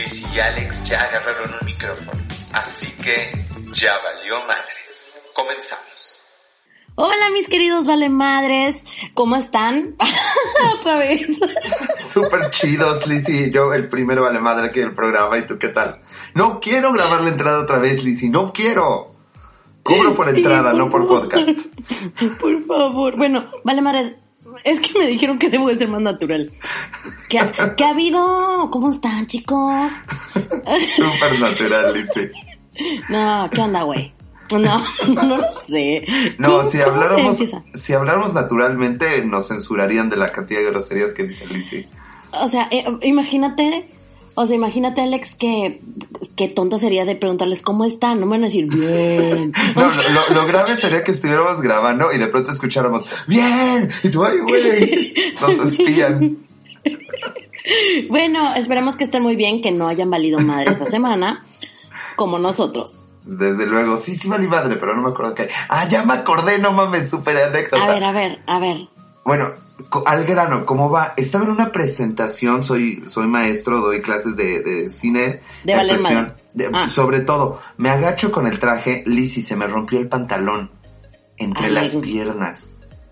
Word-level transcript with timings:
Liz 0.00 0.22
y 0.34 0.40
Alex 0.40 0.84
ya 0.84 1.02
agarraron 1.02 1.50
un 1.60 1.66
micrófono, 1.66 2.12
así 2.52 2.86
que 2.92 3.44
ya 3.74 3.92
valió 4.02 4.46
madres. 4.46 5.18
Comenzamos. 5.34 6.24
Hola 6.94 7.30
mis 7.32 7.48
queridos 7.48 7.86
vale 7.86 8.08
madres, 8.08 8.84
¿cómo 9.14 9.36
están? 9.36 9.96
Otra 10.78 10.96
vez. 10.98 11.38
Súper 11.96 12.50
chidos, 12.50 13.06
Lizzy. 13.06 13.50
Yo 13.50 13.74
el 13.74 13.88
primero 13.88 14.22
vale 14.22 14.40
madre 14.40 14.68
aquí 14.68 14.80
del 14.80 14.94
programa 14.94 15.36
y 15.38 15.46
tú 15.46 15.58
qué 15.58 15.68
tal. 15.68 16.00
No 16.34 16.60
quiero 16.60 16.92
grabar 16.92 17.20
la 17.20 17.28
entrada 17.28 17.60
otra 17.60 17.78
vez, 17.78 18.02
Lizzy, 18.02 18.28
no 18.30 18.52
quiero. 18.52 19.12
Cubro 19.82 20.14
por 20.14 20.30
Sí, 20.30 20.36
entrada, 20.36 20.70
por 20.70 20.78
no 20.78 20.90
por 20.90 21.06
podcast. 21.06 21.50
Por 22.40 22.62
favor. 22.64 23.16
Bueno, 23.16 23.50
vale 23.64 23.80
madres, 23.82 24.14
es 24.64 24.80
que 24.80 24.98
me 24.98 25.06
dijeron 25.06 25.38
que 25.38 25.48
debo 25.50 25.68
de 25.68 25.78
ser 25.78 25.88
más 25.88 26.00
natural. 26.00 26.50
¿Qué 27.28 27.38
ha, 27.38 27.74
qué 27.76 27.84
ha 27.84 27.90
habido? 27.90 28.68
¿Cómo 28.70 28.90
están 28.90 29.26
chicos? 29.26 29.90
Súper 30.96 31.40
natural, 31.40 31.94
Lizzy. 31.94 32.28
No, 33.08 33.48
¿qué 33.52 33.60
onda, 33.60 33.82
güey? 33.82 34.12
No, 34.52 34.82
no 35.08 35.36
lo 35.38 35.44
sé. 35.68 36.04
No, 36.38 36.58
¿Cómo- 36.58 36.70
si 36.70 36.80
habláramos, 36.80 37.38
si 37.74 37.92
habláramos 37.92 38.34
naturalmente, 38.34 39.24
nos 39.24 39.48
censurarían 39.48 40.08
de 40.10 40.16
la 40.16 40.32
cantidad 40.32 40.60
de 40.60 40.66
groserías 40.66 41.12
que 41.14 41.24
dice 41.24 41.46
Lizzy. 41.46 41.86
O 42.32 42.48
sea, 42.48 42.68
eh, 42.70 42.84
imagínate, 43.02 43.89
o 44.34 44.46
sea, 44.46 44.56
imagínate, 44.56 45.00
Alex, 45.00 45.34
que 45.34 45.80
qué 46.36 46.48
tonta 46.48 46.78
sería 46.78 47.04
de 47.04 47.16
preguntarles 47.16 47.62
cómo 47.62 47.84
están. 47.84 48.20
No 48.20 48.26
me 48.26 48.32
van 48.32 48.44
a 48.44 48.46
decir 48.46 48.66
bien. 48.66 49.52
No, 49.76 49.86
O 49.86 49.90
sea, 49.90 50.04
lo, 50.10 50.34
lo 50.34 50.46
grave 50.46 50.76
sería 50.76 51.04
que 51.04 51.10
estuviéramos 51.10 51.60
grabando 51.60 52.12
y 52.12 52.18
de 52.18 52.26
pronto 52.28 52.50
escucháramos, 52.50 53.06
¡bien! 53.26 53.90
Y 54.02 54.08
tú, 54.10 54.24
¡ay, 54.24 54.38
güey! 54.38 55.14
Nos 55.40 55.72
espían. 55.72 56.38
bueno, 58.08 58.54
esperemos 58.54 58.96
que 58.96 59.04
estén 59.04 59.22
muy 59.22 59.36
bien, 59.36 59.60
que 59.60 59.70
no 59.70 59.88
hayan 59.88 60.10
valido 60.10 60.40
madre 60.40 60.70
esa 60.70 60.86
semana, 60.86 61.44
como 62.16 62.38
nosotros. 62.38 63.02
Desde 63.24 63.66
luego, 63.66 63.96
sí, 63.96 64.16
sí 64.16 64.28
vale 64.28 64.48
madre, 64.48 64.76
pero 64.76 64.96
no 64.96 65.02
me 65.02 65.10
acuerdo 65.10 65.34
qué. 65.34 65.48
Ah, 65.68 65.86
ya 65.88 66.02
me 66.04 66.14
acordé, 66.14 66.58
no 66.58 66.72
mames, 66.72 67.10
súper 67.10 67.36
anécdota. 67.36 67.84
A 67.84 67.92
ver, 67.92 68.04
a 68.04 68.12
ver, 68.12 68.38
a 68.46 68.58
ver. 68.58 68.88
Bueno, 69.24 69.50
al 70.06 70.24
grano, 70.24 70.64
¿cómo 70.66 70.90
va? 70.90 71.14
Estaba 71.16 71.44
en 71.44 71.50
una 71.50 71.72
presentación, 71.72 72.64
soy, 72.64 73.02
soy 73.06 73.26
maestro, 73.26 73.80
doy 73.80 74.00
clases 74.02 74.36
de, 74.36 74.60
de 74.62 74.90
cine. 74.90 75.40
De 75.64 75.74
valer 75.74 76.00
de- 76.54 76.70
Ah. 76.72 76.88
Sobre 76.88 77.20
todo, 77.20 77.60
me 77.76 77.90
agacho 77.90 78.32
con 78.32 78.46
el 78.46 78.58
traje, 78.58 79.04
Lizzy, 79.06 79.42
se 79.42 79.54
me 79.56 79.66
rompió 79.68 79.98
el 80.00 80.08
pantalón 80.08 80.70
entre 81.36 81.66
Ay, 81.66 81.72
las 81.72 81.96
piernas. 81.96 82.70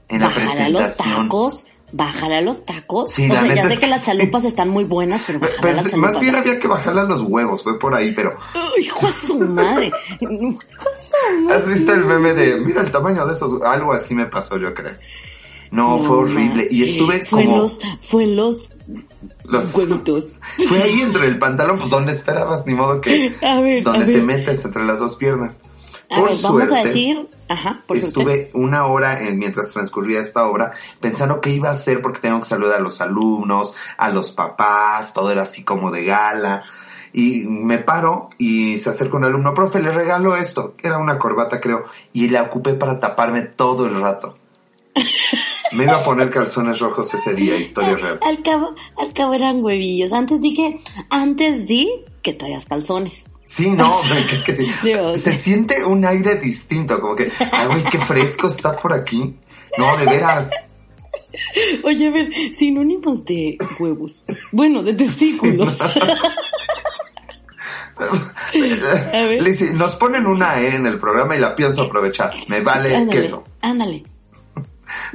En 0.09 0.21
la 0.21 0.27
a 0.27 0.31
los 0.31 0.39
presentación. 0.43 1.23
tacos, 1.29 1.67
bájale 1.93 2.37
a 2.37 2.41
los 2.41 2.65
tacos. 2.65 3.13
Sí, 3.13 3.31
o 3.31 3.35
la 3.35 3.41
sea, 3.43 3.55
ya 3.55 3.67
sé 3.69 3.75
es 3.75 3.79
que 3.79 3.85
que 3.85 3.91
las 3.91 4.01
sí. 4.01 4.07
chalupas 4.07 4.45
están 4.45 4.71
muy 4.71 4.85
buenas, 4.85 5.23
pero 5.27 5.39
las 5.39 5.85
chalupas. 5.91 5.97
más 6.13 6.21
bien 6.21 6.35
había 6.35 6.59
que 6.59 6.67
bajarle 6.67 7.03
a 7.03 7.05
los 7.05 7.23
huevos, 7.23 7.63
fue 7.63 7.79
por 7.79 7.95
ahí, 7.95 8.13
pero 8.13 8.37
hijo 8.81 9.07
de 9.07 9.13
su 9.13 9.39
madre. 9.39 9.91
Hijo 10.21 10.29
de 10.29 10.59
su 10.59 11.45
madre. 11.45 11.57
¿has 11.57 11.69
visto 11.69 11.93
el 11.93 12.05
meme 12.07 12.35
de, 12.35 12.57
mira 12.61 12.81
el 12.83 12.91
tamaño 12.91 13.25
de 13.27 13.35
esos? 13.35 13.63
Algo 13.63 13.93
así 13.93 14.15
me 14.15 14.27
pasó, 14.27 14.57
yo 14.59 14.75
creo. 14.75 14.95
No, 15.71 15.99
fue 16.01 16.17
horrible. 16.19 16.67
Y 16.71 16.85
estuve 16.85 17.25
fue 17.25 17.43
en 17.43 17.47
como... 17.49 17.63
los, 17.63 17.81
fue 18.01 18.25
en 18.25 18.37
los 18.37 18.71
los- 19.45 19.75
huevitos. 19.75 20.33
Fue 20.69 20.83
ahí 20.83 21.01
entre 21.01 21.27
el 21.27 21.39
pantalón, 21.39 21.79
pues 21.79 21.91
donde 21.91 22.13
esperabas, 22.13 22.67
ni 22.67 22.75
modo 22.75 23.01
que... 23.01 23.35
A 23.43 23.61
ver, 23.61 23.83
donde 23.83 24.05
a 24.05 24.07
te 24.07 24.23
metes 24.23 24.65
entre 24.65 24.85
las 24.85 24.99
dos 25.01 25.17
piernas. 25.17 25.63
A 26.11 26.17
Por 26.17 26.31
ver, 26.31 26.39
vamos 26.43 26.63
a 26.63 26.67
suerte, 26.67 26.87
decir, 26.89 27.29
ajá, 27.49 27.83
por 27.87 27.99
suerte. 27.99 28.07
Estuve 28.21 28.51
una 28.55 28.87
hora 28.87 29.21
en- 29.21 29.39
mientras 29.39 29.73
transcurría 29.73 30.21
esta 30.21 30.47
obra 30.47 30.73
pensando 31.01 31.41
qué 31.41 31.51
iba 31.51 31.69
a 31.69 31.73
hacer 31.73 32.01
porque 32.03 32.21
tengo 32.21 32.41
que 32.41 32.47
saludar 32.47 32.79
a 32.81 32.83
los 32.83 33.01
alumnos, 33.03 33.75
a 33.99 34.09
los 34.11 34.31
papás, 34.31 35.13
todo 35.13 35.31
era 35.31 35.43
así 35.43 35.65
como 35.65 35.91
de 35.91 36.05
gala. 36.05 36.65
Y 37.13 37.45
me 37.45 37.79
paro 37.79 38.31
y 38.39 38.79
se 38.79 38.91
acerca 38.91 39.17
un 39.17 39.25
alumno, 39.25 39.53
profe, 39.55 39.81
le 39.81 39.91
regalo 39.91 40.37
esto, 40.37 40.75
era 40.83 40.99
una 40.99 41.19
corbata 41.19 41.61
creo, 41.61 41.85
y 42.13 42.29
la 42.29 42.43
ocupé 42.43 42.75
para 42.75 43.01
taparme 43.01 43.43
todo 43.43 43.87
el 43.87 43.99
rato. 44.01 44.35
Me 45.73 45.85
iba 45.85 45.97
a 45.97 46.03
poner 46.05 46.31
calzones 46.31 46.79
rojos 46.81 47.13
ese 47.15 47.35
día, 47.35 47.57
historia 47.57 47.95
real. 47.97 48.19
Al 48.23 48.43
cabo, 48.43 48.75
al 48.97 49.13
cabo 49.13 49.35
eran 49.35 49.63
huevillos. 49.63 50.13
Antes 50.13 50.41
di 50.41 50.55
que, 50.55 50.77
antes 51.11 51.67
di 51.67 51.89
que 52.23 52.33
traías 52.33 52.65
calzones. 52.65 53.27
Sí, 53.45 53.71
no, 53.71 53.99
que- 54.31 54.43
que 54.45 54.55
sí. 54.55 54.71
Digo, 54.83 55.15
se 55.17 55.33
siente 55.33 55.85
un 55.85 56.05
aire 56.05 56.37
distinto, 56.37 57.01
como 57.01 57.15
que, 57.17 57.31
ay, 57.53 57.67
güey, 57.69 57.85
qué 57.85 57.99
fresco 57.99 58.49
está 58.49 58.77
por 58.77 58.93
aquí. 58.93 59.35
No, 59.77 59.97
de 59.97 60.05
veras. 60.07 60.51
Oye, 61.85 62.09
a 62.09 62.11
ver, 62.11 62.31
sinónimos 62.57 63.25
de 63.25 63.59
huevos. 63.79 64.25
Bueno, 64.53 64.83
de 64.83 64.95
testículos. 64.95 65.79
A 68.01 69.23
ver. 69.23 69.43
Lizzy, 69.43 69.71
nos 69.75 69.97
ponen 69.97 70.27
una 70.27 70.61
E 70.61 70.75
en 70.77 70.87
el 70.87 70.99
programa 71.01 71.37
y 71.37 71.41
la 71.41 71.57
pienso 71.57 71.83
aprovechar. 71.83 72.33
Me 72.49 72.61
vale 72.61 72.95
ándale, 72.95 73.21
queso. 73.21 73.45
ándale. 73.61 74.05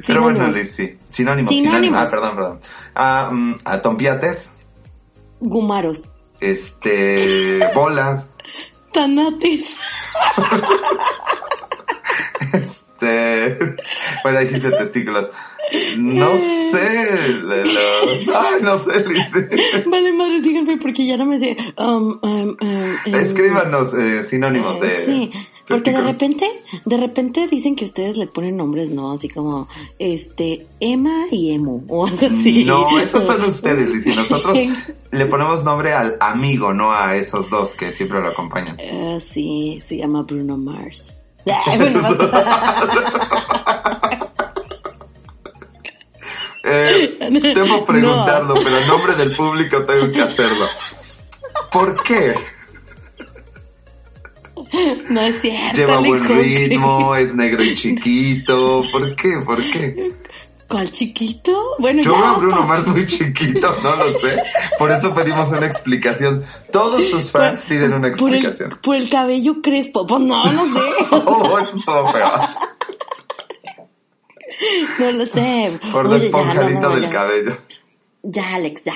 Pero 0.06 0.22
bueno, 0.22 0.38
Sinónimos. 0.40 0.56
Lizzy. 0.62 0.98
Sinónimos, 1.08 1.50
Sinónimos. 1.50 1.50
sinónimos. 1.50 2.00
Ah, 2.00 2.10
perdón, 2.10 2.36
perdón. 2.36 2.60
Ah, 2.94 3.30
mm, 3.32 3.54
ah, 3.64 3.82
tompiates, 3.82 4.52
Gumaros. 5.40 6.10
este, 6.40 7.60
bolas, 7.74 8.30
Tanates. 8.92 9.78
este, 12.52 13.58
bueno, 14.22 14.40
dijiste 14.40 14.70
testículos. 14.70 15.30
No 15.96 16.36
sé, 16.36 17.28
los, 17.42 17.68
ay, 18.28 18.62
no 18.62 18.78
sé, 18.78 19.00
Lizzy. 19.00 19.40
Vale, 19.86 20.12
madre, 20.12 20.40
díganme 20.40 20.76
porque 20.76 21.06
ya 21.06 21.16
no 21.16 21.24
me 21.24 21.38
sé. 21.38 21.56
Um, 21.78 22.18
um, 22.22 22.56
um, 22.60 22.96
um, 23.06 23.14
Escríbanos 23.14 23.94
eh, 23.94 24.22
sinónimos 24.22 24.80
eh, 24.82 24.86
de 24.86 24.94
Sí, 25.06 25.30
porque 25.66 25.92
de 25.92 26.00
repente, 26.02 26.46
de 26.84 26.96
repente 26.96 27.48
dicen 27.48 27.74
que 27.76 27.84
ustedes 27.84 28.16
le 28.16 28.26
ponen 28.26 28.56
nombres, 28.56 28.90
¿no? 28.90 29.12
Así 29.12 29.28
como, 29.28 29.66
este, 29.98 30.66
Emma 30.80 31.24
y 31.30 31.52
Emo, 31.52 31.82
o 31.88 32.06
algo 32.06 32.26
así. 32.26 32.64
No, 32.64 32.98
esos 32.98 33.24
son 33.26 33.42
ustedes, 33.44 33.88
Lizzy. 33.88 34.10
Nosotros 34.16 34.58
le 35.10 35.26
ponemos 35.26 35.64
nombre 35.64 35.92
al 35.94 36.16
amigo, 36.20 36.72
no 36.74 36.92
a 36.92 37.16
esos 37.16 37.48
dos 37.50 37.74
que 37.74 37.92
siempre 37.92 38.20
lo 38.20 38.28
acompañan. 38.28 38.76
Ah, 38.80 39.18
sí, 39.20 39.78
se 39.80 39.96
llama 39.96 40.22
Bruno 40.22 40.56
Mars. 40.56 41.22
Eh, 46.66 47.18
debo 47.54 47.84
preguntarlo, 47.84 48.54
No. 48.54 48.60
pero 48.62 48.78
en 48.78 48.88
nombre 48.88 49.14
del 49.16 49.32
público 49.36 49.84
tengo 49.84 50.10
que 50.10 50.22
hacerlo. 50.22 50.64
¿Por 51.70 52.02
qué? 52.02 52.34
no 55.10 55.20
es 55.20 55.40
cierto. 55.40 55.76
Lleva 55.76 55.98
Alex, 55.98 56.26
buen 56.26 56.38
ritmo, 56.38 57.14
es 57.16 57.34
negro 57.34 57.62
y 57.62 57.74
chiquito. 57.74 58.84
¿Por 58.90 59.14
qué? 59.16 59.38
¿Por 59.44 59.62
qué? 59.62 60.12
¿Cuál 60.68 60.90
chiquito? 60.90 61.76
Bueno, 61.78 62.02
Yo 62.02 62.14
veo 62.16 62.24
a 62.24 62.38
Bruno. 62.38 62.62
Mars 62.62 62.86
muy 62.86 63.06
chiquito, 63.06 63.76
no 63.82 63.96
lo 63.96 64.18
sé. 64.18 64.42
Por 64.78 64.90
eso 64.90 65.14
pedimos 65.14 65.52
una 65.52 65.66
explicación. 65.66 66.42
Todos 66.72 67.10
tus 67.10 67.30
fans 67.30 67.62
piden 67.62 67.92
una 67.92 68.10
por 68.12 68.30
el, 68.30 68.36
explicación. 68.36 68.78
por 68.82 68.96
el 68.96 69.08
cabello 69.10 69.60
crespo. 69.62 70.06
Pues 70.06 70.20
no, 70.22 70.52
no 70.52 70.64
sé. 70.74 70.80
Oh, 71.12 71.58
eso 71.58 71.76
estuvo 71.76 72.06
feo. 72.08 72.32
No 74.98 75.12
lo 75.12 75.26
sé. 75.26 75.78
Por 75.92 76.08
la 76.08 76.16
Oye, 76.16 76.30
ya, 76.30 76.36
no, 76.36 76.38
esponjadita 76.42 76.80
no, 76.80 76.90
del 76.94 77.02
ya. 77.02 77.10
cabello. 77.10 77.58
Ya, 78.22 78.54
Alex, 78.54 78.84
ya. 78.84 78.94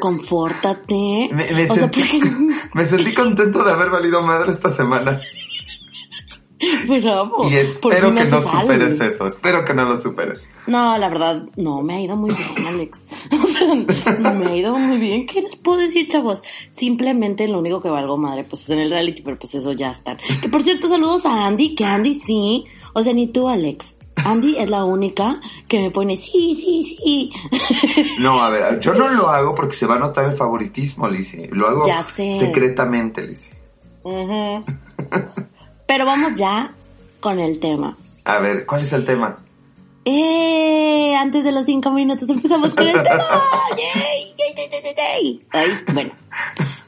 Confórtate. 0.00 1.30
Me, 1.32 1.52
me 1.52 1.70
o 1.70 1.74
sea, 1.74 1.88
sentí, 1.88 2.00
porque... 2.00 2.20
me 2.74 2.86
sentí 2.86 3.14
contento 3.14 3.62
de 3.62 3.72
haber 3.72 3.90
valido 3.90 4.22
madre 4.22 4.50
esta 4.50 4.70
semana. 4.70 5.20
Bravo. 6.86 7.48
Y 7.50 7.56
espero 7.56 8.14
que 8.14 8.24
no 8.24 8.40
superes 8.40 9.00
eso. 9.00 9.26
Espero 9.26 9.64
que 9.64 9.74
no 9.74 9.84
lo 9.84 10.00
superes. 10.00 10.48
No, 10.66 10.96
la 10.96 11.08
verdad, 11.08 11.44
no, 11.56 11.82
me 11.82 11.94
ha 11.94 12.00
ido 12.00 12.16
muy 12.16 12.30
bien, 12.30 12.66
Alex. 12.66 13.06
O 13.32 13.92
sea, 13.92 14.32
me 14.32 14.46
ha 14.46 14.56
ido 14.56 14.76
muy 14.76 14.98
bien. 14.98 15.26
¿Qué 15.26 15.42
les 15.42 15.56
puedo 15.56 15.78
decir, 15.78 16.08
chavos? 16.08 16.42
Simplemente 16.70 17.46
lo 17.48 17.58
único 17.58 17.80
que 17.80 17.88
valgo 17.88 18.16
madre, 18.16 18.44
pues 18.44 18.62
es 18.62 18.70
en 18.70 18.80
el 18.80 18.90
reality, 18.90 19.22
pero 19.22 19.38
pues 19.38 19.54
eso 19.54 19.72
ya 19.72 19.90
está. 19.90 20.16
Que 20.40 20.48
por 20.48 20.62
cierto, 20.62 20.88
saludos 20.88 21.26
a 21.26 21.46
Andy, 21.46 21.74
que 21.74 21.84
Andy 21.84 22.14
sí. 22.14 22.64
O 22.92 23.02
sea, 23.02 23.12
ni 23.12 23.28
tú, 23.28 23.48
Alex. 23.48 23.98
Andy 24.24 24.56
es 24.56 24.68
la 24.68 24.84
única 24.84 25.40
que 25.68 25.80
me 25.80 25.90
pone 25.90 26.16
sí, 26.16 26.56
sí, 26.56 26.82
sí. 26.84 27.30
No, 28.18 28.42
a 28.42 28.50
ver, 28.50 28.80
yo 28.80 28.94
no 28.94 29.08
lo 29.08 29.28
hago 29.28 29.54
porque 29.54 29.74
se 29.74 29.86
va 29.86 29.96
a 29.96 29.98
notar 29.98 30.26
el 30.26 30.36
favoritismo, 30.36 31.08
Lizzie. 31.08 31.48
Lo 31.52 31.68
hago 31.68 31.86
Ya 31.86 32.02
sé. 32.02 32.38
secretamente, 32.38 33.26
Lizzie. 33.26 33.52
Ujú. 34.02 34.64
Pero 35.86 36.06
vamos 36.06 36.32
ya 36.34 36.74
con 37.20 37.38
el 37.38 37.58
tema. 37.60 37.96
A 38.24 38.38
ver, 38.38 38.66
¿cuál 38.66 38.82
es 38.82 38.92
el 38.92 39.04
tema? 39.04 39.38
¡Eh! 40.04 41.14
Antes 41.16 41.44
de 41.44 41.52
los 41.52 41.64
cinco 41.66 41.90
minutos 41.92 42.28
empezamos 42.28 42.74
con 42.74 42.86
el 42.88 43.02
tema. 43.02 43.22
¡Yay! 43.70 44.34
¡Yay, 44.36 44.54
yay, 44.56 44.68
yay, 44.70 44.82
yay, 44.82 44.94
yay! 44.96 45.46
Ay, 45.52 45.70
bueno. 45.92 46.10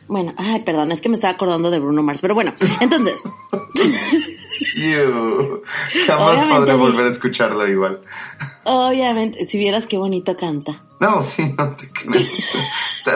Bueno, 0.06 0.32
ay, 0.36 0.60
perdón, 0.60 0.92
es 0.92 1.00
que 1.00 1.08
me 1.08 1.14
estaba 1.14 1.32
acordando 1.32 1.70
de 1.70 1.78
Bruno 1.78 2.02
Mars, 2.02 2.20
pero 2.20 2.34
bueno, 2.34 2.52
entonces, 2.80 3.22
Jamás 6.06 6.34
Obviamente 6.34 6.54
podré 6.54 6.74
volver 6.74 7.06
a 7.06 7.10
escucharlo 7.10 7.66
igual. 7.68 8.00
obviamente, 8.64 9.44
si 9.46 9.58
vieras 9.58 9.86
qué 9.86 9.96
bonito 9.96 10.36
canta. 10.36 10.82
No, 11.00 11.22
sí, 11.22 11.54
no 11.58 11.74
te 11.76 11.90
creo. 11.90 12.22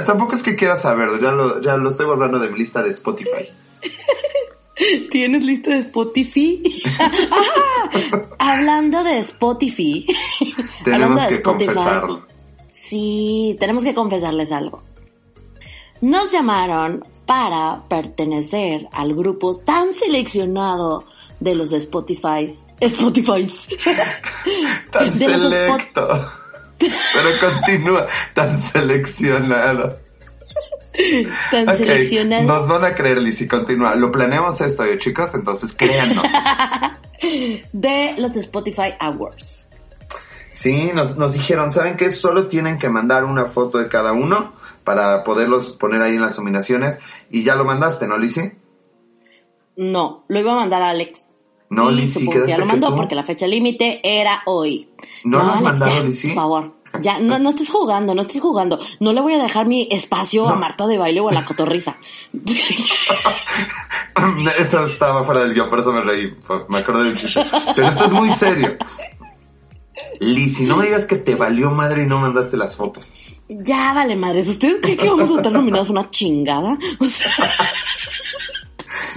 Tampoco 0.05 0.35
es 0.35 0.43
que 0.43 0.57
quiera 0.57 0.77
saberlo, 0.77 1.19
ya 1.21 1.33
lo, 1.33 1.61
ya 1.61 1.77
lo 1.77 1.91
estoy 1.91 2.07
borrando 2.07 2.39
de 2.39 2.49
mi 2.49 2.59
lista 2.59 2.83
de 2.83 2.91
Spotify. 2.91 3.49
¿Tienes 5.11 5.43
lista 5.43 5.71
de 5.71 5.79
Spotify? 5.79 6.63
Hablando 8.39 9.03
de 9.03 9.19
Spotify. 9.19 10.07
Tenemos 10.85 11.21
de 11.21 11.29
que 11.29 11.35
Spotify, 11.35 11.75
confesarlo. 11.75 12.27
Sí, 12.71 13.57
tenemos 13.59 13.83
que 13.83 13.95
confesarles 13.95 14.53
algo. 14.53 14.83
Nos 16.01 16.31
llamaron 16.31 17.05
para 17.27 17.83
pertenecer 17.89 18.89
al 18.93 19.15
grupo 19.15 19.59
tan 19.59 19.95
seleccionado 19.95 21.05
de 21.41 21.55
los 21.55 21.73
Spotify's. 21.73 22.67
Spotify's. 22.81 23.69
Tan 24.91 25.13
selecto. 25.13 26.31
Pero 26.79 27.29
continúa, 27.41 28.07
tan 28.35 28.57
seleccionado. 28.63 29.99
tan 31.51 31.77
seleccionado. 31.77 32.45
Nos 32.45 32.69
van 32.69 32.85
a 32.85 32.95
creer, 32.95 33.19
Liz, 33.19 33.41
y 33.41 33.49
continúa. 33.49 33.97
Lo 33.97 34.13
planeamos 34.13 34.61
esto, 34.61 34.85
¿eh, 34.85 34.97
chicos, 34.99 35.35
entonces 35.35 35.75
créanos. 35.77 36.25
de 37.73 38.15
los 38.19 38.37
Spotify 38.37 38.95
Awards. 39.01 39.69
Sí, 40.51 40.91
nos, 40.95 41.17
nos 41.17 41.35
dijeron, 41.35 41.71
¿saben 41.71 41.97
qué? 41.97 42.11
Solo 42.11 42.49
tienen 42.49 42.79
que 42.79 42.89
mandar 42.89 43.25
una 43.25 43.47
foto 43.47 43.79
de 43.79 43.89
cada 43.89 44.13
uno 44.13 44.53
para 44.85 45.23
poderlos 45.25 45.73
poner 45.73 46.01
ahí 46.03 46.15
en 46.15 46.21
las 46.21 46.39
nominaciones. 46.39 47.01
Y 47.31 47.43
ya 47.43 47.55
lo 47.57 47.65
mandaste, 47.65 48.07
¿no, 48.07 48.17
Lizzy? 48.17 48.53
No, 49.79 50.25
lo 50.27 50.41
iba 50.41 50.53
a 50.53 50.57
mandar 50.57 50.83
a 50.83 50.91
Alex. 50.91 51.31
No, 51.71 51.91
Lizzy, 51.91 52.21
supongo 52.21 52.45
que 52.45 52.49
ya 52.51 52.59
lo 52.59 52.67
mandó 52.67 52.95
porque 52.97 53.15
la 53.15 53.23
fecha 53.23 53.47
límite 53.47 54.01
era 54.03 54.43
hoy. 54.47 54.89
¿No 55.25 55.39
lo 55.39 55.45
has 55.45 55.51
Alex, 55.59 55.63
mandado, 55.63 56.05
Lizzy? 56.05 56.29
Por 56.29 56.37
favor. 56.37 56.75
Ya, 57.01 57.21
no, 57.21 57.39
no 57.39 57.51
estés 57.51 57.69
jugando, 57.71 58.15
no 58.15 58.23
estés 58.23 58.41
jugando. 58.41 58.79
No 58.99 59.13
le 59.13 59.21
voy 59.21 59.35
a 59.35 59.43
dejar 59.43 59.67
mi 59.67 59.87
espacio 59.91 60.49
a 60.49 60.55
No. 60.55 60.61
Marta 60.61 60.87
de 60.89 60.99
baile 60.99 61.21
o 61.21 61.29
a 61.29 61.33
la 61.33 61.45
cotorriza. 61.45 61.97
Eso 64.59 64.83
estaba 64.85 65.25
fuera 65.25 65.43
del 65.43 65.55
guion, 65.55 65.71
por 65.71 65.79
eso 65.79 65.93
me 65.93 66.01
reí. 66.01 66.35
Me 66.69 66.79
acordé 66.79 67.05
del 67.05 67.17
chiste. 67.17 67.45
Pero 67.77 67.89
esto 67.89 68.07
es 68.07 68.11
muy 68.11 68.31
serio. 68.33 68.77
Lizzy, 70.21 70.65
no 70.65 70.77
me 70.77 70.87
digas 70.87 71.07
que 71.07 71.15
te 71.17 71.37
valió 71.37 71.71
madre 71.71 72.03
y 72.03 72.07
no 72.07 72.19
mandaste 72.19 72.57
las 72.57 72.75
fotos. 72.77 73.21
ya 73.49 73.93
vale 73.95 74.17
madres. 74.17 74.49
¿Ustedes 74.49 74.79
creen 74.81 74.99
que 74.99 75.09
vamos 75.09 75.31
a 75.31 75.37
estar 75.37 75.53
nominados 75.53 75.89
a 75.91 75.93
una 75.93 76.11
chingada? 76.11 76.77
O 76.99 77.05
sea, 77.05 77.31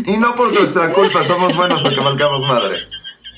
Y 0.06 0.18
no 0.18 0.36
por 0.36 0.54
nuestra 0.54 0.94
culpa, 0.94 1.26
somos 1.26 1.56
buenos 1.56 1.84
aunque 1.86 2.00
valgamos 2.00 2.48
madre. 2.48 2.78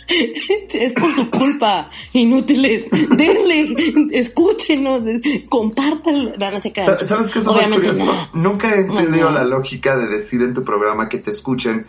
es 0.07 0.94
por 0.94 1.13
tu 1.16 1.30
culpa. 1.31 1.90
Inútiles. 2.13 2.90
Denle, 3.10 3.74
escúchenos, 4.12 5.06
compártanlo. 5.50 6.34
No, 6.38 6.51
no. 6.51 6.60
Sa- 6.62 7.06
¿Sabes 7.06 7.31
qué 7.31 7.40
es 7.40 7.45
lo 7.45 7.54
más 7.54 7.68
curioso? 7.69 8.06
no. 8.06 8.30
Nunca 8.34 8.75
he 8.75 8.81
entendido 8.81 9.30
la 9.31 9.44
lógica 9.44 9.95
de 9.98 10.07
decir 10.07 10.42
en 10.42 10.54
tu 10.54 10.63
programa 10.63 11.10
que 11.10 11.19
te 11.19 11.31
escuchen, 11.31 11.86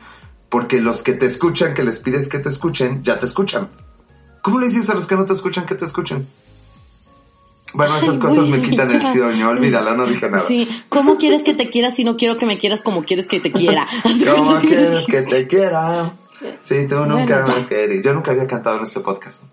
porque 0.49 0.81
los 0.81 1.03
que 1.03 1.15
te 1.15 1.27
escuchan, 1.27 1.75
que 1.75 1.83
les 1.83 1.99
pides 1.99 2.29
que 2.29 2.39
te 2.39 2.49
escuchen, 2.49 3.03
ya 3.03 3.19
te 3.19 3.27
escuchan. 3.27 3.71
¿Cómo 4.43 4.61
le 4.61 4.69
dices 4.69 4.89
a 4.91 4.95
los 4.95 5.06
que 5.06 5.17
no 5.17 5.25
te 5.27 5.33
escuchan 5.33 5.67
que 5.67 5.75
te 5.75 5.85
escuchen? 5.85 6.29
Bueno, 7.75 7.99
esas 7.99 8.19
cosas 8.19 8.47
me 8.49 8.62
quitan 8.62 8.91
el 8.91 9.03
sueño, 9.03 9.49
olvídala, 9.50 9.94
no 9.94 10.06
dije 10.06 10.31
nada. 10.31 10.47
Sí, 10.47 10.69
¿cómo 10.88 11.17
quieres 11.19 11.43
que 11.43 11.55
te 11.55 11.69
quiera 11.69 11.91
si 11.91 12.05
no 12.05 12.17
quiero 12.17 12.37
que 12.37 12.47
me 12.47 12.56
quieras 12.56 12.82
como 12.82 13.05
quieres 13.05 13.26
que 13.26 13.41
te 13.41 13.50
quiera? 13.53 13.87
¿Cómo 14.35 14.61
quieres 14.61 15.06
que 15.06 15.23
te 15.23 15.47
quiera? 15.47 16.12
Sí, 16.62 16.87
tú 16.88 16.97
nunca 17.06 17.43
Bueno, 17.43 17.67
querías. 17.69 18.05
Yo 18.05 18.15
nunca 18.15 18.31
había 18.31 18.47
cantado 18.47 18.76
en 18.79 18.82
este 18.85 19.00
podcast. 19.00 19.44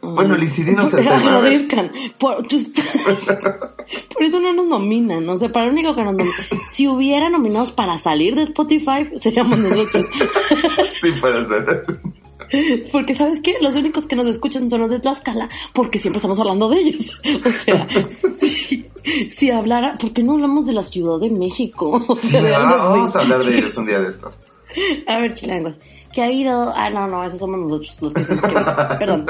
Bueno, 0.00 0.36
Lizzy, 0.36 0.62
dinos 0.62 0.90
Por- 0.90 1.00
el 1.00 1.06
tema. 1.06 1.16
Agradezcan. 1.16 1.92
Por, 2.18 2.46
tus- 2.46 2.68
por 4.14 4.22
eso 4.22 4.40
no 4.40 4.52
nos 4.52 4.66
nominan. 4.66 5.28
O 5.28 5.36
sea, 5.36 5.50
para 5.50 5.66
lo 5.66 5.72
único 5.72 5.94
que 5.94 6.04
nos 6.04 6.14
nominan. 6.14 6.38
Si 6.68 6.86
hubiera 6.86 7.28
nominados 7.30 7.72
para 7.72 7.96
salir 7.98 8.34
de 8.36 8.42
Spotify, 8.42 9.06
seríamos 9.16 9.58
nosotros. 9.58 10.06
Sí, 11.00 11.10
puede 11.20 11.44
ser. 11.46 11.84
Porque, 12.92 13.14
¿sabes 13.14 13.40
qué? 13.40 13.56
Los 13.60 13.74
únicos 13.74 14.06
que 14.06 14.16
nos 14.16 14.26
escuchan 14.26 14.68
son 14.70 14.80
los 14.80 14.90
de 14.90 15.00
Tlaxcala, 15.00 15.48
porque 15.74 15.98
siempre 15.98 16.18
estamos 16.18 16.38
hablando 16.40 16.68
de 16.68 16.78
ellos. 16.78 17.20
O 17.44 17.50
sea, 17.50 17.86
si, 18.38 18.86
si 19.30 19.50
hablara, 19.50 19.96
¿por 19.96 20.12
qué 20.12 20.22
no 20.22 20.32
hablamos 20.34 20.66
de 20.66 20.72
la 20.72 20.82
Ciudad 20.82 21.18
de 21.20 21.30
México? 21.30 22.02
O 22.08 22.14
sea, 22.14 22.40
así. 22.40 22.78
vamos 22.78 23.16
a 23.16 23.20
hablar 23.20 23.44
de 23.44 23.58
ellos 23.58 23.76
un 23.76 23.86
día 23.86 24.00
de 24.00 24.10
estos. 24.10 24.34
A 25.06 25.18
ver, 25.18 25.34
chilangos. 25.34 25.78
¿Qué 26.12 26.22
ha 26.22 26.26
habido? 26.26 26.72
Ah, 26.74 26.88
no, 26.90 27.06
no, 27.06 27.22
esos 27.24 27.38
somos 27.40 27.58
nosotros 27.60 27.98
los 28.00 28.12
que 28.14 28.22
ver. 28.22 28.98
Perdón. 28.98 29.26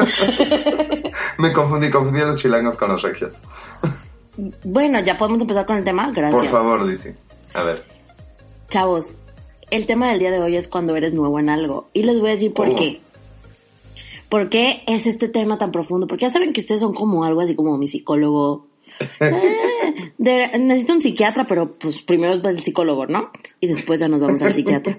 Me 1.38 1.52
confundí, 1.52 1.90
confundí 1.90 2.20
a 2.20 2.26
los 2.26 2.36
chilangos 2.36 2.76
con 2.76 2.88
los 2.90 3.02
regios. 3.02 3.36
Bueno, 4.64 5.00
ya 5.00 5.16
podemos 5.18 5.40
empezar 5.40 5.66
con 5.66 5.76
el 5.76 5.84
tema. 5.84 6.10
Gracias. 6.12 6.40
Por 6.40 6.50
favor, 6.50 6.82
Lizzy. 6.86 7.10
A 7.54 7.62
ver. 7.64 7.82
Chavos, 8.68 9.18
el 9.70 9.86
tema 9.86 10.08
del 10.10 10.20
día 10.20 10.30
de 10.30 10.38
hoy 10.40 10.56
es 10.56 10.68
cuando 10.68 10.94
eres 10.96 11.12
nuevo 11.14 11.38
en 11.40 11.48
algo. 11.48 11.88
Y 11.92 12.02
les 12.04 12.20
voy 12.20 12.30
a 12.30 12.32
decir 12.34 12.52
por 12.52 12.68
Oh. 12.68 12.74
qué. 12.76 13.00
¿Por 14.28 14.48
qué 14.48 14.82
es 14.86 15.06
este 15.06 15.28
tema 15.28 15.56
tan 15.58 15.72
profundo? 15.72 16.06
Porque 16.06 16.22
ya 16.26 16.30
saben 16.30 16.52
que 16.52 16.60
ustedes 16.60 16.80
son 16.80 16.92
como 16.94 17.24
algo 17.24 17.40
así 17.40 17.54
como 17.54 17.76
mi 17.78 17.86
psicólogo. 17.86 18.66
Eh, 19.20 20.12
de- 20.16 20.58
necesito 20.58 20.94
un 20.94 21.02
psiquiatra, 21.02 21.44
pero 21.44 21.74
pues 21.78 22.00
primero 22.02 22.34
es 22.34 22.44
el 22.44 22.62
psicólogo, 22.62 23.06
¿no? 23.06 23.30
Y 23.60 23.66
después 23.66 24.00
ya 24.00 24.08
nos 24.08 24.20
vamos 24.20 24.40
al 24.42 24.54
psiquiatra. 24.54 24.98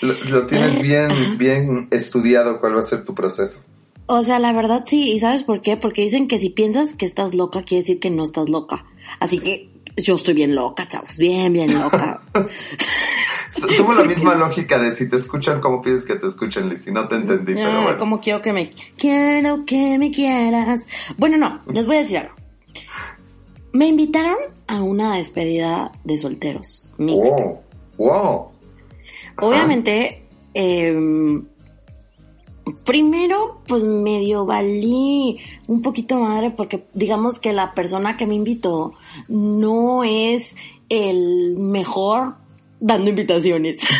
Lo, 0.00 0.14
lo 0.30 0.46
tienes 0.46 0.80
bien, 0.80 1.36
bien 1.38 1.88
estudiado 1.90 2.60
cuál 2.60 2.76
va 2.76 2.80
a 2.80 2.84
ser 2.84 3.04
tu 3.04 3.14
proceso. 3.14 3.60
O 4.06 4.22
sea, 4.22 4.38
la 4.38 4.52
verdad 4.52 4.84
sí, 4.86 5.12
¿y 5.12 5.18
sabes 5.18 5.42
por 5.42 5.60
qué? 5.60 5.76
Porque 5.76 6.02
dicen 6.02 6.26
que 6.28 6.38
si 6.38 6.50
piensas 6.50 6.94
que 6.94 7.04
estás 7.06 7.34
loca, 7.34 7.62
quiere 7.62 7.82
decir 7.82 8.00
que 8.00 8.10
no 8.10 8.24
estás 8.24 8.48
loca. 8.48 8.84
Así 9.20 9.38
que 9.38 9.68
yo 9.96 10.14
estoy 10.16 10.34
bien 10.34 10.54
loca, 10.54 10.86
chavos, 10.88 11.18
bien, 11.18 11.52
bien 11.52 11.72
loca. 11.78 12.20
Tuvo 13.76 13.92
la 13.94 14.04
misma 14.04 14.34
lógica 14.34 14.78
de 14.78 14.92
si 14.92 15.08
te 15.08 15.16
escuchan, 15.16 15.60
¿cómo 15.60 15.82
pides 15.82 16.04
que 16.04 16.16
te 16.16 16.26
escuchen, 16.26 16.68
Lizzy? 16.68 16.90
No 16.92 17.08
te 17.08 17.16
entendí, 17.16 17.54
pero 17.54 17.82
bueno. 17.82 17.98
como 17.98 18.20
quiero 18.20 18.40
que 18.42 18.52
me 18.52 18.70
quiero 18.96 19.64
que 19.64 19.98
me 19.98 20.10
quieras. 20.10 20.88
Bueno, 21.16 21.36
no, 21.36 21.60
les 21.72 21.86
voy 21.86 21.96
a 21.96 22.00
decir 22.00 22.18
algo. 22.18 22.34
Me 23.72 23.88
invitaron 23.88 24.36
a 24.66 24.82
una 24.82 25.16
despedida 25.16 25.92
de 26.04 26.18
solteros 26.18 26.88
mixta. 26.98 27.44
Wow. 27.44 27.60
Wow. 27.96 28.50
Ajá. 29.36 29.46
Obviamente, 29.46 30.22
em, 30.54 31.44
primero, 32.84 33.60
pues 33.66 33.82
medio 33.82 34.46
valí 34.46 35.38
un 35.66 35.82
poquito 35.82 36.18
madre 36.18 36.50
porque 36.50 36.86
digamos 36.94 37.38
que 37.38 37.52
la 37.52 37.74
persona 37.74 38.16
que 38.16 38.26
me 38.26 38.34
invitó 38.34 38.94
no 39.28 40.04
es 40.04 40.56
el 40.88 41.56
mejor 41.58 42.36
dando 42.84 43.08
invitaciones. 43.10 43.80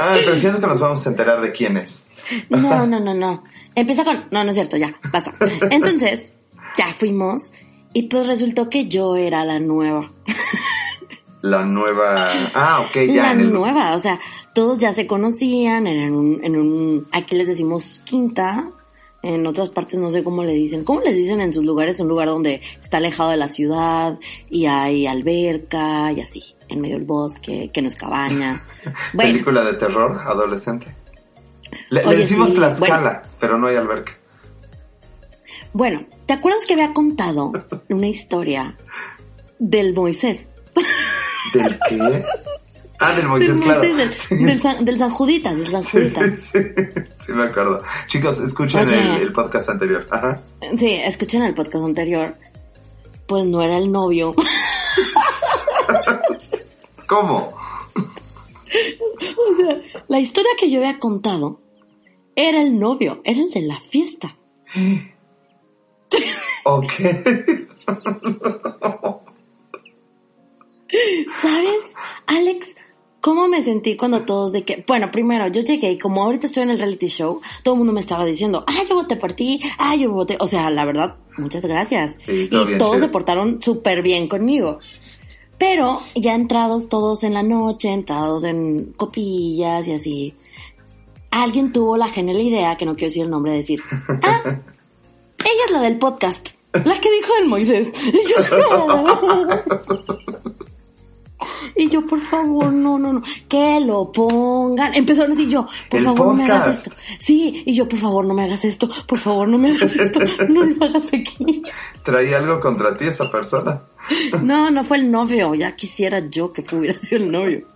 Ah, 0.00 0.14
pero 0.24 0.36
siento 0.38 0.60
que 0.60 0.66
nos 0.68 0.78
vamos 0.78 1.04
a 1.04 1.10
enterar 1.10 1.40
de 1.40 1.50
quién 1.50 1.76
es. 1.76 2.04
No, 2.50 2.86
no, 2.86 3.00
no, 3.00 3.14
no. 3.14 3.42
Empieza 3.74 4.04
con... 4.04 4.26
No, 4.30 4.44
no 4.44 4.50
es 4.50 4.54
cierto, 4.54 4.76
ya, 4.76 4.94
basta. 5.12 5.32
Entonces, 5.72 6.32
ya 6.76 6.92
fuimos 6.92 7.52
y 7.92 8.04
pues 8.04 8.24
resultó 8.28 8.70
que 8.70 8.86
yo 8.86 9.16
era 9.16 9.44
la 9.44 9.58
nueva. 9.58 10.08
La 11.42 11.64
nueva. 11.64 12.28
Ah, 12.54 12.86
ok, 12.88 12.96
ya. 13.12 13.22
la 13.24 13.32
en 13.32 13.40
el- 13.40 13.52
nueva, 13.52 13.96
o 13.96 13.98
sea, 13.98 14.20
todos 14.54 14.78
ya 14.78 14.92
se 14.92 15.08
conocían 15.08 15.88
en 15.88 16.14
un, 16.14 16.44
en 16.44 16.56
un... 16.56 17.08
Aquí 17.10 17.34
les 17.34 17.48
decimos 17.48 18.00
quinta, 18.04 18.70
en 19.22 19.46
otras 19.46 19.70
partes 19.70 19.98
no 19.98 20.10
sé 20.10 20.22
cómo 20.22 20.44
le 20.44 20.52
dicen. 20.52 20.84
¿Cómo 20.84 21.00
les 21.00 21.14
dicen 21.14 21.40
en 21.40 21.52
sus 21.52 21.64
lugares? 21.64 21.98
Un 22.00 22.08
lugar 22.08 22.28
donde 22.28 22.60
está 22.80 22.98
alejado 22.98 23.30
de 23.30 23.36
la 23.36 23.48
ciudad 23.48 24.18
y 24.48 24.66
hay 24.66 25.06
alberca 25.06 26.12
y 26.12 26.20
así, 26.20 26.54
en 26.68 26.80
medio 26.80 26.96
del 26.96 27.04
bosque, 27.04 27.70
que 27.72 27.82
no 27.82 27.88
es 27.88 27.96
cabaña. 27.96 28.62
Bueno, 29.12 29.32
Película 29.32 29.64
de 29.64 29.74
terror 29.74 30.18
adolescente. 30.24 30.86
Le, 31.90 32.02
decimos 32.16 32.50
sí, 32.50 32.54
Tlaxcala, 32.54 33.22
pero 33.38 33.58
no 33.58 33.66
hay 33.66 33.76
alberca. 33.76 34.12
Bueno, 35.72 36.06
¿te 36.24 36.32
acuerdas 36.32 36.64
que 36.66 36.72
había 36.74 36.94
contado 36.94 37.52
una 37.90 38.06
historia 38.06 38.76
del 39.58 39.94
Moisés? 39.94 40.52
¿Del 41.52 41.78
qué? 41.88 42.24
Ah, 43.00 43.14
del 43.14 43.28
Moisés, 43.28 43.54
del 43.54 43.62
claro. 43.62 43.80
Del, 43.80 44.12
Sí. 44.14 44.34
del 44.36 44.60
San, 44.60 44.84
del 44.84 44.98
San 44.98 45.10
Juditas, 45.10 45.56
del 45.56 45.70
San 45.70 45.82
Sí, 45.82 46.04
sí, 46.04 46.30
sí. 46.36 46.58
Sí, 47.20 47.32
me 47.32 47.44
acuerdo. 47.44 47.82
Chicos, 48.08 48.40
escuchen 48.40 48.86
Oye. 48.86 49.00
el, 49.00 49.22
el 49.22 49.32
podcast 49.32 49.68
anterior. 49.68 50.04
Ajá. 50.10 50.42
Sí, 50.76 50.94
escuchen 50.94 51.42
el 51.44 51.54
podcast 51.54 51.84
anterior. 51.84 52.34
Pues 53.26 53.44
no 53.44 53.62
era 53.62 53.76
el 53.78 53.92
novio. 53.92 54.34
¿Cómo? 57.06 57.54
o 58.66 59.54
sea, 59.56 59.80
la 60.08 60.18
historia 60.20 60.50
que 60.58 60.70
yo 60.70 60.80
había 60.80 60.98
contado 60.98 61.60
era 62.36 62.60
el 62.60 62.78
novio, 62.78 63.22
era 63.24 63.40
el 63.40 63.50
de 63.50 63.62
la 63.62 63.78
fiesta. 63.80 64.36
Ok. 66.64 66.92
¿Sabes, 71.40 71.94
Alex, 72.26 72.76
cómo 73.20 73.48
me 73.48 73.62
sentí 73.62 73.96
cuando 73.96 74.22
todos 74.22 74.52
de 74.52 74.64
que, 74.64 74.84
bueno, 74.86 75.10
primero 75.10 75.46
yo 75.48 75.60
llegué 75.62 75.92
y 75.92 75.98
como 75.98 76.22
ahorita 76.22 76.46
estoy 76.46 76.62
en 76.64 76.70
el 76.70 76.78
reality 76.78 77.08
show, 77.08 77.40
todo 77.62 77.74
el 77.74 77.78
mundo 77.78 77.92
me 77.92 78.00
estaba 78.00 78.24
diciendo, 78.24 78.64
ah, 78.66 78.82
yo 78.88 78.94
voté 78.94 79.16
por 79.16 79.32
ti, 79.32 79.60
ah, 79.78 79.96
yo 79.96 80.12
voté, 80.12 80.36
o 80.40 80.46
sea, 80.46 80.70
la 80.70 80.84
verdad, 80.84 81.16
muchas 81.36 81.62
gracias. 81.62 82.18
Sí, 82.24 82.48
y 82.50 82.78
todos 82.78 83.00
se 83.00 83.08
portaron 83.08 83.60
súper 83.60 84.02
bien 84.02 84.28
conmigo. 84.28 84.78
Pero 85.58 86.00
ya 86.14 86.34
entrados 86.34 86.88
todos 86.88 87.24
en 87.24 87.34
la 87.34 87.42
noche, 87.42 87.92
entrados 87.92 88.44
en 88.44 88.92
copillas 88.96 89.88
y 89.88 89.92
así, 89.92 90.34
alguien 91.30 91.72
tuvo 91.72 91.96
la 91.96 92.08
genial 92.08 92.40
idea, 92.40 92.76
que 92.76 92.86
no 92.86 92.94
quiero 92.94 93.08
decir 93.08 93.24
el 93.24 93.30
nombre, 93.30 93.52
de 93.52 93.58
decir, 93.58 93.80
ah, 94.22 94.42
ella 94.44 95.64
es 95.66 95.72
la 95.72 95.80
del 95.80 95.98
podcast, 95.98 96.50
la 96.72 97.00
que 97.00 97.10
dijo 97.10 97.32
el 97.40 97.48
Moisés. 97.48 97.88
Y 98.06 98.20
yo, 98.28 98.36
no. 98.58 99.48
Y 101.78 101.88
yo, 101.88 102.04
por 102.04 102.18
favor, 102.18 102.72
no, 102.72 102.98
no, 102.98 103.12
no, 103.12 103.22
que 103.48 103.78
lo 103.78 104.10
pongan. 104.10 104.92
Empezaron 104.94 105.30
a 105.30 105.34
decir 105.36 105.48
yo, 105.48 105.64
por 105.88 106.00
El 106.00 106.06
favor, 106.06 106.26
no 106.26 106.34
me 106.34 106.44
hagas 106.44 106.66
esto. 106.66 106.90
Sí, 107.20 107.62
y 107.64 107.72
yo, 107.72 107.88
por 107.88 108.00
favor, 108.00 108.24
no 108.24 108.34
me 108.34 108.42
hagas 108.42 108.64
esto, 108.64 108.88
por 109.06 109.16
favor, 109.20 109.46
no 109.46 109.58
me 109.58 109.70
hagas 109.70 109.94
esto, 109.94 110.18
no 110.48 110.64
lo 110.64 110.84
hagas 110.84 111.06
aquí. 111.06 111.62
¿Traía 112.02 112.38
algo 112.38 112.58
contra 112.58 112.96
ti 112.96 113.04
esa 113.04 113.30
persona? 113.30 113.80
No, 114.42 114.72
no 114.72 114.82
fue 114.82 114.96
el 114.96 115.08
novio, 115.08 115.54
ya 115.54 115.76
quisiera 115.76 116.18
yo 116.28 116.52
que 116.52 116.64
hubiera 116.74 116.98
sido 116.98 117.22
el 117.22 117.30
novio. 117.30 117.68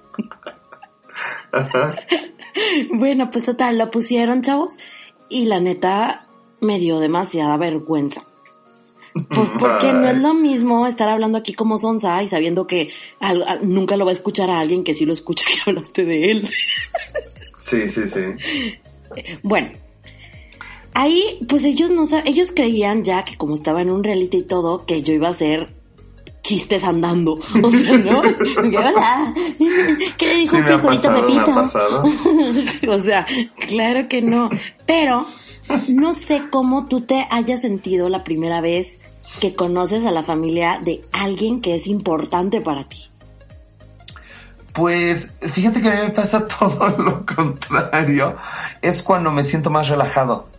Bueno, 2.92 3.30
pues 3.30 3.44
total, 3.44 3.78
lo 3.78 3.88
pusieron, 3.92 4.42
chavos, 4.42 4.78
y 5.28 5.44
la 5.44 5.60
neta 5.60 6.26
me 6.60 6.80
dio 6.80 6.98
demasiada 6.98 7.56
vergüenza. 7.56 8.26
Pues 9.14 9.48
porque 9.58 9.92
no 9.92 10.08
es 10.08 10.18
lo 10.18 10.34
mismo 10.34 10.86
estar 10.86 11.08
hablando 11.08 11.38
aquí 11.38 11.52
como 11.54 11.78
sonsa 11.78 12.22
y 12.22 12.28
sabiendo 12.28 12.66
que 12.66 12.90
al- 13.20 13.42
al- 13.46 13.68
nunca 13.68 13.96
lo 13.96 14.04
va 14.04 14.10
a 14.10 14.14
escuchar 14.14 14.50
a 14.50 14.58
alguien 14.60 14.84
que 14.84 14.94
sí 14.94 15.04
lo 15.04 15.12
escucha 15.12 15.44
que 15.46 15.58
hablaste 15.70 16.04
de 16.04 16.30
él. 16.30 16.48
Sí, 17.58 17.88
sí, 17.88 18.02
sí. 18.08 18.78
Bueno, 19.42 19.70
ahí 20.94 21.38
pues 21.48 21.64
ellos 21.64 21.90
no 21.90 22.02
sab- 22.04 22.22
ellos 22.26 22.52
creían 22.54 23.04
ya 23.04 23.22
que 23.24 23.36
como 23.36 23.54
estaba 23.54 23.82
en 23.82 23.90
un 23.90 24.02
reality 24.04 24.38
y 24.38 24.42
todo, 24.42 24.84
que 24.86 25.02
yo 25.02 25.12
iba 25.14 25.28
a 25.28 25.32
hacer 25.32 25.72
chistes 26.42 26.82
andando. 26.82 27.38
O 27.62 27.70
sea, 27.70 27.96
¿no? 27.98 28.20
Hola, 28.78 29.34
¿qué 30.18 30.26
le 30.26 30.34
dijo 30.36 30.56
Sí, 30.56 30.62
frijolito 30.62 31.14
Pepito? 31.14 32.90
o 32.90 33.00
sea, 33.00 33.26
claro 33.68 34.08
que 34.08 34.22
no. 34.22 34.50
Pero 34.84 35.26
no 35.88 36.14
sé 36.14 36.44
cómo 36.50 36.86
tú 36.86 37.02
te 37.02 37.26
hayas 37.30 37.60
sentido 37.60 38.08
la 38.08 38.24
primera 38.24 38.60
vez 38.60 39.00
que 39.40 39.54
conoces 39.54 40.04
a 40.04 40.10
la 40.10 40.22
familia 40.22 40.80
de 40.82 41.04
alguien 41.12 41.60
que 41.60 41.74
es 41.74 41.86
importante 41.86 42.60
para 42.60 42.88
ti. 42.88 43.10
Pues 44.72 45.34
fíjate 45.40 45.82
que 45.82 45.88
a 45.88 45.94
mí 45.94 46.02
me 46.02 46.10
pasa 46.10 46.46
todo 46.58 46.88
lo 46.98 47.24
contrario. 47.26 48.36
Es 48.80 49.02
cuando 49.02 49.30
me 49.30 49.44
siento 49.44 49.70
más 49.70 49.88
relajado. 49.88 50.51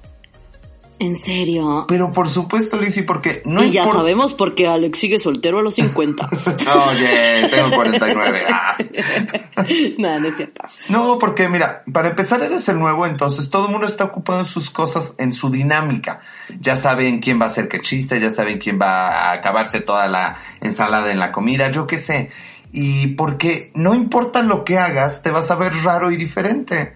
En 1.03 1.17
serio. 1.17 1.83
Pero 1.89 2.13
por 2.13 2.29
supuesto, 2.29 2.77
Lizzy, 2.77 3.01
porque 3.01 3.41
no 3.43 3.61
y 3.61 3.71
ya 3.71 3.85
sabemos 3.87 4.33
por 4.33 4.55
qué 4.55 4.67
Alex 4.67 4.97
sigue 4.97 5.19
soltero 5.19 5.59
a 5.59 5.61
los 5.61 5.75
50. 5.75 6.29
Oye, 6.89 7.49
tengo 7.49 7.71
49. 7.75 8.41
Ah. 8.49 8.77
no, 9.97 10.19
no 10.21 10.27
es 10.29 10.37
cierto. 10.37 10.63
No, 10.87 11.17
porque 11.19 11.49
mira, 11.49 11.83
para 11.91 12.11
empezar 12.11 12.41
eres 12.41 12.69
el 12.69 12.79
nuevo, 12.79 13.05
entonces 13.05 13.49
todo 13.49 13.65
el 13.65 13.73
mundo 13.73 13.85
está 13.85 14.05
ocupado 14.05 14.39
en 14.39 14.45
sus 14.45 14.69
cosas, 14.69 15.13
en 15.17 15.33
su 15.33 15.49
dinámica. 15.49 16.21
Ya 16.61 16.77
saben 16.77 17.19
quién 17.19 17.37
va 17.37 17.45
a 17.45 17.49
hacer 17.49 17.67
qué 17.67 17.81
chiste, 17.81 18.21
ya 18.21 18.31
saben 18.31 18.57
quién 18.57 18.79
va 18.81 19.09
a 19.09 19.33
acabarse 19.33 19.81
toda 19.81 20.07
la 20.07 20.37
ensalada 20.61 21.11
en 21.11 21.19
la 21.19 21.33
comida, 21.33 21.69
yo 21.69 21.85
qué 21.85 21.97
sé. 21.97 22.31
Y 22.71 23.07
porque 23.07 23.71
no 23.75 23.93
importa 23.93 24.41
lo 24.41 24.63
que 24.63 24.79
hagas, 24.79 25.21
te 25.21 25.31
vas 25.31 25.51
a 25.51 25.55
ver 25.55 25.73
raro 25.83 26.11
y 26.11 26.15
diferente. 26.15 26.95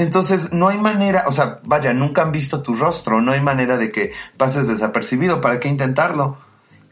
Entonces, 0.00 0.52
no 0.52 0.68
hay 0.68 0.78
manera, 0.78 1.24
o 1.26 1.32
sea, 1.32 1.58
vaya, 1.64 1.92
nunca 1.92 2.22
han 2.22 2.32
visto 2.32 2.62
tu 2.62 2.74
rostro, 2.74 3.20
no 3.20 3.32
hay 3.32 3.40
manera 3.40 3.76
de 3.76 3.90
que 3.92 4.12
pases 4.36 4.66
desapercibido, 4.66 5.40
¿para 5.40 5.58
qué 5.60 5.68
intentarlo? 5.68 6.38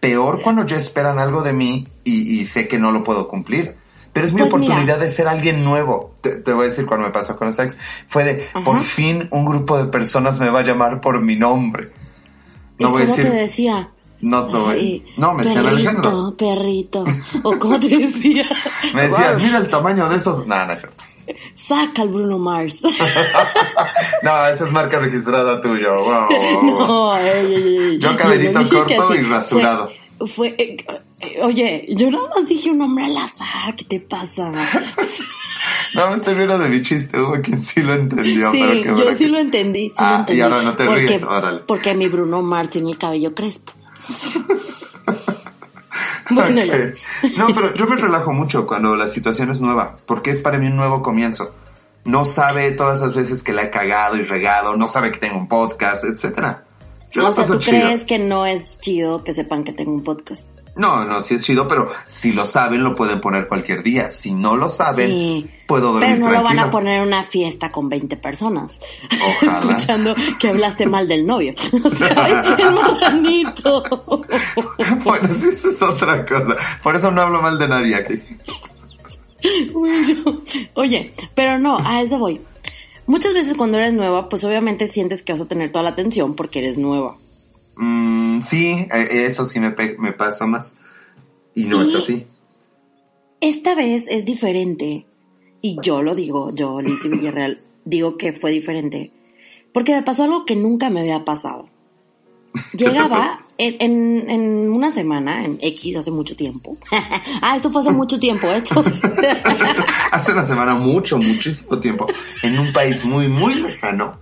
Peor 0.01 0.43
cuando 0.43 0.65
ya 0.65 0.77
esperan 0.77 1.19
algo 1.19 1.43
de 1.43 1.53
mí 1.53 1.89
y, 2.05 2.41
y 2.41 2.45
sé 2.47 2.69
que 2.69 2.79
no 2.79 2.93
lo 2.93 3.03
puedo 3.03 3.27
cumplir. 3.29 3.75
Pero 4.13 4.27
es 4.27 4.33
mi 4.33 4.41
Pues 4.43 4.55
mira. 4.55 4.65
oportunidad 4.75 4.99
de 5.01 5.11
ser 5.11 5.29
alguien 5.29 5.65
nuevo. 5.65 6.15
Te, 6.21 6.37
te 6.37 6.53
voy 6.53 6.67
a 6.67 6.69
decir 6.69 6.87
cuando 6.87 7.07
me 7.07 7.13
pasó 7.13 7.37
con 7.37 7.49
esta 7.49 7.65
ex. 7.65 7.79
Fue 8.07 8.25
de, 8.25 8.49
Ajá. 8.55 8.65
por 8.65 8.83
fin 8.83 9.29
un 9.31 9.45
grupo 9.45 9.77
de 9.77 9.91
personas 9.91 10.39
me 10.41 10.51
va 10.51 10.61
a 10.61 10.63
llamar 10.63 11.01
por 11.01 11.21
mi 11.23 11.37
nombre. 11.37 11.93
¿Y 12.79 12.85
No 12.85 12.91
voy 12.91 13.03
a 13.03 13.05
cómo 13.07 13.17
decir, 13.17 13.31
te 13.31 13.37
decía? 13.37 13.91
no 14.21 14.49
Ay, 14.69 15.05
No, 15.17 15.35
me 15.35 15.45
decían 15.45 15.67
Alejandro. 15.67 16.35
Perrito, 16.37 17.05
perrito. 17.05 17.39
O 17.43 17.59
cómo 17.59 17.79
te 17.79 17.89
decía. 17.89 18.45
Me 18.95 19.09
decían, 19.09 19.37
mira 19.37 19.59
el 19.59 19.69
tamaño 19.69 20.09
de 20.09 20.17
esos. 20.17 20.47
No, 20.47 20.65
no 20.67 20.73
es 20.73 20.81
cierto. 20.81 21.05
Saca 21.55 22.03
al 22.03 22.09
Bruno 22.09 22.39
Mars. 22.39 22.83
No, 24.23 24.47
esa 24.47 24.67
es 24.67 24.73
marca 24.73 24.99
registrada 24.99 25.61
tuya. 25.63 25.91
Wow. 25.93 26.29
No, 26.87 27.17
ey, 27.19 27.55
ey, 27.55 27.77
ey. 27.79 27.99
Yo 27.99 28.17
cabellito 28.17 28.61
corto 28.69 29.15
y 29.15 29.23
rasurado. 29.23 29.91
Fue, 30.19 30.27
fue, 30.27 30.49
eh, 30.59 30.77
eh, 31.21 31.39
oye, 31.43 31.85
yo 31.91 32.11
nada 32.11 32.29
más 32.35 32.49
dije 32.49 32.71
un 32.71 32.79
nombre 32.79 33.05
al 33.05 33.17
azar, 33.17 33.75
¿qué 33.77 33.85
te 33.85 34.01
pasa? 34.01 34.53
No 35.95 36.11
me 36.11 36.17
estoy 36.17 36.35
riendo 36.35 36.59
de 36.59 36.69
mi 36.69 36.83
chiste, 36.83 37.19
hubo 37.21 37.41
quien 37.43 37.61
sí 37.61 37.83
lo 37.83 37.95
entendió. 37.95 38.51
sí, 38.53 38.61
pero 38.83 38.97
yo 38.99 39.11
sí 39.13 39.25
que- 39.25 39.29
lo 39.29 39.39
entendí, 39.39 39.89
sí 39.89 39.95
Ah, 39.99 40.25
lo 40.27 40.35
y 40.35 40.41
ahora 40.41 40.63
no 40.63 40.75
te 40.75 40.85
porque, 40.85 41.07
ríes, 41.07 41.23
órale. 41.23 41.61
Porque 41.61 41.95
mi 41.95 42.09
Bruno 42.09 42.43
Mars 42.43 42.71
tiene 42.71 42.91
el 42.91 42.99
cabello 42.99 43.35
crespo. 43.35 43.73
bueno. 46.31 46.63
No, 47.37 47.47
pero 47.55 47.75
yo 47.75 47.87
me 47.87 47.97
relajo 47.97 48.33
mucho 48.33 48.67
cuando 48.67 48.97
la 48.97 49.09
situación 49.09 49.51
es 49.51 49.61
nueva, 49.61 49.97
porque 50.07 50.31
es 50.31 50.41
para 50.41 50.59
mí 50.59 50.67
un 50.67 50.77
nuevo 50.77 51.03
comienzo. 51.03 51.55
No 52.05 52.25
sabe 52.25 52.71
todas 52.73 53.01
las 53.01 53.15
veces 53.15 53.43
que 53.43 53.53
la 53.53 53.65
he 53.65 53.71
cagado 53.71 54.17
y 54.17 54.23
regado, 54.23 54.77
no 54.77 54.89
sabe 54.89 55.13
que 55.13 55.19
tengo 55.19 55.37
un 55.37 55.49
podcast, 55.49 56.05
etcétera. 56.05 56.65
Yo 57.11 57.27
o 57.27 57.33
sea, 57.33 57.45
¿tú 57.45 57.59
chido. 57.59 57.81
crees 57.81 58.05
que 58.05 58.19
no 58.19 58.47
es 58.47 58.81
chido 58.81 59.25
que 59.25 59.35
sepan 59.35 59.65
que 59.65 59.73
tengo 59.73 59.93
un 59.93 60.05
podcast? 60.05 60.47
No, 60.79 61.05
no, 61.05 61.21
sí 61.21 61.35
es 61.35 61.43
chido, 61.45 61.67
pero 61.69 61.91
si 62.07 62.33
lo 62.33 62.47
saben 62.47 62.83
lo 62.83 62.95
pueden 62.95 63.21
poner 63.21 63.49
cualquier 63.49 63.83
día. 63.83 64.09
Si 64.09 64.33
no 64.33 64.57
lo 64.57 64.69
saben, 64.69 65.09
Sí. 65.11 65.51
puedo 65.67 65.93
dormir 65.93 66.11
Pero 66.15 66.27
no 66.27 66.31
lo 66.33 66.43
van 66.43 66.59
a 66.61 66.71
poner 66.71 67.03
en 67.03 67.09
una 67.09 67.23
fiesta 67.25 67.71
con 67.73 67.89
20 67.89 68.17
personas. 68.17 68.79
Ojalá. 69.43 69.59
Escuchando 69.59 70.15
que 70.39 70.49
hablaste 70.49 70.87
mal 70.87 71.07
del 71.09 71.27
novio. 71.27 71.53
O 71.85 71.91
sea, 71.91 72.15
ay, 72.17 72.55
el 72.59 72.75
marranito. 72.75 73.83
bueno, 75.05 75.29
sí, 75.35 75.49
eso 75.53 75.71
es 75.71 75.83
otra 75.83 76.25
cosa. 76.25 76.57
Por 76.83 76.97
eso 76.97 77.11
no 77.11 77.23
hablo 77.23 77.43
mal 77.43 77.59
de 77.59 77.69
nadie 77.69 77.95
aquí. 77.97 78.23
Bueno, 79.73 80.41
oye, 80.75 81.13
pero 81.35 81.59
no, 81.59 81.79
a 81.85 82.03
eso 82.03 82.19
voy. 82.19 82.41
Muchas 83.07 83.33
veces 83.35 83.55
cuando 83.57 83.79
eres 83.79 83.93
nueva, 83.95 84.29
pues 84.29 84.45
obviamente 84.45 84.87
sientes 84.89 85.23
que 85.23 85.33
vas 85.33 85.41
a 85.41 85.49
tener 85.49 85.71
toda 85.71 85.83
la 85.85 85.91
atención 85.91 86.35
porque 86.35 86.59
eres 86.59 86.77
nueva. 86.79 87.17
Mm, 87.77 88.28
sí, 88.43 88.87
eh, 88.93 89.27
eso 89.27 89.45
sí 89.47 89.61
me, 89.61 89.75
me 89.99 90.13
pasa 90.13 90.47
más. 90.47 90.77
Y 91.55 91.65
no 91.65 91.83
es 91.83 91.95
así. 91.95 92.27
Esta 93.41 93.75
vez 93.75 94.07
es 94.09 94.25
diferente. 94.25 95.07
Y 95.61 95.79
yo 95.83 96.03
lo 96.03 96.15
digo, 96.15 96.51
yo, 96.55 96.81
Lizzie 96.81 97.11
Villarreal, 97.11 97.63
digo 97.85 98.17
que 98.17 98.33
fue 98.33 98.51
diferente. 98.53 99.11
Porque 99.73 99.93
me 99.93 100.03
pasó 100.03 100.25
algo 100.25 100.45
que 100.45 100.57
nunca 100.57 100.91
me 100.91 101.01
había 101.01 101.25
pasado. 101.25 101.69
Llegaba 102.73 103.48
en, 103.59 103.77
en, 103.81 104.31
en 104.31 104.71
una 104.71 104.93
semana, 104.93 105.45
en 105.45 105.59
X, 105.61 105.97
hace 105.97 106.13
mucho 106.13 106.37
tiempo. 106.37 106.77
ah, 107.43 107.57
esto 107.57 107.71
fue 107.71 107.81
hace 107.83 107.91
mucho 107.91 108.19
tiempo, 108.19 108.47
¿eh, 108.47 108.63
chavos? 108.63 109.01
Hace 110.13 110.33
una 110.33 110.45
semana, 110.45 110.75
mucho, 110.77 111.19
muchísimo 111.19 111.79
tiempo, 111.79 112.07
en 112.43 112.59
un 112.59 112.73
país 112.73 113.05
muy, 113.05 113.29
muy 113.29 113.55
lejano. 113.55 114.19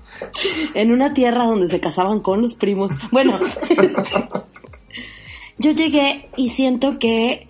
en 0.75 0.91
una 0.91 1.13
tierra 1.13 1.45
donde 1.45 1.69
se 1.69 1.79
casaban 1.79 2.21
con 2.21 2.43
los 2.43 2.55
primos. 2.55 2.93
Bueno, 3.13 3.39
yo 5.59 5.71
llegué 5.73 6.29
y 6.37 6.49
siento 6.49 6.99
que 6.99 7.47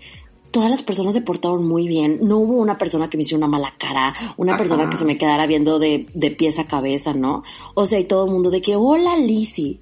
todas 0.51 0.71
las 0.71 0.83
personas 0.83 1.15
se 1.15 1.23
portaron 1.23 1.67
muy 1.67 1.87
bien. 1.87 2.19
No 2.23 2.39
hubo 2.39 2.55
una 2.55 2.79
persona 2.79 3.09
que 3.09 3.17
me 3.17 3.23
hizo 3.23 3.37
una 3.37 3.49
mala 3.49 3.75
cara, 3.79 4.13
una 4.37 4.57
persona 4.57 4.91
que 4.91 4.97
se 4.97 5.05
me 5.05 5.17
quedara 5.17 5.47
viendo 5.47 5.79
de, 5.79 6.07
de 6.15 6.31
pies 6.33 6.59
a 6.59 6.67
cabeza, 6.67 7.15
¿no? 7.15 7.45
O 7.75 7.87
sea, 7.87 8.01
y 8.01 8.05
todo 8.05 8.27
el 8.27 8.33
mundo 8.33 8.51
de 8.51 8.61
que, 8.61 8.75
hola 8.75 9.17
Lizzy. 9.17 9.81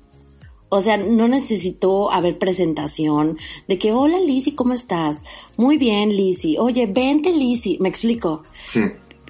O 0.77 0.81
sea, 0.81 0.97
no 0.97 1.29
necesitó 1.29 2.11
haber 2.11 2.37
presentación 2.39 3.39
de 3.69 3.79
que, 3.79 3.93
hola 3.93 4.19
Lizzy, 4.19 4.53
¿cómo 4.57 4.73
estás? 4.75 5.25
Muy 5.57 5.79
bien, 5.79 6.09
Lizzy. 6.17 6.57
Oye, 6.59 6.87
vente, 6.87 7.33
Lizzy. 7.33 7.79
¿Me 7.81 7.89
explico? 7.89 8.43
Sí. 8.65 8.81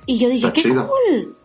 Y 0.06 0.16
yo 0.18 0.28
dije, 0.30 0.46
Está 0.46 0.52
qué 0.54 0.62
chido. 0.62 0.88
cool, 0.88 1.36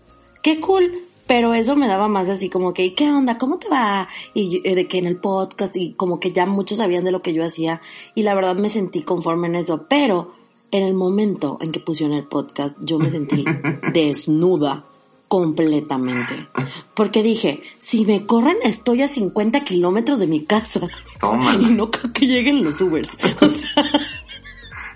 qué 0.41 0.59
cool. 0.61 1.03
Pero 1.27 1.53
eso 1.53 1.75
me 1.75 1.87
daba 1.87 2.07
más 2.07 2.27
así 2.29 2.49
como 2.49 2.73
que, 2.73 2.95
¿qué 2.95 3.11
onda? 3.11 3.37
¿Cómo 3.37 3.59
te 3.59 3.67
va? 3.69 4.07
Y 4.33 4.49
yo- 4.49 4.59
eh, 4.63 4.73
de 4.73 4.87
que 4.87 4.97
en 4.99 5.05
el 5.05 5.17
podcast 5.17 5.75
y 5.77 5.93
como 5.93 6.19
que 6.19 6.31
ya 6.31 6.45
muchos 6.47 6.77
sabían 6.79 7.03
de 7.03 7.11
lo 7.11 7.21
que 7.21 7.33
yo 7.33 7.43
hacía 7.45 7.81
y 8.15 8.23
la 8.23 8.33
verdad 8.33 8.55
me 8.55 8.69
sentí 8.69 9.01
conforme 9.03 9.47
en 9.47 9.55
eso. 9.55 9.85
Pero 9.89 10.31
en 10.71 10.83
el 10.83 10.93
momento 10.93 11.57
en 11.61 11.71
que 11.71 11.79
pusieron 11.81 12.15
el 12.15 12.27
podcast, 12.27 12.75
yo 12.81 12.97
me 12.99 13.11
sentí 13.11 13.43
desnuda 13.93 14.85
completamente. 15.29 16.49
Porque 16.93 17.23
dije, 17.23 17.61
si 17.77 18.05
me 18.05 18.25
corren 18.25 18.57
estoy 18.63 19.03
a 19.03 19.07
50 19.07 19.63
kilómetros 19.63 20.19
de 20.19 20.27
mi 20.27 20.43
casa 20.43 20.81
Tómala. 21.21 21.61
y 21.67 21.67
no 21.67 21.89
creo 21.89 22.11
que 22.11 22.27
lleguen 22.27 22.63
los 22.65 22.81
Ubers. 22.81 23.11
O 23.41 23.49
sea, 23.49 23.83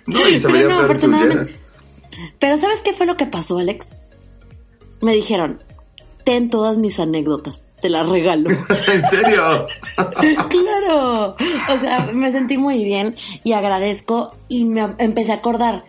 No, 0.05 0.27
y 0.27 0.39
se 0.39 0.49
pero 0.49 0.69
no, 0.69 0.79
afortunadamente. 0.81 1.53
Pero 2.39 2.57
¿sabes 2.57 2.81
qué 2.81 2.91
fue 2.91 3.05
lo 3.05 3.15
que 3.15 3.25
pasó, 3.25 3.57
Alex? 3.59 3.95
Me 5.01 5.13
dijeron, 5.13 5.63
ten 6.25 6.49
todas 6.49 6.77
mis 6.77 6.99
anécdotas, 6.99 7.63
te 7.81 7.89
las 7.89 8.07
regalo. 8.09 8.49
¿En 8.69 9.05
serio? 9.05 9.67
claro. 10.49 11.35
O 11.69 11.79
sea, 11.79 12.09
me 12.11 12.31
sentí 12.31 12.57
muy 12.57 12.83
bien 12.83 13.15
y 13.43 13.53
agradezco 13.53 14.35
y 14.49 14.65
me 14.65 14.93
empecé 14.97 15.31
a 15.31 15.35
acordar. 15.35 15.85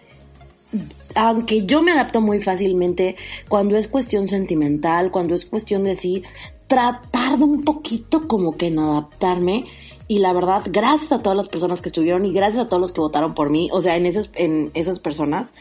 Aunque 1.14 1.64
yo 1.64 1.82
me 1.82 1.92
adapto 1.92 2.20
muy 2.20 2.40
fácilmente 2.40 3.16
cuando 3.48 3.76
es 3.76 3.88
cuestión 3.88 4.28
sentimental, 4.28 5.10
cuando 5.10 5.34
es 5.34 5.46
cuestión 5.46 5.84
de 5.84 5.96
sí, 5.96 6.22
tratar 6.66 7.38
de 7.38 7.44
un 7.44 7.62
poquito 7.62 8.26
como 8.26 8.56
que 8.56 8.66
en 8.66 8.78
adaptarme. 8.78 9.66
Y 10.06 10.18
la 10.18 10.32
verdad, 10.32 10.62
gracias 10.66 11.12
a 11.12 11.22
todas 11.22 11.36
las 11.36 11.48
personas 11.48 11.80
que 11.80 11.88
estuvieron 11.88 12.26
y 12.26 12.32
gracias 12.32 12.66
a 12.66 12.68
todos 12.68 12.80
los 12.80 12.92
que 12.92 13.00
votaron 13.00 13.34
por 13.34 13.50
mí, 13.50 13.70
o 13.72 13.80
sea, 13.80 13.96
en 13.96 14.06
esas, 14.06 14.30
en 14.34 14.70
esas 14.74 14.98
personas, 14.98 15.54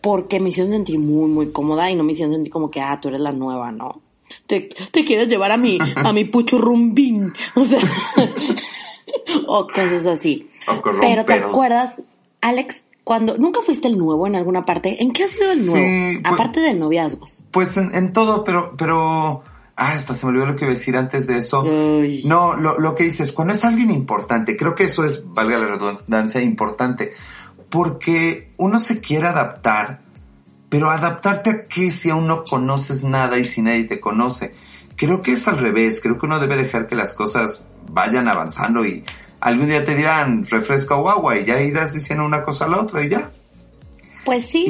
porque 0.00 0.40
me 0.40 0.48
hicieron 0.48 0.72
sentir 0.72 0.98
muy, 0.98 1.30
muy 1.30 1.52
cómoda 1.52 1.90
y 1.90 1.94
no 1.94 2.02
me 2.02 2.12
hicieron 2.12 2.32
sentir 2.32 2.52
como 2.52 2.70
que, 2.70 2.80
ah, 2.80 2.98
tú 3.00 3.08
eres 3.08 3.20
la 3.20 3.32
nueva, 3.32 3.70
¿no? 3.70 4.00
Te, 4.46 4.70
te 4.90 5.04
quieres 5.04 5.28
llevar 5.28 5.52
a 5.52 5.58
mi, 5.58 5.78
a 5.96 6.12
mi 6.14 6.24
puchurrumbín, 6.24 7.34
o 7.54 7.64
sea, 7.64 7.80
o 9.46 9.66
cosas 9.66 10.06
así. 10.06 10.48
Pero 11.00 11.24
te 11.26 11.34
acuerdas, 11.34 12.02
Alex, 12.40 12.86
cuando 13.04 13.36
nunca 13.36 13.60
fuiste 13.62 13.88
el 13.88 13.98
nuevo 13.98 14.26
en 14.26 14.36
alguna 14.36 14.64
parte, 14.64 15.02
¿en 15.02 15.12
qué 15.12 15.24
ha 15.24 15.28
sido 15.28 15.52
el 15.52 15.66
nuevo? 15.66 15.84
Sí, 15.86 16.18
pues- 16.22 16.34
Aparte 16.34 16.60
de 16.60 16.74
noviazgos. 16.74 17.46
Pues 17.50 17.76
en, 17.76 17.94
en 17.94 18.12
todo, 18.12 18.44
pero, 18.44 18.72
pero, 18.78 19.42
ah, 19.76 19.92
hasta 19.92 20.14
se 20.14 20.24
me 20.26 20.30
olvidó 20.30 20.46
lo 20.46 20.56
que 20.56 20.64
iba 20.64 20.72
a 20.72 20.76
decir 20.76 20.96
antes 20.96 21.26
de 21.26 21.38
eso. 21.38 21.64
No, 22.24 22.54
lo, 22.54 22.78
lo 22.78 22.94
que 22.94 23.04
dices, 23.04 23.32
cuando 23.32 23.54
es 23.54 23.64
alguien 23.64 23.90
importante, 23.90 24.56
creo 24.56 24.74
que 24.74 24.84
eso 24.84 25.04
es, 25.04 25.24
valga 25.32 25.58
la 25.58 25.66
redundancia, 25.66 26.40
importante, 26.40 27.12
porque 27.70 28.52
uno 28.58 28.78
se 28.78 29.00
quiere 29.00 29.26
adaptar, 29.26 30.00
pero 30.68 30.90
adaptarte 30.90 31.50
a 31.50 31.64
qué 31.66 31.90
si 31.90 32.10
aún 32.10 32.26
no 32.26 32.44
conoces 32.44 33.02
nada 33.02 33.38
y 33.38 33.44
si 33.44 33.62
nadie 33.62 33.84
te 33.84 33.98
conoce. 34.00 34.54
Creo 34.96 35.22
que 35.22 35.32
es 35.32 35.48
al 35.48 35.58
revés, 35.58 36.00
creo 36.00 36.18
que 36.18 36.26
uno 36.26 36.38
debe 36.38 36.56
dejar 36.56 36.86
que 36.86 36.94
las 36.94 37.14
cosas 37.14 37.66
vayan 37.90 38.28
avanzando 38.28 38.84
y 38.86 39.04
algún 39.42 39.66
día 39.68 39.84
te 39.84 39.94
dirán 39.94 40.44
refresca 40.46 40.96
o 40.96 41.08
agua 41.08 41.36
y 41.36 41.44
ya 41.44 41.60
irás 41.60 41.92
diciendo 41.92 42.24
una 42.24 42.42
cosa 42.42 42.64
a 42.64 42.68
la 42.68 42.80
otra 42.80 43.04
y 43.04 43.08
ya. 43.08 43.30
Pues 44.24 44.46
sí. 44.46 44.64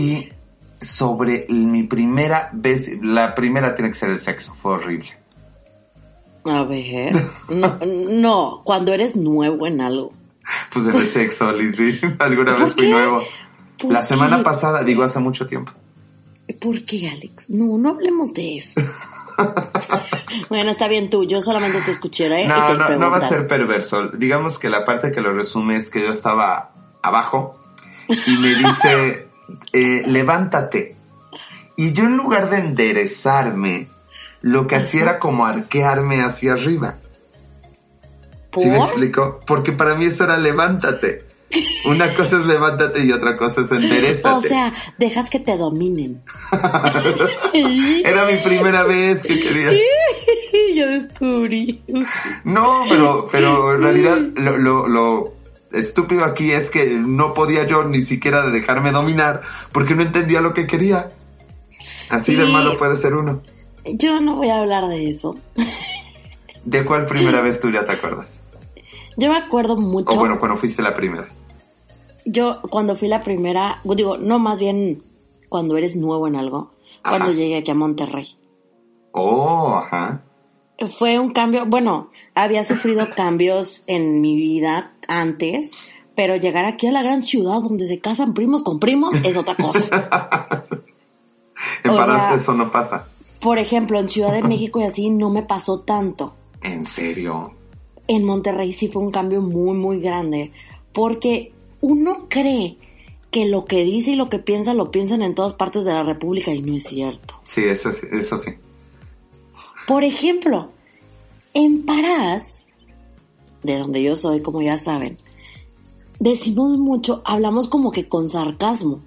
Y 0.81 0.85
sobre 0.85 1.47
mi 1.49 1.85
primera 1.85 2.51
vez, 2.53 2.91
la 3.03 3.35
primera 3.35 3.75
tiene 3.75 3.91
que 3.91 3.99
ser 3.99 4.11
el 4.11 4.19
sexo, 4.19 4.55
fue 4.55 4.73
horrible. 4.73 5.11
A 6.45 6.65
ver. 6.65 7.15
No, 7.49 7.79
no, 7.85 8.63
cuando 8.65 8.93
eres 8.93 9.15
nuevo 9.15 9.67
en 9.67 9.81
algo. 9.81 10.13
Pues 10.73 10.87
en 10.89 10.97
el 10.97 11.07
sexo, 11.07 11.53
Lizzy, 11.53 12.01
alguna 12.19 12.57
¿Por 12.57 12.65
vez 12.65 12.73
fui 12.75 12.83
qué? 12.87 12.91
nuevo. 12.91 13.23
¿Por 13.81 13.93
La 13.93 14.03
semana 14.03 14.39
qué? 14.39 14.43
pasada, 14.43 14.83
digo 14.83 15.03
hace 15.05 15.21
mucho 15.21 15.47
tiempo. 15.47 15.73
¿Por 16.61 16.83
qué, 16.85 17.09
Alex? 17.09 17.49
No, 17.51 17.79
no 17.79 17.91
hablemos 17.91 18.35
de 18.35 18.57
eso. 18.57 18.81
bueno, 20.49 20.71
está 20.71 20.89
bien 20.89 21.11
tú, 21.11 21.25
yo 21.25 21.41
solamente 21.41 21.81
te 21.83 21.91
escucharé. 21.91 22.45
y 22.45 22.49
No, 22.49 22.75
no, 22.75 22.97
no 22.97 23.11
va 23.11 23.19
a 23.19 23.29
ser 23.29 23.47
perverso. 23.47 24.09
Digamos 24.09 24.59
que 24.59 24.69
la 24.69 24.85
parte 24.85 25.13
que 25.13 25.21
lo 25.21 25.33
resume 25.33 25.77
es 25.77 25.91
que 25.91 26.03
yo 26.03 26.11
estaba 26.11 26.73
abajo 27.03 27.61
y 28.09 28.37
me 28.39 28.49
dice, 28.55 29.29
eh, 29.73 30.03
levántate. 30.07 30.97
Y 31.77 31.93
yo 31.93 32.05
en 32.05 32.17
lugar 32.17 32.51
de 32.51 32.59
enderezarme, 32.59 33.89
lo 34.41 34.67
que 34.67 34.77
hacía 34.77 35.03
era 35.03 35.19
como 35.19 35.47
arquearme 35.47 36.23
hacia 36.23 36.53
arriba. 36.53 36.97
¿Sí 38.57 38.69
me 38.69 38.77
¿Por? 38.77 38.87
explico? 38.87 39.41
Porque 39.47 39.73
para 39.73 39.95
mí 39.95 40.07
eso 40.07 40.25
era 40.25 40.37
levántate. 40.37 41.25
Una 41.87 42.15
cosa 42.15 42.39
es 42.39 42.47
levántate 42.47 43.05
y 43.05 43.13
otra 43.13 43.37
cosa 43.37 43.63
es 43.63 43.73
enderezate. 43.73 44.47
O 44.47 44.49
sea, 44.49 44.73
dejas 44.99 45.29
que 45.31 45.41
te 45.41 45.57
dominen. 45.57 46.23
Era 48.05 48.27
mi 48.27 48.37
primera 48.45 48.85
vez 48.85 49.23
que 49.23 49.41
quería. 49.41 49.73
Yo 50.75 50.87
descubrí. 50.89 51.83
No, 52.45 52.85
pero, 52.89 53.27
pero 53.31 53.75
en 53.75 53.83
realidad 53.83 54.19
lo, 54.37 54.57
lo, 54.57 54.89
lo 54.89 55.35
estúpido 55.73 56.25
aquí 56.25 56.53
es 56.53 56.71
que 56.71 56.97
no 56.99 57.35
podía 57.35 57.67
yo 57.67 57.85
ni 57.85 58.03
siquiera 58.03 58.47
dejarme 58.49 58.93
dominar 58.93 59.41
porque 59.73 59.95
no 59.95 60.03
entendía 60.03 60.41
lo 60.41 60.55
que 60.55 60.67
quería. 60.67 61.11
Así 62.11 62.35
de 62.35 62.47
malo 62.47 62.77
puede 62.77 62.97
ser 62.97 63.15
uno. 63.15 63.43
Yo 63.85 64.21
no 64.21 64.37
voy 64.37 64.49
a 64.51 64.59
hablar 64.59 64.87
de 64.89 65.11
eso. 65.11 65.37
¿De 66.65 66.85
cuál 66.85 67.07
primera 67.07 67.41
vez 67.41 67.61
tú 67.61 67.71
ya 67.71 67.85
te 67.85 67.93
acuerdas? 67.93 68.41
Yo 69.17 69.31
me 69.31 69.37
acuerdo 69.37 69.77
mucho. 69.77 70.07
O 70.11 70.19
bueno, 70.19 70.39
cuando 70.39 70.57
fuiste 70.57 70.83
la 70.83 70.95
primera. 70.95 71.27
Yo 72.25 72.61
cuando 72.71 72.97
fui 72.97 73.09
la 73.09 73.21
primera, 73.21 73.81
digo, 73.85 74.17
no, 74.17 74.39
más 74.39 74.59
bien 74.61 75.03
cuando 75.49 75.77
eres 75.77 75.97
nuevo 75.97 76.29
en 76.29 76.37
algo, 76.37 76.71
cuando 77.03 77.33
llegué 77.33 77.59
aquí 77.59 77.71
a 77.71 77.75
Monterrey. 77.75 78.27
Oh, 79.13 79.75
ajá. 79.75 80.23
Fue 80.89 81.19
un 81.19 81.33
cambio, 81.33 81.67
bueno, 81.67 82.11
había 82.35 82.65
sufrido 82.65 83.09
cambios 83.17 83.85
en 83.87 84.21
mi 84.21 84.35
vida 84.35 84.93
antes, 85.07 85.73
pero 86.15 86.37
llegar 86.37 86.65
aquí 86.65 86.87
a 86.87 86.93
la 86.93 87.03
gran 87.03 87.23
ciudad 87.23 87.61
donde 87.61 87.87
se 87.87 88.01
casan 88.01 88.35
primos 88.35 88.63
con 88.63 88.79
primos 88.79 89.15
es 89.25 89.37
otra 89.37 89.57
cosa. 89.57 89.81
En 91.85 91.95
Parás 91.95 92.35
eso 92.43 92.55
no 92.55 92.71
pasa. 92.71 93.07
Por 93.41 93.59
ejemplo, 93.59 93.99
en 93.99 94.09
Ciudad 94.09 94.33
de 94.33 94.43
México 94.43 94.81
y 94.81 94.85
así 94.85 95.11
no 95.11 95.31
me 95.31 95.43
pasó 95.43 95.81
tanto. 95.81 96.35
En 96.61 96.85
serio. 96.85 97.53
En 98.07 98.25
Monterrey 98.25 98.73
sí 98.73 98.89
fue 98.89 99.03
un 99.03 99.11
cambio 99.11 99.41
muy, 99.41 99.77
muy 99.77 100.01
grande, 100.01 100.53
porque 100.93 101.53
uno 101.83 102.29
cree 102.31 102.79
que 103.31 103.47
lo 103.47 103.67
que 103.67 103.85
dice 103.85 104.13
y 104.13 104.17
lo 104.17 104.31
que 104.31 104.39
piensa 104.39 104.73
lo 104.73 104.91
piensan 104.91 105.21
en 105.21 105.35
todas 105.35 105.53
partes 105.53 105.85
de 105.85 105.93
la 105.93 106.03
República 106.03 106.53
y 106.53 106.63
no 106.63 106.75
es 106.75 106.85
cierto. 106.85 107.41
Sí, 107.45 107.65
eso 107.65 107.93
sí, 107.93 108.07
eso 108.11 108.39
sí. 108.39 108.53
Por 109.87 110.05
ejemplo, 110.05 110.71
en 111.53 111.85
Parás, 111.85 112.67
de 113.63 113.79
donde 113.79 114.03
yo 114.03 114.17
soy, 114.17 114.41
como 114.41 114.63
ya 114.63 114.79
saben, 114.79 115.19
decimos 116.21 116.79
mucho, 116.79 117.21
hablamos 117.25 117.69
como 117.69 117.91
que 117.91 118.09
con 118.09 118.29
sarcasmo. 118.29 119.01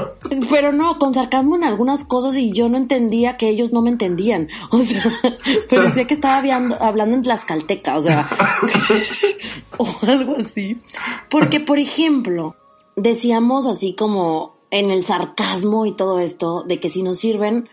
Pero 0.51 0.73
no, 0.73 0.99
con 0.99 1.15
sarcasmo 1.15 1.57
en 1.57 1.65
algunas 1.65 2.05
cosas 2.05 2.35
y 2.35 2.53
yo 2.53 2.69
no 2.69 2.77
entendía 2.77 3.37
que 3.37 3.49
ellos 3.49 3.73
no 3.73 3.83
me 3.83 3.91
entendían. 3.91 4.49
O 4.71 4.83
sea, 4.83 5.03
parecía 5.71 6.07
que 6.07 6.15
estaba 6.15 6.39
hablando, 6.39 6.77
hablando 6.81 7.17
en 7.17 7.23
tlaxcalteca, 7.23 7.97
o 7.97 8.03
sea, 8.03 8.29
o 9.79 9.87
algo 10.03 10.37
así. 10.39 10.81
Porque, 11.29 11.61
por 11.61 11.79
ejemplo, 11.79 12.57
decíamos 12.97 13.67
así 13.67 13.95
como 13.95 14.57
en 14.71 14.91
el 14.91 15.05
sarcasmo 15.05 15.87
y 15.87 15.93
todo 15.93 16.19
esto, 16.19 16.65
de 16.65 16.81
que 16.81 16.91
si 16.91 17.03
nos 17.03 17.19
sirven 17.19 17.69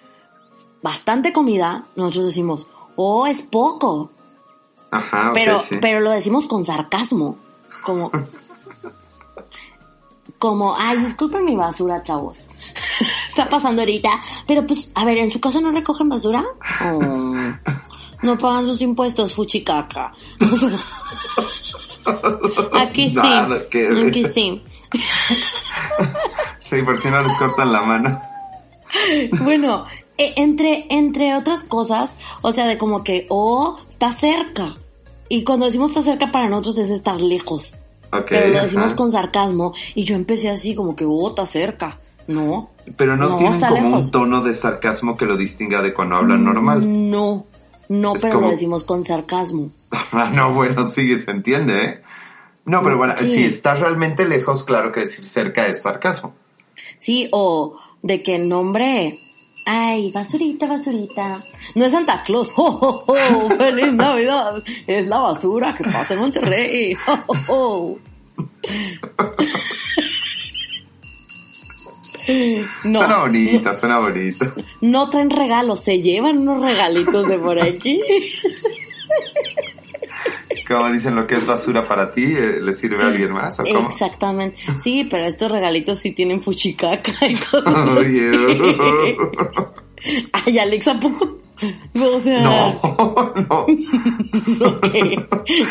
bastante 0.81 1.33
comida, 1.33 1.85
nosotros 1.95 2.27
decimos, 2.27 2.69
oh, 2.95 3.27
es 3.27 3.41
poco. 3.41 4.11
Ajá, 4.91 5.31
Pero, 5.33 5.59
sí. 5.61 5.77
pero 5.81 5.99
lo 5.99 6.11
decimos 6.11 6.47
con 6.47 6.65
sarcasmo. 6.65 7.37
Como, 7.83 8.11
como, 10.41 10.75
ay, 10.75 10.97
disculpen 10.97 11.45
mi 11.45 11.55
basura, 11.55 12.01
chavos. 12.01 12.47
Está 13.29 13.47
pasando 13.47 13.83
ahorita. 13.83 14.09
Pero 14.47 14.65
pues, 14.65 14.89
a 14.95 15.05
ver, 15.05 15.19
¿en 15.19 15.29
su 15.29 15.39
casa 15.39 15.61
no 15.61 15.71
recogen 15.71 16.09
basura? 16.09 16.43
Oh, 16.83 16.99
no 18.23 18.37
pagan 18.39 18.65
sus 18.65 18.81
impuestos, 18.81 19.35
fuchicaca. 19.35 20.11
Aquí 22.73 23.11
sí. 23.11 23.19
Aquí 23.19 24.25
sí. 24.33 24.63
Sí, 26.59 26.81
por 26.83 26.99
si 27.01 27.09
no 27.11 27.21
les 27.21 27.37
cortan 27.37 27.71
la 27.73 27.81
mano. 27.81 28.21
Bueno, 29.41 29.85
e- 30.17 30.33
entre, 30.37 30.87
entre 30.89 31.35
otras 31.35 31.63
cosas, 31.65 32.17
o 32.41 32.53
sea, 32.53 32.65
de 32.65 32.77
como 32.77 33.03
que, 33.03 33.27
oh, 33.29 33.77
está 33.89 34.13
cerca. 34.13 34.77
Y 35.27 35.43
cuando 35.43 35.65
decimos 35.65 35.89
está 35.91 36.01
cerca 36.01 36.31
para 36.31 36.47
nosotros 36.47 36.77
es 36.77 36.89
estar 36.89 37.21
lejos. 37.21 37.77
Pero 38.27 38.47
lo 38.47 38.61
decimos 38.63 38.85
ajá. 38.87 38.95
con 38.95 39.11
sarcasmo. 39.11 39.73
Y 39.95 40.03
yo 40.03 40.15
empecé 40.15 40.49
así 40.49 40.75
como 40.75 40.95
que, 40.95 41.05
oh, 41.05 41.29
está 41.29 41.45
cerca. 41.45 41.97
No. 42.27 42.69
Pero 42.97 43.17
no, 43.17 43.29
No, 43.29 43.37
tienen 43.37 43.59
como 43.59 43.73
lejos. 43.75 44.05
un 44.05 44.11
tono 44.11 44.41
de 44.41 44.53
sarcasmo 44.53 45.17
que 45.17 45.25
lo 45.25 45.37
distinga 45.37 45.81
de 45.81 45.93
cuando 45.93 46.15
hablan 46.15 46.43
normal. 46.43 46.81
No. 47.09 47.45
No, 47.89 48.15
Es 48.15 48.21
pero 48.21 48.35
como- 48.35 48.45
lo 48.47 48.51
decimos 48.51 48.83
con 48.83 49.03
sarcasmo. 49.03 49.69
Ah, 49.91 50.29
no, 50.33 50.53
bueno, 50.53 50.87
sí, 50.87 51.17
se 51.17 51.31
entiende, 51.31 51.85
¿eh? 51.85 52.01
No, 52.65 52.81
pero 52.83 52.97
bueno, 52.97 53.15
Sí. 53.17 53.27
si 53.27 53.43
estás 53.45 53.79
realmente 53.79 54.27
lejos, 54.27 54.63
claro 54.63 54.91
que 54.91 55.01
decir 55.01 55.25
cerca 55.25 55.67
es 55.67 55.81
sarcasmo. 55.81 56.33
Sí, 56.99 57.27
o 57.31 57.75
de 58.01 58.21
que 58.23 58.35
el 58.35 58.47
nombre. 58.47 59.17
Ay, 59.65 60.11
basurita, 60.11 60.67
basurita. 60.67 61.43
No 61.75 61.85
es 61.85 61.91
Santa 61.91 62.23
Claus. 62.23 62.53
¡Oh, 62.57 63.03
oh, 63.07 63.13
oh! 63.13 63.49
¡Feliz 63.49 63.93
Navidad! 63.93 64.63
Es 64.87 65.07
la 65.07 65.19
basura 65.19 65.73
que 65.73 65.83
pasa 65.83 66.13
en 66.13 66.19
Monterrey. 66.19 66.97
¡Oh, 67.07 67.23
oh, 67.27 67.35
oh! 67.47 67.99
No, 72.83 72.99
suena 72.99 73.17
bonito, 73.17 73.73
suena 73.73 73.99
bonito. 73.99 74.53
no 74.81 75.09
traen 75.09 75.29
regalos, 75.29 75.81
se 75.81 76.01
llevan 76.01 76.37
unos 76.37 76.61
regalitos 76.61 77.27
de 77.27 77.37
por 77.37 77.59
aquí. 77.59 77.99
Como 80.67 80.91
dicen, 80.91 81.15
lo 81.15 81.27
que 81.27 81.35
es 81.35 81.45
basura 81.45 81.87
para 81.87 82.11
ti, 82.11 82.23
eh, 82.23 82.59
¿le 82.61 82.73
sirve 82.73 83.03
a 83.03 83.07
alguien 83.07 83.31
más? 83.31 83.59
¿o 83.59 83.63
cómo? 83.63 83.89
Exactamente. 83.89 84.57
Sí, 84.83 85.07
pero 85.09 85.25
estos 85.25 85.51
regalitos 85.51 85.99
sí 85.99 86.11
tienen 86.11 86.41
fuchicaca 86.41 87.11
y 87.27 87.35
cosas 87.35 87.63
así. 87.97 88.21
Ay, 90.45 90.59
Alex, 90.59 90.87
¿a 90.87 90.99
poco? 90.99 91.37
O 91.93 92.19
sea, 92.21 92.41
no, 92.41 92.81
no. 93.49 93.67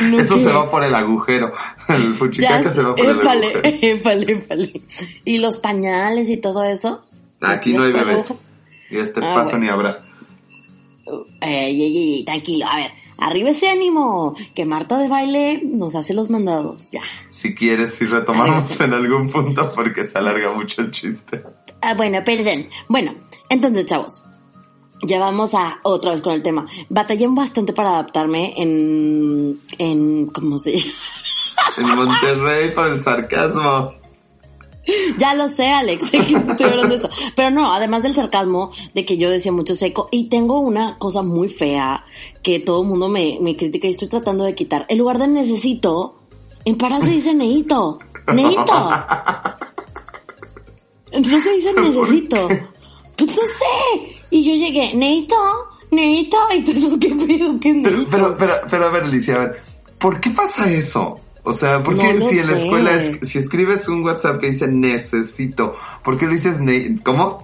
no 0.08 0.20
Eso 0.20 0.38
se 0.38 0.52
va 0.52 0.70
por 0.70 0.84
el 0.84 0.94
agujero. 0.94 1.52
El 1.88 2.10
Ya 2.12 2.16
fuchicaca 2.16 2.70
se 2.70 2.82
va 2.82 2.94
por 2.94 3.04
el 3.04 3.10
agujero. 3.20 3.60
épale, 3.64 4.32
épale. 4.32 4.82
Y 5.24 5.38
los 5.38 5.56
pañales 5.56 6.28
y 6.30 6.36
todo 6.36 6.62
eso. 6.62 7.02
Aquí 7.40 7.74
no 7.74 7.82
hay 7.84 7.92
bebés. 7.92 8.32
Y 8.90 8.98
este 8.98 9.20
Ah, 9.24 9.34
paso 9.34 9.50
bueno. 9.52 9.64
ni 9.64 9.70
habrá. 9.70 9.98
Ey, 11.40 11.82
ey, 11.82 12.14
ey, 12.16 12.24
tranquilo. 12.24 12.66
A 12.68 12.76
ver, 12.76 12.90
arriba 13.20 13.50
ese 13.50 13.68
ánimo. 13.68 14.34
Que 14.54 14.64
Marta 14.64 14.98
de 14.98 15.08
baile 15.08 15.62
nos 15.64 15.94
hace 15.94 16.14
los 16.14 16.30
mandados. 16.30 16.90
Ya. 16.90 17.02
Si 17.30 17.54
quieres, 17.54 17.94
si 17.94 18.06
retomamos 18.06 18.80
en 18.80 18.92
algún 18.92 19.28
punto 19.28 19.70
porque 19.74 20.04
se 20.04 20.18
alarga 20.18 20.52
mucho 20.52 20.82
el 20.82 20.90
chiste. 20.90 21.42
Ah, 21.80 21.94
bueno, 21.94 22.22
perdón. 22.24 22.66
Bueno, 22.88 23.14
entonces, 23.48 23.86
chavos. 23.86 24.24
Ya 25.02 25.18
vamos 25.18 25.54
a 25.54 25.78
otra 25.82 26.12
vez 26.12 26.20
con 26.20 26.34
el 26.34 26.42
tema. 26.42 26.66
Batallé 26.88 27.26
bastante 27.28 27.72
para 27.72 27.90
adaptarme 27.90 28.54
en. 28.56 29.60
en. 29.78 30.26
¿Cómo 30.28 30.58
se 30.58 30.76
llama? 30.76 30.92
En 31.76 31.88
Monterrey 31.94 32.72
por 32.72 32.88
el 32.88 33.00
sarcasmo. 33.00 33.99
Ya 35.18 35.34
lo 35.34 35.48
sé, 35.48 35.68
Alex, 35.68 36.10
que 36.10 36.18
estoy 36.18 36.66
hablando 36.66 36.88
de 36.88 36.96
eso. 36.96 37.10
Pero 37.36 37.50
no, 37.50 37.72
además 37.72 38.02
del 38.02 38.14
sarcasmo, 38.14 38.70
de 38.94 39.04
que 39.04 39.18
yo 39.18 39.30
decía 39.30 39.52
mucho 39.52 39.74
seco, 39.74 40.08
y 40.10 40.28
tengo 40.28 40.60
una 40.60 40.96
cosa 40.96 41.22
muy 41.22 41.48
fea 41.48 42.04
que 42.42 42.60
todo 42.60 42.82
el 42.82 42.88
mundo 42.88 43.08
me, 43.08 43.38
me 43.40 43.56
critica 43.56 43.86
y 43.86 43.90
estoy 43.90 44.08
tratando 44.08 44.44
de 44.44 44.54
quitar. 44.54 44.86
En 44.88 44.98
lugar 44.98 45.18
de 45.18 45.28
necesito, 45.28 46.16
en 46.64 46.76
para 46.76 47.00
se 47.00 47.10
dice 47.10 47.34
neito. 47.34 47.98
Neito. 48.32 48.90
No 51.12 51.40
se 51.40 51.52
dice 51.52 51.72
necesito. 51.74 52.48
Pues 53.16 53.36
no 53.36 53.42
sé. 53.42 54.16
Y 54.30 54.44
yo 54.44 54.54
llegué, 54.54 54.94
neito, 54.94 55.36
neito, 55.90 56.36
y 56.54 56.62
todos, 56.62 56.98
¿qué 57.00 57.08
pedo? 57.08 57.58
¿Qué 57.60 57.80
Pero, 57.82 57.96
neito? 57.96 58.10
pero, 58.10 58.36
pero, 58.36 58.52
pero 58.70 58.86
a 58.86 58.90
ver, 58.90 59.02
Alicia, 59.04 59.34
a 59.34 59.38
ver, 59.40 59.62
¿por 59.98 60.20
qué 60.20 60.30
pasa 60.30 60.70
eso? 60.70 61.18
O 61.42 61.52
sea, 61.52 61.82
¿por 61.82 61.96
qué 61.96 62.14
No 62.14 62.26
si 62.26 62.38
en 62.38 62.46
la 62.50 62.56
sé. 62.56 62.62
escuela, 62.64 62.94
es- 62.94 63.28
si 63.28 63.38
escribes 63.38 63.88
un 63.88 64.04
WhatsApp 64.04 64.40
que 64.40 64.48
dice 64.50 64.68
necesito, 64.68 65.74
¿por 66.04 66.18
qué 66.18 66.26
lo 66.26 66.32
dices 66.34 66.58
ne 66.60 66.98
¿Cómo? 67.02 67.42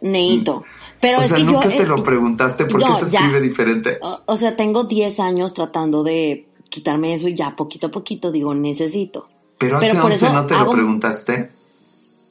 Neito. 0.00 0.64
Pero 1.00 1.18
o 1.18 1.22
es 1.22 1.28
sea, 1.28 1.38
que 1.38 1.44
nunca 1.44 1.64
yo. 1.64 1.70
te 1.70 1.82
eh, 1.82 1.86
lo 1.86 2.02
preguntaste, 2.04 2.64
¿por 2.66 2.80
no, 2.80 2.98
qué 2.98 3.04
se 3.06 3.10
ya. 3.10 3.20
escribe 3.20 3.40
diferente? 3.40 3.98
O, 4.02 4.20
o 4.26 4.36
sea, 4.36 4.54
tengo 4.56 4.84
10 4.84 5.18
años 5.20 5.54
tratando 5.54 6.02
de 6.02 6.48
quitarme 6.68 7.14
eso 7.14 7.28
y 7.28 7.34
ya 7.34 7.56
poquito 7.56 7.88
a 7.88 7.90
poquito 7.90 8.30
digo, 8.32 8.54
necesito. 8.54 9.28
Pero 9.58 9.78
hace 9.78 9.88
pero 9.88 10.02
por 10.02 10.10
11 10.12 10.26
eso 10.26 10.34
no 10.34 10.46
te 10.46 10.54
lo 10.54 10.70
preguntaste. 10.70 11.50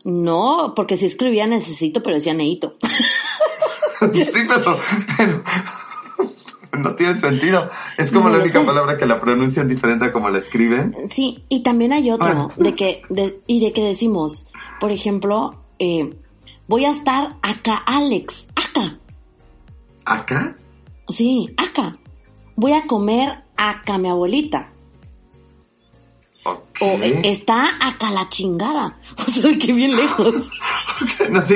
No, 0.03 0.73
porque 0.75 0.97
si 0.97 1.05
escribía 1.05 1.47
necesito, 1.47 2.01
pero 2.03 2.15
decía 2.15 2.33
neito. 2.33 2.75
sí, 4.13 4.39
pero, 4.47 4.79
pero 5.17 5.43
no 6.77 6.95
tiene 6.95 7.17
sentido. 7.17 7.69
Es 7.97 8.11
como 8.11 8.29
No 8.29 8.35
la 8.37 8.41
única 8.43 8.59
sé. 8.59 8.65
palabra 8.65 8.97
que 8.97 9.05
la 9.05 9.19
pronuncian 9.19 9.67
diferente 9.67 10.05
a 10.05 10.11
como 10.13 10.29
la 10.29 10.39
escriben. 10.39 10.95
Sí, 11.09 11.43
y 11.49 11.63
también 11.63 11.93
hay 11.93 12.11
otro, 12.11 12.27
Bueno. 12.27 12.49
de 12.57 12.75
que, 12.75 13.01
de, 13.09 13.41
y 13.47 13.59
de 13.63 13.73
que 13.73 13.83
decimos, 13.83 14.47
por 14.79 14.91
ejemplo, 14.91 15.63
eh, 15.79 16.09
voy 16.67 16.85
a 16.85 16.91
estar 16.91 17.37
acá, 17.41 17.77
Alex, 17.85 18.47
acá. 18.55 18.97
¿Acá? 20.05 20.55
Sí, 21.09 21.47
acá. 21.57 21.97
Voy 22.55 22.73
a 22.73 22.85
comer 22.87 23.43
acá 23.57 23.97
mi 23.97 24.09
abuelita. 24.09 24.69
O 26.43 26.59
eh, 26.81 27.21
está 27.25 27.69
acá 27.79 28.09
la 28.09 28.27
chingada. 28.29 28.97
O 29.17 29.21
sea, 29.31 29.57
que 29.57 29.71
bien 29.73 29.95
lejos. 29.95 30.49
No, 31.31 31.41
sí, 31.41 31.55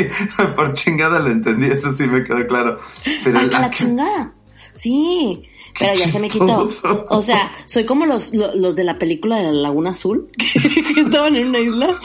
por 0.56 0.74
chingada 0.74 1.20
lo 1.20 1.30
entendí, 1.32 1.68
eso 1.68 1.92
sí 1.94 2.06
me 2.08 2.24
quedó 2.24 2.46
claro. 2.48 2.80
Pero 3.24 3.40
Acá 3.40 3.60
la 3.60 3.70
chingada. 3.70 4.32
Sí, 4.76 5.42
pero 5.80 5.94
ya 5.96 6.08
se 6.08 6.20
me 6.20 6.28
quitó. 6.30 6.68
O 7.10 7.22
sea, 7.22 7.52
soy 7.66 7.86
como 7.86 8.06
los, 8.06 8.34
lo- 8.34 8.54
los, 8.56 8.76
de 8.76 8.84
la 8.84 8.98
película 8.98 9.38
de 9.38 9.44
la 9.46 9.52
Laguna 9.54 9.92
Azul, 9.92 10.30
que 10.38 11.02
estaban 11.02 11.36
en 11.36 11.48
una 11.48 11.60
isla. 11.60 11.98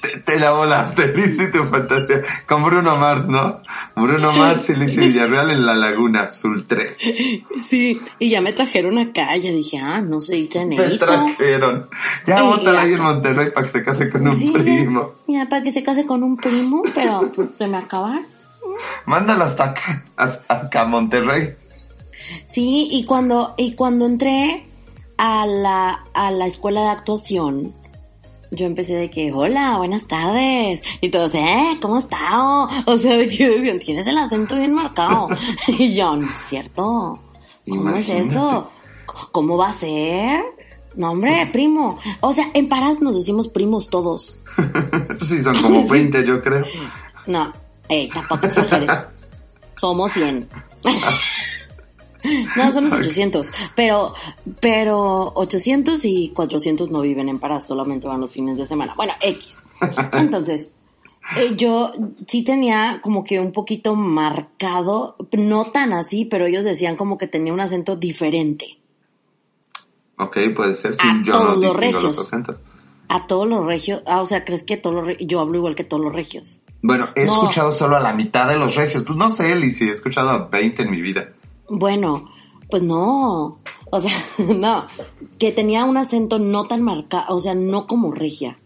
Te, 0.00 0.18
te 0.20 0.38
la 0.40 0.52
volaste, 0.52 1.08
Liz 1.14 1.38
y 1.38 1.50
tu 1.52 1.62
fantasía. 1.64 2.22
Con 2.48 2.62
Bruno 2.64 2.96
Mars, 2.96 3.28
¿no? 3.28 3.60
Bruno 3.94 4.32
Mars 4.32 4.70
y 4.70 4.76
Liz 4.76 4.96
Villarreal 4.96 5.50
en 5.50 5.66
la 5.66 5.74
Laguna 5.74 6.22
Azul 6.22 6.64
3. 6.66 6.96
Sí, 7.62 8.00
y 8.18 8.30
ya 8.30 8.40
me 8.40 8.52
trajeron 8.54 8.96
acá, 8.98 9.36
ya 9.36 9.50
dije, 9.50 9.78
ah, 9.78 10.00
no 10.00 10.20
se 10.20 10.36
dice 10.36 10.64
Me 10.64 10.76
neito. 10.76 11.04
trajeron. 11.04 11.88
Ya 12.26 12.42
bótala 12.42 12.82
ahí 12.82 12.94
en. 12.94 13.02
Monterrey 13.02 13.50
para 13.50 13.66
que 13.66 13.72
se 13.72 13.84
case 13.84 14.08
con 14.08 14.26
un 14.26 14.38
Sí, 14.38 14.50
primo. 14.52 15.12
Ya, 15.28 15.46
para 15.48 15.62
que 15.62 15.72
se 15.72 15.82
case 15.82 16.06
con 16.06 16.22
un 16.22 16.36
primo, 16.38 16.82
pero 16.94 17.30
pues, 17.34 17.48
se 17.58 17.66
me 17.66 17.76
acabar. 17.76 18.20
Mándala 19.06 19.46
hasta 19.46 19.64
acá, 19.64 20.04
hasta 20.16 20.54
acá 20.54 20.84
Monterrey. 20.84 21.54
Sí, 22.46 22.88
y 22.90 23.04
cuando, 23.04 23.54
y 23.56 23.74
cuando 23.74 24.06
entré 24.06 24.66
a 25.16 25.46
la, 25.46 26.04
a 26.14 26.30
la 26.30 26.46
escuela 26.46 26.82
de 26.82 26.88
actuación, 26.88 27.74
yo 28.50 28.66
empecé 28.66 28.94
de 28.96 29.10
que, 29.10 29.32
hola, 29.32 29.76
buenas 29.76 30.06
tardes. 30.06 30.82
Y 31.00 31.10
todos, 31.10 31.34
eh, 31.34 31.78
¿cómo 31.80 31.98
está? 31.98 32.64
O 32.86 32.98
sea, 32.98 33.16
de 33.16 33.28
que 33.28 33.48
decían, 33.48 33.78
tienes 33.78 34.06
el 34.06 34.18
acento 34.18 34.56
bien 34.56 34.74
marcado. 34.74 35.28
y 35.68 35.94
yo, 35.94 36.16
no 36.16 36.32
es 36.32 36.40
cierto. 36.40 37.18
¿Cómo 37.68 37.96
es 37.96 38.08
eso? 38.08 38.70
¿Cómo 39.30 39.56
va 39.56 39.68
a 39.68 39.72
ser? 39.72 40.42
No, 40.96 41.12
hombre, 41.12 41.48
primo. 41.52 41.98
O 42.20 42.32
sea, 42.32 42.50
en 42.54 42.68
Parás 42.68 43.00
nos 43.00 43.16
decimos 43.16 43.48
primos 43.48 43.88
todos. 43.88 44.36
Sí, 45.26 45.40
son 45.42 45.54
como 45.60 45.86
20, 45.86 46.26
yo 46.26 46.42
creo. 46.42 46.64
No, 47.26 47.52
ey, 47.90 48.08
tampoco 48.08 48.46
exageres. 48.46 48.90
Somos 49.74 50.12
100. 50.12 50.48
No, 52.54 52.70
somos 52.70 52.92
800. 52.92 53.50
Pero, 53.74 54.12
pero 54.60 55.32
800 55.34 56.04
y 56.04 56.28
400 56.34 56.90
no 56.90 57.00
viven 57.00 57.30
en 57.30 57.38
Parás, 57.38 57.66
solamente 57.66 58.06
van 58.06 58.20
los 58.20 58.30
fines 58.32 58.58
de 58.58 58.66
semana. 58.66 58.92
Bueno, 58.94 59.14
X. 59.22 59.64
Entonces, 60.12 60.72
eh, 61.38 61.54
yo 61.56 61.92
sí 62.26 62.42
tenía 62.44 63.00
como 63.02 63.24
que 63.24 63.40
un 63.40 63.52
poquito 63.52 63.94
marcado, 63.94 65.16
no 65.32 65.70
tan 65.72 65.94
así, 65.94 66.26
pero 66.26 66.44
ellos 66.44 66.62
decían 66.62 66.96
como 66.96 67.16
que 67.16 67.26
tenía 67.26 67.54
un 67.54 67.60
acento 67.60 67.96
diferente. 67.96 68.66
Ok, 70.18 70.36
puede 70.54 70.74
ser. 70.74 70.94
Sí, 70.96 71.00
A 71.02 71.22
yo 71.24 71.32
todos 71.32 71.44
no 71.44 71.54
los 71.54 71.60
distingo 71.80 71.92
los 71.92 72.02
regios. 72.02 72.18
acentos. 72.18 72.62
A 73.12 73.26
todos 73.26 73.46
los 73.48 73.66
regios, 73.66 74.02
ah, 74.06 74.20
o 74.20 74.26
sea, 74.26 74.44
¿crees 74.44 74.62
que 74.62 74.76
todos 74.76 74.94
los 74.94 75.06
re- 75.06 75.16
yo 75.20 75.40
hablo 75.40 75.56
igual 75.58 75.74
que 75.74 75.82
todos 75.84 76.02
los 76.02 76.12
regios? 76.14 76.60
Bueno, 76.80 77.08
he 77.16 77.24
No. 77.26 77.32
escuchado 77.32 77.72
solo 77.72 77.96
a 77.96 78.00
la 78.00 78.12
mitad 78.14 78.48
de 78.48 78.56
los 78.56 78.76
regios. 78.76 79.02
Pues 79.04 79.18
no 79.18 79.28
sé, 79.30 79.54
Liz, 79.56 79.80
he 79.82 79.90
escuchado 79.90 80.30
a 80.30 80.46
20 80.46 80.82
en 80.82 80.90
mi 80.92 81.00
vida. 81.02 81.28
Bueno, 81.68 82.30
pues 82.70 82.82
no. 82.82 83.58
O 83.90 84.00
sea, 84.00 84.12
no. 84.56 84.86
Que 85.38 85.50
tenía 85.52 85.84
un 85.84 85.96
acento 85.96 86.38
no 86.38 86.68
tan 86.68 86.82
marcado, 86.82 87.34
o 87.36 87.40
sea, 87.40 87.54
no 87.54 87.86
como 87.88 88.12
regia. 88.12 88.56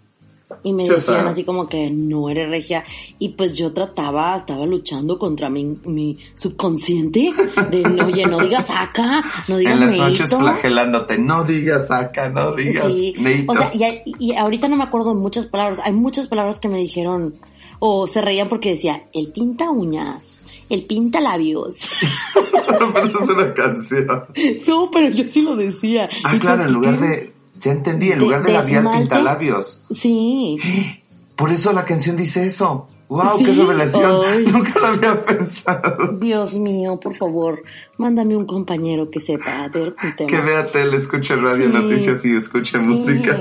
Y 0.62 0.72
me 0.72 0.84
Sí, 0.84 0.90
decían 0.90 1.26
así 1.26 1.44
como 1.44 1.68
que 1.68 1.90
no 1.90 2.28
eres 2.30 2.48
regia. 2.48 2.84
Y 3.18 3.30
pues 3.30 3.54
yo 3.54 3.72
trataba, 3.72 4.36
estaba 4.36 4.64
luchando 4.66 5.18
contra 5.18 5.48
mi, 5.50 5.64
mi 5.84 6.18
subconsciente 6.34 7.30
de, 7.70 7.82
no, 7.82 8.06
oye, 8.06 8.24
no 8.26 8.38
digas 8.40 8.66
acá, 8.70 9.24
no 9.48 9.56
digas 9.58 9.74
En 9.74 9.80
las 9.80 9.90
neito. 9.92 10.04
noches 10.08 10.34
flagelándote. 10.34 11.18
No 11.18 11.44
digas 11.44 11.90
acá, 11.90 12.28
no 12.28 12.54
digas 12.54 12.84
Sí, 12.84 13.14
neito. 13.18 13.52
o 13.52 13.54
sea, 13.56 13.70
y, 13.74 14.14
y 14.18 14.34
ahorita 14.34 14.68
no 14.68 14.76
me 14.76 14.84
acuerdo 14.84 15.14
de 15.14 15.20
muchas 15.20 15.46
palabras. 15.46 15.80
Hay 15.84 15.92
muchas 15.92 16.28
palabras 16.28 16.60
que 16.60 16.68
me 16.68 16.78
dijeron, 16.78 17.34
o 17.80 18.06
se 18.06 18.22
reían 18.22 18.48
porque 18.48 18.70
decía, 18.70 19.04
el 19.12 19.32
pinta 19.32 19.70
uñas, 19.70 20.44
el 20.70 20.82
pinta 20.84 21.20
labios. 21.20 21.88
Pero 22.66 22.98
eso 23.06 23.22
es 23.22 23.28
una 23.28 23.52
canción. 23.52 24.06
no, 24.68 24.90
pero 24.90 25.08
yo 25.10 25.24
sí 25.30 25.42
lo 25.42 25.54
decía. 25.56 26.08
Ah, 26.24 26.36
claro, 26.40 26.64
en 26.66 26.72
lugar 26.72 26.98
de... 26.98 27.33
Ya 27.60 27.72
entendí, 27.72 28.12
en 28.12 28.18
lugar 28.18 28.42
de, 28.42 28.48
de 28.48 28.52
labial 28.58 28.78
esmalte. 28.78 28.98
pintalabios. 29.00 29.82
Sí. 29.94 30.58
Por 31.36 31.50
eso 31.50 31.72
la 31.72 31.84
canción 31.84 32.16
dice 32.16 32.46
eso. 32.46 32.86
¡Wow! 33.08 33.38
¡Qué 33.38 33.52
Sí, 33.52 33.60
revelación! 33.60 34.20
ay. 34.26 34.44
Nunca 34.52 34.78
lo 34.78 34.86
había 34.86 35.24
pensado. 35.24 36.12
Dios 36.18 36.54
mío, 36.54 36.98
por 37.00 37.14
favor, 37.16 37.62
mándame 37.98 38.34
un 38.36 38.46
compañero 38.46 39.10
que 39.10 39.20
sepa 39.20 39.68
de 39.68 39.82
un 39.82 39.94
tema. 40.16 40.30
Que 40.30 40.40
vea 40.40 40.66
tele, 40.66 40.96
escuche 40.96 41.36
radio, 41.36 41.66
Sí. 41.66 41.72
noticias 41.72 42.24
y 42.24 42.34
escuche 42.36 42.80
Sí. 42.80 42.86
música. 42.86 43.38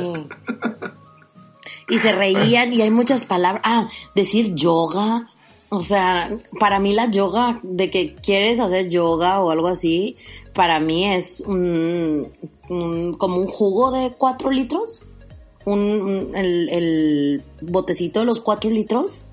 Y 1.89 1.99
se 1.99 2.12
reían 2.13 2.73
y 2.73 2.82
hay 2.82 2.91
muchas 2.91 3.26
palabras. 3.26 3.62
Ah, 3.65 3.88
decir 4.15 4.54
yoga. 4.56 5.30
O 5.69 5.82
sea, 5.82 6.30
para 6.60 6.80
mí 6.80 6.93
la 6.93 7.10
yoga, 7.10 7.60
de 7.63 7.89
que 7.89 8.15
quieres 8.15 8.60
hacer 8.60 8.89
yoga 8.89 9.39
o 9.41 9.49
algo 9.49 9.67
así, 9.67 10.17
para 10.53 10.79
mí 10.79 11.11
es 11.11 11.41
un, 11.45 12.27
un- 12.69 13.13
como 13.15 13.37
un 13.37 13.47
jugo 13.47 13.91
de 13.91 14.13
cuatro 14.17 14.49
litros. 14.51 15.03
Un, 15.65 15.79
un- 15.79 16.35
el, 16.35 16.69
el 16.69 17.43
botecito 17.61 18.19
de 18.19 18.25
los 18.25 18.39
cuatro 18.41 18.69
litros 18.69 19.27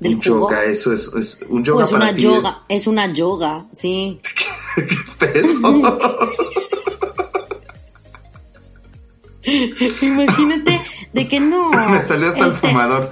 del 0.00 0.14
Un 0.14 0.22
jugo. 0.22 0.50
yoga, 0.50 0.64
eso 0.64 0.92
es, 0.94 1.10
es 1.18 1.40
un 1.50 1.62
yoga 1.62 1.84
es 1.84 1.90
para 1.90 2.04
una 2.06 2.14
ti 2.14 2.22
yoga, 2.22 2.62
es 2.68 2.86
una 2.86 3.12
yoga, 3.12 3.66
sí. 3.72 4.18
es- 4.76 4.84
¿Qué 4.86 4.96
pedo? 5.18 5.98
Imagínate 10.02 10.82
de 11.12 11.28
que 11.28 11.40
no. 11.40 11.70
Me 11.90 12.04
salió 12.04 12.28
hasta 12.28 12.44
el 12.44 12.52
este, 12.52 12.68
fumador. 12.68 13.10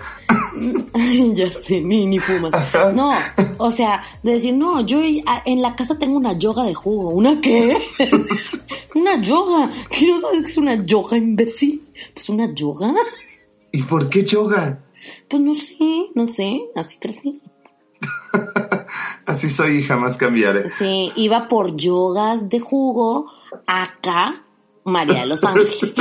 ya 1.35 1.53
sé, 1.53 1.81
ni, 1.81 2.07
ni 2.07 2.19
fumas. 2.19 2.53
No, 2.95 3.13
o 3.59 3.71
sea, 3.71 4.03
de 4.23 4.35
decir, 4.35 4.55
no, 4.55 4.81
yo 4.85 5.01
en 5.01 5.63
la 5.63 5.75
casa 5.75 5.99
tengo 5.99 6.17
una 6.17 6.39
yoga 6.39 6.65
de 6.65 6.75
jugo. 6.75 7.11
¿Una 7.11 7.41
qué? 7.41 7.79
una 8.95 9.21
yoga. 9.21 9.71
¿Qué 9.89 10.07
no 10.09 10.21
sabes 10.21 10.41
que 10.41 10.51
es 10.51 10.59
una 10.59 10.85
yoga, 10.85 11.17
imbécil? 11.17 11.83
Pues 12.13 12.29
una 12.29 12.53
yoga. 12.53 12.93
¿Y 13.73 13.83
por 13.83 14.09
qué 14.09 14.25
yoga? 14.25 14.83
Pues 15.29 15.43
no 15.43 15.55
sé, 15.55 16.07
no 16.15 16.27
sé, 16.27 16.61
así 16.75 16.99
crecí. 16.99 17.41
Así 19.27 19.51
soy 19.51 19.79
y 19.79 19.83
jamás 19.83 20.17
cambiaré. 20.17 20.71
Sí, 20.71 21.13
iba 21.17 21.49
por 21.49 21.77
yogas 21.77 22.49
de 22.49 22.61
jugo 22.61 23.31
acá, 23.67 24.43
María 24.89 25.21
de 25.21 25.27
los 25.27 25.45
Ángeles. 25.45 25.79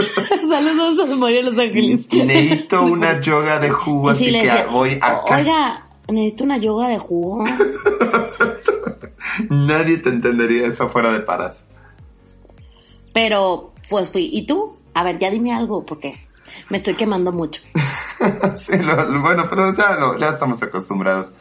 Saludos 0.50 1.10
a 1.10 1.16
María 1.16 1.38
de 1.38 1.44
los 1.52 1.60
Ángeles. 1.60 2.08
Necesito 2.12 2.82
una 2.84 3.22
yoga 3.22 3.60
de 3.60 3.70
jugo, 3.70 4.14
Sí, 4.16 4.24
así 4.26 4.32
que 4.34 4.44
decía, 4.46 4.68
voy 4.72 4.94
acá. 5.02 5.36
Oiga, 5.38 5.88
necesito 6.08 6.44
una 6.46 6.58
yoga 6.58 6.88
de 6.90 6.98
jugo. 6.98 7.46
Nadie 9.50 9.98
te 9.98 10.10
entendería 10.10 10.68
eso 10.68 10.90
fuera 10.90 11.12
de 11.12 11.20
paras. 11.20 11.68
Pero, 13.14 13.74
pues 13.90 14.10
fui. 14.10 14.30
¿Y 14.32 14.46
tú? 14.46 14.78
A 14.94 15.04
ver, 15.04 15.20
ya 15.20 15.30
dime 15.30 15.54
algo, 15.54 15.86
porque 15.86 16.28
me 16.70 16.78
estoy 16.78 16.96
quemando 16.96 17.32
mucho. 17.32 17.62
Sí, 18.56 18.78
lo- 18.78 19.10
lo- 19.10 19.22
bueno, 19.22 19.46
pero 19.50 19.76
ya, 19.76 19.96
lo- 19.96 20.18
ya 20.18 20.30
estamos 20.30 20.62
acostumbrados. 20.64 21.34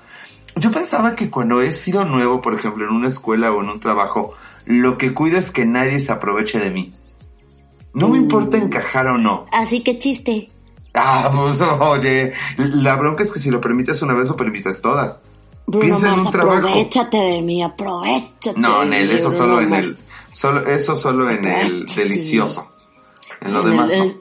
Yo 0.56 0.70
pensaba 0.70 1.14
que 1.14 1.30
cuando 1.30 1.62
he 1.62 1.72
sido 1.72 2.04
nuevo, 2.04 2.40
por 2.40 2.54
ejemplo, 2.54 2.84
en 2.86 2.94
una 2.94 3.08
escuela 3.08 3.52
o 3.52 3.62
en 3.62 3.68
un 3.70 3.80
trabajo, 3.80 4.34
lo 4.64 4.98
que 4.98 5.12
cuido 5.12 5.38
es 5.38 5.50
que 5.50 5.66
nadie 5.66 6.00
se 6.00 6.12
aproveche 6.12 6.58
de 6.58 6.70
mí. 6.70 6.92
No 7.96 8.08
me 8.08 8.18
importa 8.18 8.56
encajar 8.58 9.06
o 9.08 9.18
no. 9.18 9.46
Así 9.52 9.82
que 9.82 9.98
chiste. 9.98 10.50
Ah, 10.94 11.30
pues 11.34 11.60
oye, 11.60 12.32
la 12.56 12.94
bronca 12.96 13.22
es 13.24 13.32
que 13.32 13.38
si 13.38 13.50
lo 13.50 13.60
permites 13.60 14.00
una 14.02 14.14
vez, 14.14 14.28
lo 14.28 14.36
permites 14.36 14.80
todas. 14.80 15.20
Bruno 15.66 15.84
Piensa 15.98 16.12
en 16.14 16.20
un 16.20 16.30
trabajo. 16.30 16.58
aprovechate 16.58 17.16
de 17.16 17.42
mí, 17.42 17.62
aprovechate. 17.62 18.54
No, 18.58 18.80
de 18.80 18.86
Nel, 18.86 19.08
mí, 19.08 19.14
eso 19.14 19.32
solo 19.32 19.60
en 19.60 19.74
el, 19.74 19.96
solo, 20.30 20.60
eso 20.66 20.94
solo 20.94 21.28
en 21.30 21.44
el 21.46 21.86
delicioso. 21.86 22.72
En 23.40 23.52
lo 23.52 23.60
En 23.62 23.70
demás 23.70 23.90
el, 23.90 23.98
no. 23.98 24.04
el- 24.04 24.20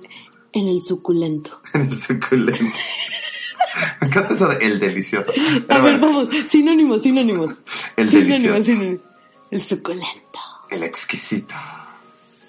en 0.54 0.68
el 0.70 0.82
suculento. 0.82 1.62
En 1.74 1.82
el 1.82 1.98
suculento. 2.00 2.64
Me 4.02 4.08
encanta 4.08 4.34
eso 4.34 4.48
de 4.48 4.66
el 4.66 4.80
delicioso. 4.80 5.32
A 5.70 5.78
ver, 5.80 6.00
bueno, 6.00 6.00
vamos, 6.08 6.28
sinónimos, 6.50 7.04
sinónimos. 7.04 7.52
El 7.98 8.10
sinónimos, 8.10 8.42
delicioso. 8.42 8.64
sinónimos. 8.64 9.02
El 9.52 9.62
suculento. 9.62 10.40
el 10.72 10.84
exquisito. 10.84 11.56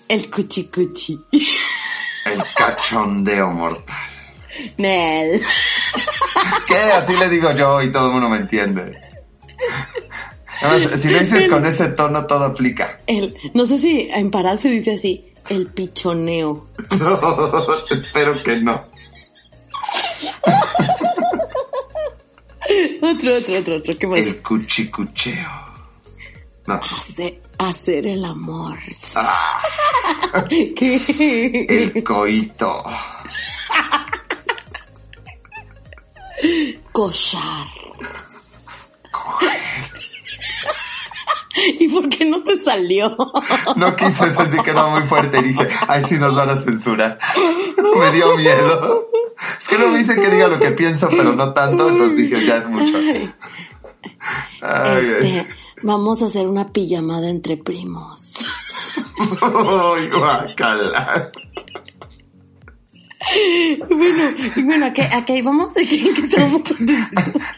El 0.08 0.30
cuchi 0.30 0.64
cuchi. 0.64 1.18
El 2.24 2.42
cachondeo 2.54 3.50
mortal. 3.50 3.96
Nel. 4.78 5.42
¿Qué? 6.66 6.76
Así 6.76 7.16
le 7.16 7.28
digo 7.28 7.52
yo 7.52 7.82
y 7.82 7.92
todo 7.92 8.08
el 8.08 8.12
mundo 8.14 8.28
me 8.28 8.38
entiende. 8.38 8.98
Además, 10.62 11.00
si 11.00 11.10
lo 11.10 11.18
dices 11.20 11.48
con 11.48 11.66
ese 11.66 11.88
tono, 11.88 12.26
todo 12.26 12.44
aplica. 12.44 12.98
El, 13.06 13.36
no 13.54 13.66
sé 13.66 13.78
si 13.78 14.08
en 14.12 14.30
Pará 14.30 14.56
se 14.56 14.68
dice 14.68 14.94
así, 14.94 15.32
el 15.50 15.66
pichoneo. 15.68 16.68
No, 16.98 17.84
espero 17.90 18.42
que 18.42 18.60
no. 18.60 18.86
Otro, 23.00 23.36
otro, 23.36 23.58
otro, 23.58 23.76
otro. 23.76 23.94
¿Qué 23.98 24.06
más? 24.06 24.18
El 24.18 24.42
cuchicucheo. 24.42 25.48
No. 26.66 26.74
Hacer, 26.74 27.40
hacer 27.58 28.06
el 28.06 28.24
amor. 28.24 28.78
Ah, 29.14 30.44
¿Qué? 30.48 31.66
el 31.68 32.04
coito. 32.04 32.84
Cochar. 36.92 37.66
¿Y 41.78 41.88
por 41.88 42.08
qué 42.08 42.24
no 42.24 42.42
te 42.42 42.58
salió? 42.58 43.16
No 43.76 43.96
quise 43.96 44.30
sentir 44.30 44.60
que 44.60 44.70
era 44.70 44.86
muy 44.86 45.06
fuerte 45.06 45.38
y 45.38 45.42
dije, 45.42 45.68
ay, 45.88 46.04
si 46.04 46.18
nos 46.18 46.34
van 46.34 46.50
a 46.50 46.56
censurar. 46.56 47.18
Me 47.98 48.12
dio 48.12 48.36
miedo. 48.36 49.08
Es 49.60 49.68
que 49.68 49.78
no 49.78 49.88
me 49.88 49.98
dicen 49.98 50.20
que 50.20 50.30
diga 50.30 50.48
lo 50.48 50.58
que 50.58 50.70
pienso, 50.72 51.08
pero 51.10 51.34
no 51.34 51.52
tanto, 51.52 51.88
entonces 51.88 52.16
dije, 52.16 52.46
ya 52.46 52.58
es 52.58 52.68
mucho. 52.68 52.98
Ay, 54.60 54.98
este, 54.98 55.46
vamos 55.82 56.22
a 56.22 56.26
hacer 56.26 56.46
una 56.46 56.68
pijamada 56.72 57.28
entre 57.28 57.56
primos. 57.56 58.34
ay. 59.42 60.08
Guacala. 60.08 61.32
Bueno, 63.88 64.30
y 64.54 64.62
bueno, 64.62 64.86
¿a 64.86 64.92
qué, 64.92 65.02
a 65.02 65.24
qué 65.24 65.42
vamos? 65.42 65.74
¿De 65.74 65.84
qué, 65.84 66.12
qué 66.14 66.20
estamos 66.20 66.62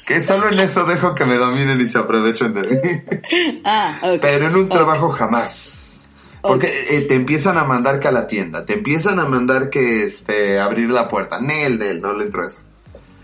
Que 0.07 0.22
solo 0.22 0.48
en 0.48 0.61
eso 0.61 0.85
dejo 0.85 1.14
que 1.14 1.26
me 1.26 1.37
dominen 1.37 1.81
y 1.81 1.87
se 1.87 1.98
aprovechen 1.98 2.54
de 2.54 2.62
mí. 2.62 3.59
Ah, 3.64 3.98
ok. 4.02 4.18
Pero 4.20 4.46
en 4.46 4.57
un 4.57 4.68
trabajo 4.68 5.11
jamás. 5.11 6.09
Porque 6.40 6.87
eh, 6.88 7.02
te 7.02 7.14
empiezan 7.14 7.59
a 7.59 7.64
mandar 7.64 8.00
que 8.00 8.09
a 8.09 8.12
la 8.12 8.26
tienda, 8.26 8.64
te 8.64 8.74
empiezan 8.74 9.18
a 9.18 9.26
mandar 9.26 9.70
que 9.70 10.04
este 10.04 10.59
abrir 10.59 10.88
la 10.88 11.09
puerta. 11.09 11.40
Nel, 11.40 11.78
Nel, 11.78 12.00
no 12.00 12.14
le 12.14 12.24
entro 12.24 12.44
a 12.44 12.46
eso. 12.46 12.61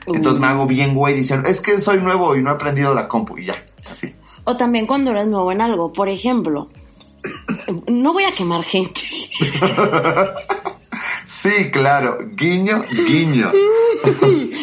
Entonces 0.07 0.41
me 0.41 0.49
hago 0.49 0.67
bien 0.67 0.95
güey 0.95 1.15
diciendo, 1.15 1.49
es 1.49 1.61
que 1.61 1.81
soy 1.81 2.01
nuevo 2.01 2.37
y 2.37 2.43
no 2.43 2.51
he 2.51 2.55
aprendido 2.55 2.93
la 2.93 3.09
compu 3.09 3.39
y 3.39 3.47
ya, 3.47 3.55
así. 3.91 4.15
O 4.45 4.57
también 4.57 4.87
cuando 4.87 5.11
eres 5.11 5.27
nuevo 5.27 5.51
en 5.53 5.61
algo. 5.61 5.93
Por 5.93 6.09
ejemplo, 6.09 6.69
no 7.87 8.13
voy 8.13 8.25
a 8.25 8.33
quemar 8.33 8.63
gente. 8.63 9.01
Sí, 11.27 11.71
claro, 11.73 12.19
guiño, 12.37 12.85
guiño. 12.91 13.53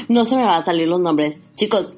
No 0.07 0.25
se 0.25 0.35
me 0.35 0.43
va 0.43 0.57
a 0.57 0.61
salir 0.61 0.87
los 0.87 0.99
nombres. 0.99 1.41
Chicos, 1.55 1.95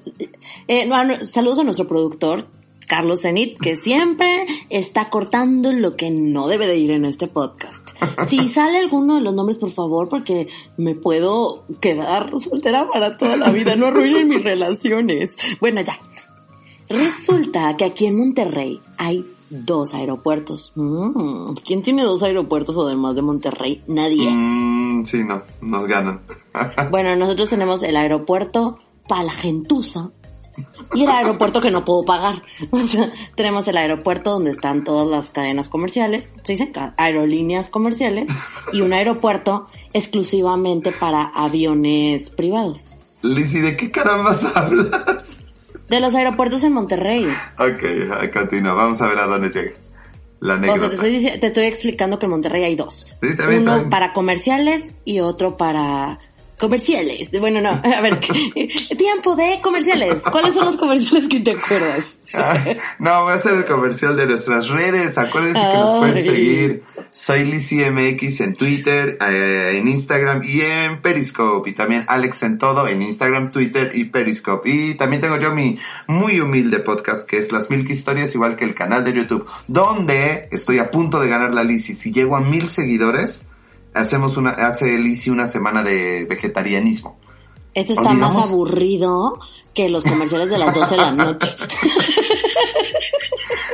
eh, 0.67 0.87
saludos 1.23 1.59
a 1.59 1.63
nuestro 1.63 1.87
productor, 1.87 2.47
Carlos 2.87 3.21
Zenit, 3.21 3.57
que 3.59 3.75
siempre 3.75 4.45
está 4.69 5.09
cortando 5.09 5.73
lo 5.73 5.95
que 5.95 6.11
no 6.11 6.47
debe 6.47 6.67
de 6.67 6.77
ir 6.77 6.91
en 6.91 7.05
este 7.05 7.27
podcast. 7.27 7.89
Si 8.27 8.47
sale 8.53 8.77
alguno 8.77 9.15
de 9.15 9.21
los 9.21 9.33
nombres, 9.33 9.57
por 9.57 9.71
favor, 9.71 10.09
porque 10.09 10.47
me 10.77 10.95
puedo 10.95 11.65
quedar 11.81 12.29
soltera 12.39 12.87
para 12.87 13.17
toda 13.17 13.35
la 13.35 13.49
vida. 13.49 13.75
No 13.75 13.87
arruinen 13.87 14.29
mis 14.29 14.43
relaciones. 14.43 15.35
Bueno, 15.59 15.81
ya. 15.81 15.99
Resulta 16.89 17.75
que 17.77 17.85
aquí 17.85 18.05
en 18.05 18.17
Monterrey 18.17 18.81
hay 18.97 19.25
dos 19.49 19.93
aeropuertos. 19.93 20.71
Mm, 20.75 21.53
¿Quién 21.65 21.81
tiene 21.81 22.03
dos 22.03 22.23
aeropuertos 22.23 22.77
además 22.77 23.15
de 23.15 23.21
Monterrey? 23.21 23.83
Nadie. 23.87 24.29
Mm, 24.29 25.05
sí, 25.05 25.23
no, 25.23 25.41
nos 25.61 25.87
ganan. 25.87 26.21
Bueno, 26.91 27.15
nosotros 27.15 27.49
tenemos 27.49 27.83
el 27.83 27.97
aeropuerto 27.97 28.77
para 29.07 29.23
la 29.23 29.31
gentuza 29.31 30.11
y 30.93 31.03
el 31.03 31.09
aeropuerto 31.09 31.61
que 31.61 31.71
no 31.71 31.83
puedo 31.83 32.03
pagar. 32.03 32.43
O 32.71 32.79
sea, 32.79 33.11
tenemos 33.35 33.67
el 33.67 33.77
aeropuerto 33.77 34.31
donde 34.31 34.51
están 34.51 34.83
todas 34.83 35.07
las 35.07 35.31
cadenas 35.31 35.69
comerciales, 35.69 36.33
se 36.43 36.53
dicen 36.53 36.73
aerolíneas 36.97 37.69
comerciales, 37.69 38.29
y 38.71 38.81
un 38.81 38.93
aeropuerto 38.93 39.67
exclusivamente 39.93 40.91
para 40.91 41.23
aviones 41.23 42.29
privados. 42.29 42.97
Lizzy, 43.21 43.59
¿de 43.59 43.77
qué 43.77 43.89
carambas 43.89 44.43
hablas? 44.55 45.42
De 45.93 45.99
los 45.99 46.15
aeropuertos 46.15 46.63
en 46.63 46.73
Monterrey. 46.73 47.27
Ok, 47.59 48.31
continúa, 48.33 48.73
vamos 48.73 49.01
a 49.01 49.07
ver 49.07 49.19
a 49.19 49.25
dónde 49.25 49.49
llega. 49.49 49.71
La 50.39 50.55
O 50.55 50.57
sea, 50.63 50.73
anécdota. 50.73 50.89
te 50.89 50.95
estoy, 50.95 51.39
te 51.39 51.47
estoy 51.47 51.63
explicando 51.65 52.19
que 52.19 52.25
en 52.25 52.31
Monterrey 52.31 52.63
hay 52.63 52.75
dos. 52.75 53.07
Sí, 53.21 53.27
Uno 53.59 53.89
para 53.89 54.11
comerciales 54.11 54.95
y 55.05 55.19
otro 55.19 55.55
para 55.55 56.19
comerciales. 56.57 57.29
Bueno, 57.39 57.61
no, 57.61 57.69
a 57.71 58.01
ver, 58.01 58.19
¿qué- 58.19 58.67
tiempo 58.97 59.35
de 59.35 59.59
comerciales. 59.61 60.21
¿Cuáles 60.31 60.53
son 60.53 60.65
los 60.65 60.77
comerciales 60.77 61.27
que 61.27 61.39
te 61.39 61.51
acuerdas? 61.51 62.05
Ay, 62.33 62.77
no, 62.99 63.23
voy 63.23 63.33
a 63.33 63.35
hacer 63.35 63.53
el 63.53 63.65
comercial 63.65 64.15
de 64.17 64.25
nuestras 64.25 64.69
redes. 64.69 65.17
Acuérdense 65.17 65.61
que 65.61 65.73
nos 65.77 65.99
pueden 65.99 66.23
seguir. 66.23 66.83
Soy 67.11 67.45
Lizzy 67.45 67.81
MX 67.85 68.41
en 68.41 68.55
Twitter, 68.55 69.17
eh, 69.21 69.77
en 69.77 69.87
Instagram 69.87 70.41
y 70.43 70.61
en 70.61 70.99
Periscope. 71.01 71.69
Y 71.69 71.73
también 71.73 72.05
Alex 72.07 72.41
en 72.43 72.57
todo 72.57 72.87
en 72.87 73.03
Instagram, 73.03 73.51
Twitter 73.51 73.91
y 73.93 74.05
Periscope. 74.05 74.67
Y 74.67 74.95
también 74.95 75.21
tengo 75.21 75.37
yo 75.37 75.53
mi 75.53 75.77
muy 76.07 76.39
humilde 76.39 76.79
podcast 76.79 77.29
que 77.29 77.37
es 77.37 77.51
Las 77.51 77.69
Milk 77.69 77.87
Historias, 77.89 78.33
igual 78.33 78.55
que 78.55 78.65
el 78.65 78.73
canal 78.73 79.05
de 79.05 79.13
YouTube, 79.13 79.45
donde 79.67 80.47
estoy 80.51 80.79
a 80.79 80.89
punto 80.89 81.19
de 81.19 81.29
ganar 81.29 81.53
la 81.53 81.63
Lizzy. 81.63 81.93
Si 81.93 82.11
llego 82.11 82.35
a 82.35 82.41
mil 82.41 82.67
seguidores, 82.67 83.45
hacemos 83.93 84.37
una, 84.37 84.51
hace 84.51 84.97
Lizzy 84.97 85.29
una 85.29 85.47
semana 85.47 85.83
de 85.83 86.25
vegetarianismo. 86.29 87.17
Esto 87.73 87.93
está 87.93 88.13
más 88.13 88.35
aburrido 88.35 89.39
que 89.73 89.89
los 89.89 90.03
comerciales 90.03 90.49
de 90.49 90.57
las 90.57 90.73
12 90.73 90.91
de 90.91 90.97
la 91.01 91.11
noche. 91.11 91.55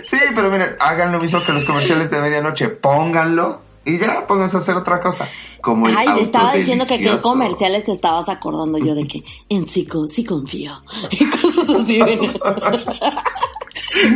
Sí, 0.09 0.17
pero 0.33 0.49
miren, 0.49 0.75
hagan 0.79 1.11
lo 1.11 1.19
mismo 1.19 1.43
que 1.43 1.51
los 1.51 1.65
comerciales 1.65 2.09
de 2.09 2.19
medianoche, 2.19 2.69
pónganlo 2.69 3.61
y 3.85 3.99
ya, 3.99 4.25
pónganse 4.25 4.57
a 4.57 4.59
hacer 4.59 4.75
otra 4.75 4.99
cosa. 4.99 5.29
Como 5.61 5.87
el 5.87 5.95
Ay, 5.95 6.07
te 6.15 6.21
estaba 6.21 6.53
diciendo 6.55 6.87
que 6.87 6.97
qué 6.99 7.17
comerciales 7.17 7.85
te 7.85 7.91
estabas 7.91 8.27
acordando 8.27 8.79
yo 8.79 8.95
de 8.95 9.05
que 9.05 9.23
en 9.49 9.67
psico 9.67 10.07
sí 10.07 10.23
confío. 10.23 10.81
Y 11.11 11.25
cosas 11.29 11.69
así. 11.81 11.99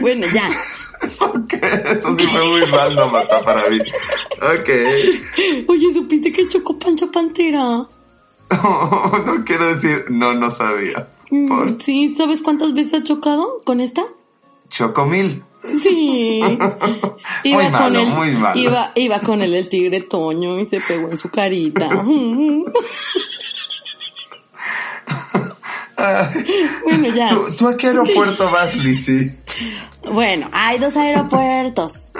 bueno, 0.02 0.26
ya. 0.34 0.50
¿Eso 1.06 1.34
qué? 1.48 1.58
Eso 1.58 2.18
sí 2.18 2.26
fue 2.26 2.50
muy 2.50 2.62
random 2.62 3.16
hasta 3.16 3.44
para 3.44 3.70
mí. 3.70 3.80
Ok. 3.80 4.70
Oye, 5.68 5.94
¿supiste 5.94 6.32
que 6.32 6.48
chocó 6.48 6.78
Pancho 6.78 7.12
Pantera? 7.12 7.62
no 8.50 9.44
quiero 9.46 9.68
decir, 9.74 10.06
no, 10.10 10.34
no 10.34 10.52
sabía. 10.52 11.08
Mm, 11.30 11.48
Por 11.48 11.82
Sí, 11.82 12.14
¿sabes 12.16 12.42
cuántas 12.42 12.74
veces 12.74 12.94
ha 12.94 13.04
chocado 13.04 13.62
con 13.66 13.82
esta? 13.82 14.06
Chocomil. 14.70 15.44
Sí. 15.80 16.42
Muy 17.46 17.70
malo, 17.70 18.06
muy 18.06 18.32
malo. 18.36 18.60
Iba, 18.60 18.92
iba 18.96 19.20
con 19.20 19.42
él 19.42 19.56
el 19.56 19.70
tigre 19.70 20.02
Toño 20.02 20.60
y 20.60 20.66
se 20.66 20.82
pegó 20.82 21.10
en 21.10 21.18
su 21.18 21.30
carita. 21.30 21.88
bueno, 26.84 27.08
ya. 27.16 27.30
¿Tú, 27.30 27.46
tú 27.58 27.68
a 27.68 27.78
qué 27.78 27.88
aeropuerto 27.88 28.50
vas, 28.52 28.76
Lizzy? 28.76 29.32
Bueno, 30.12 30.50
hay 30.52 30.80
dos 30.80 30.96
aeropuertos. 30.98 32.12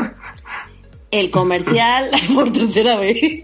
El 1.12 1.32
comercial 1.32 2.10
por 2.36 2.52
tercera 2.52 2.96
vez 2.96 3.44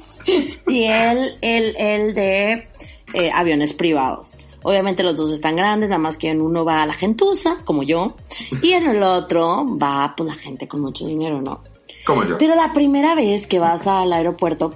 y 0.67 0.84
el, 0.84 1.38
el, 1.41 1.75
el 1.78 2.13
de 2.13 2.67
eh, 3.13 3.32
aviones 3.34 3.73
privados. 3.73 4.38
Obviamente 4.63 5.04
los 5.04 5.15
dos 5.15 5.32
están 5.32 5.56
grandes, 5.56 5.89
nada 5.89 5.99
más 5.99 6.17
que 6.17 6.30
en 6.30 6.41
uno 6.41 6.65
va 6.65 6.86
la 6.86 6.93
gentuza, 6.93 7.60
como 7.63 7.84
yo, 7.84 8.15
y 8.62 8.73
en 8.73 8.88
el 8.88 9.02
otro 9.04 9.65
va 9.78 10.13
pues 10.17 10.28
la 10.28 10.36
gente 10.36 10.67
con 10.67 10.82
mucho 10.82 11.08
dinero, 11.08 11.41
¿no? 11.41 11.63
Como 12.06 12.25
yo. 12.25 12.38
Pero 12.38 12.56
la 12.56 12.73
primera 12.73 13.15
vez 13.15 13.47
que 13.47 13.60
vas 13.60 13.88
al 13.88 14.12
aeropuerto, 14.12 14.75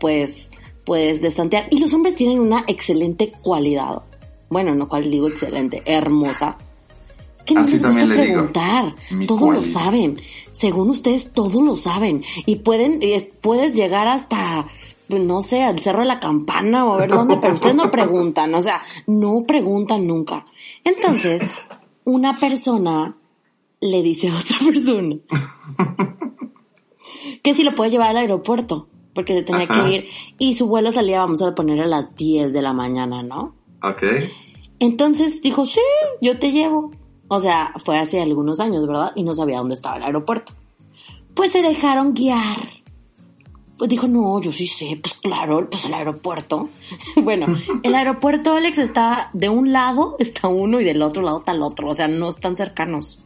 pues 0.00 0.50
puedes 0.84 1.20
destantear. 1.20 1.66
Y 1.70 1.78
los 1.78 1.92
hombres 1.94 2.14
tienen 2.14 2.38
una 2.38 2.64
excelente 2.68 3.32
cualidad. 3.42 4.02
Bueno, 4.50 4.74
no 4.74 4.88
cual 4.88 5.10
digo 5.10 5.28
excelente, 5.28 5.82
hermosa. 5.84 6.56
Que 7.44 7.54
no 7.54 7.60
Así 7.60 7.72
les 7.72 7.82
gusta 7.82 8.06
preguntar. 8.06 8.94
Todo 9.26 9.50
lo 9.50 9.62
saben. 9.62 10.20
Según 10.52 10.90
ustedes, 10.90 11.32
todo 11.32 11.60
lo 11.62 11.76
saben. 11.76 12.22
Y 12.46 12.56
pueden, 12.56 13.00
puedes 13.40 13.74
llegar 13.74 14.06
hasta, 14.06 14.66
pues, 15.08 15.22
no 15.22 15.42
sé, 15.42 15.62
al 15.62 15.78
Cerro 15.80 16.00
de 16.00 16.06
la 16.06 16.20
Campana 16.20 16.86
o 16.86 16.94
a 16.94 16.98
ver 16.98 17.10
dónde, 17.10 17.36
pero 17.36 17.54
ustedes 17.54 17.74
no 17.74 17.90
preguntan. 17.90 18.54
O 18.54 18.62
sea, 18.62 18.82
no 19.06 19.44
preguntan 19.46 20.06
nunca. 20.06 20.44
Entonces, 20.84 21.46
una 22.04 22.38
persona 22.38 23.16
le 23.80 24.02
dice 24.02 24.28
a 24.30 24.36
otra 24.36 24.56
persona 24.64 25.16
que 27.42 27.54
si 27.54 27.62
lo 27.62 27.74
puede 27.74 27.90
llevar 27.90 28.10
al 28.10 28.16
aeropuerto, 28.18 28.88
porque 29.14 29.34
se 29.34 29.42
tenía 29.42 29.66
Ajá. 29.68 29.84
que 29.84 29.94
ir. 29.94 30.06
Y 30.38 30.56
su 30.56 30.66
vuelo 30.66 30.92
salía, 30.92 31.20
vamos 31.20 31.42
a 31.42 31.54
poner 31.54 31.80
a 31.80 31.86
las 31.86 32.14
10 32.16 32.52
de 32.52 32.62
la 32.62 32.72
mañana, 32.72 33.22
¿no? 33.22 33.54
Ok. 33.82 34.02
Entonces 34.78 35.42
dijo, 35.42 35.66
sí, 35.66 35.80
yo 36.20 36.38
te 36.38 36.52
llevo. 36.52 36.90
O 37.28 37.40
sea, 37.40 37.72
fue 37.84 37.98
hace 37.98 38.20
algunos 38.20 38.60
años, 38.60 38.86
¿verdad? 38.86 39.12
Y 39.14 39.22
no 39.22 39.34
sabía 39.34 39.58
dónde 39.58 39.74
estaba 39.74 39.96
el 39.96 40.02
aeropuerto. 40.04 40.52
Pues 41.34 41.52
se 41.52 41.62
dejaron 41.62 42.14
guiar. 42.14 42.58
Pues 43.76 43.90
dijo, 43.90 44.06
no, 44.06 44.40
yo 44.40 44.52
sí 44.52 44.66
sé, 44.68 44.98
pues 45.02 45.14
claro, 45.14 45.68
pues 45.68 45.84
el 45.86 45.94
aeropuerto. 45.94 46.68
bueno, 47.22 47.46
el 47.82 47.94
aeropuerto, 47.94 48.54
Alex, 48.54 48.78
está 48.78 49.30
de 49.32 49.48
un 49.48 49.72
lado, 49.72 50.16
está 50.20 50.46
uno 50.48 50.80
y 50.80 50.84
del 50.84 51.02
otro 51.02 51.22
lado 51.22 51.38
está 51.38 51.52
el 51.52 51.62
otro. 51.62 51.88
O 51.88 51.94
sea, 51.94 52.06
no 52.06 52.28
están 52.28 52.56
cercanos. 52.56 53.24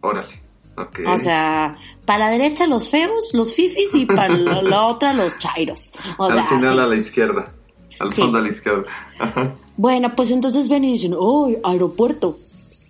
Órale. 0.00 0.40
Ok. 0.78 1.00
O 1.06 1.18
sea, 1.18 1.76
para 2.06 2.26
la 2.26 2.30
derecha 2.30 2.66
los 2.66 2.88
feos, 2.88 3.32
los 3.34 3.52
fifis 3.52 3.94
y 3.94 4.06
para 4.06 4.30
la, 4.30 4.62
la 4.62 4.86
otra 4.86 5.12
los 5.12 5.36
chairos. 5.36 5.92
O 6.16 6.24
Al 6.24 6.32
sea, 6.34 6.44
final 6.44 6.80
a 6.80 6.86
la 6.86 6.96
izquierda. 6.96 7.52
Al 8.00 8.10
Sí. 8.14 8.22
fondo 8.22 8.38
a 8.38 8.40
la 8.40 8.48
izquierda. 8.48 8.84
Bueno, 9.76 10.14
pues 10.14 10.30
entonces 10.30 10.68
ven 10.68 10.84
y 10.84 10.92
dicen, 10.92 11.14
oh, 11.18 11.50
aeropuerto. 11.64 12.38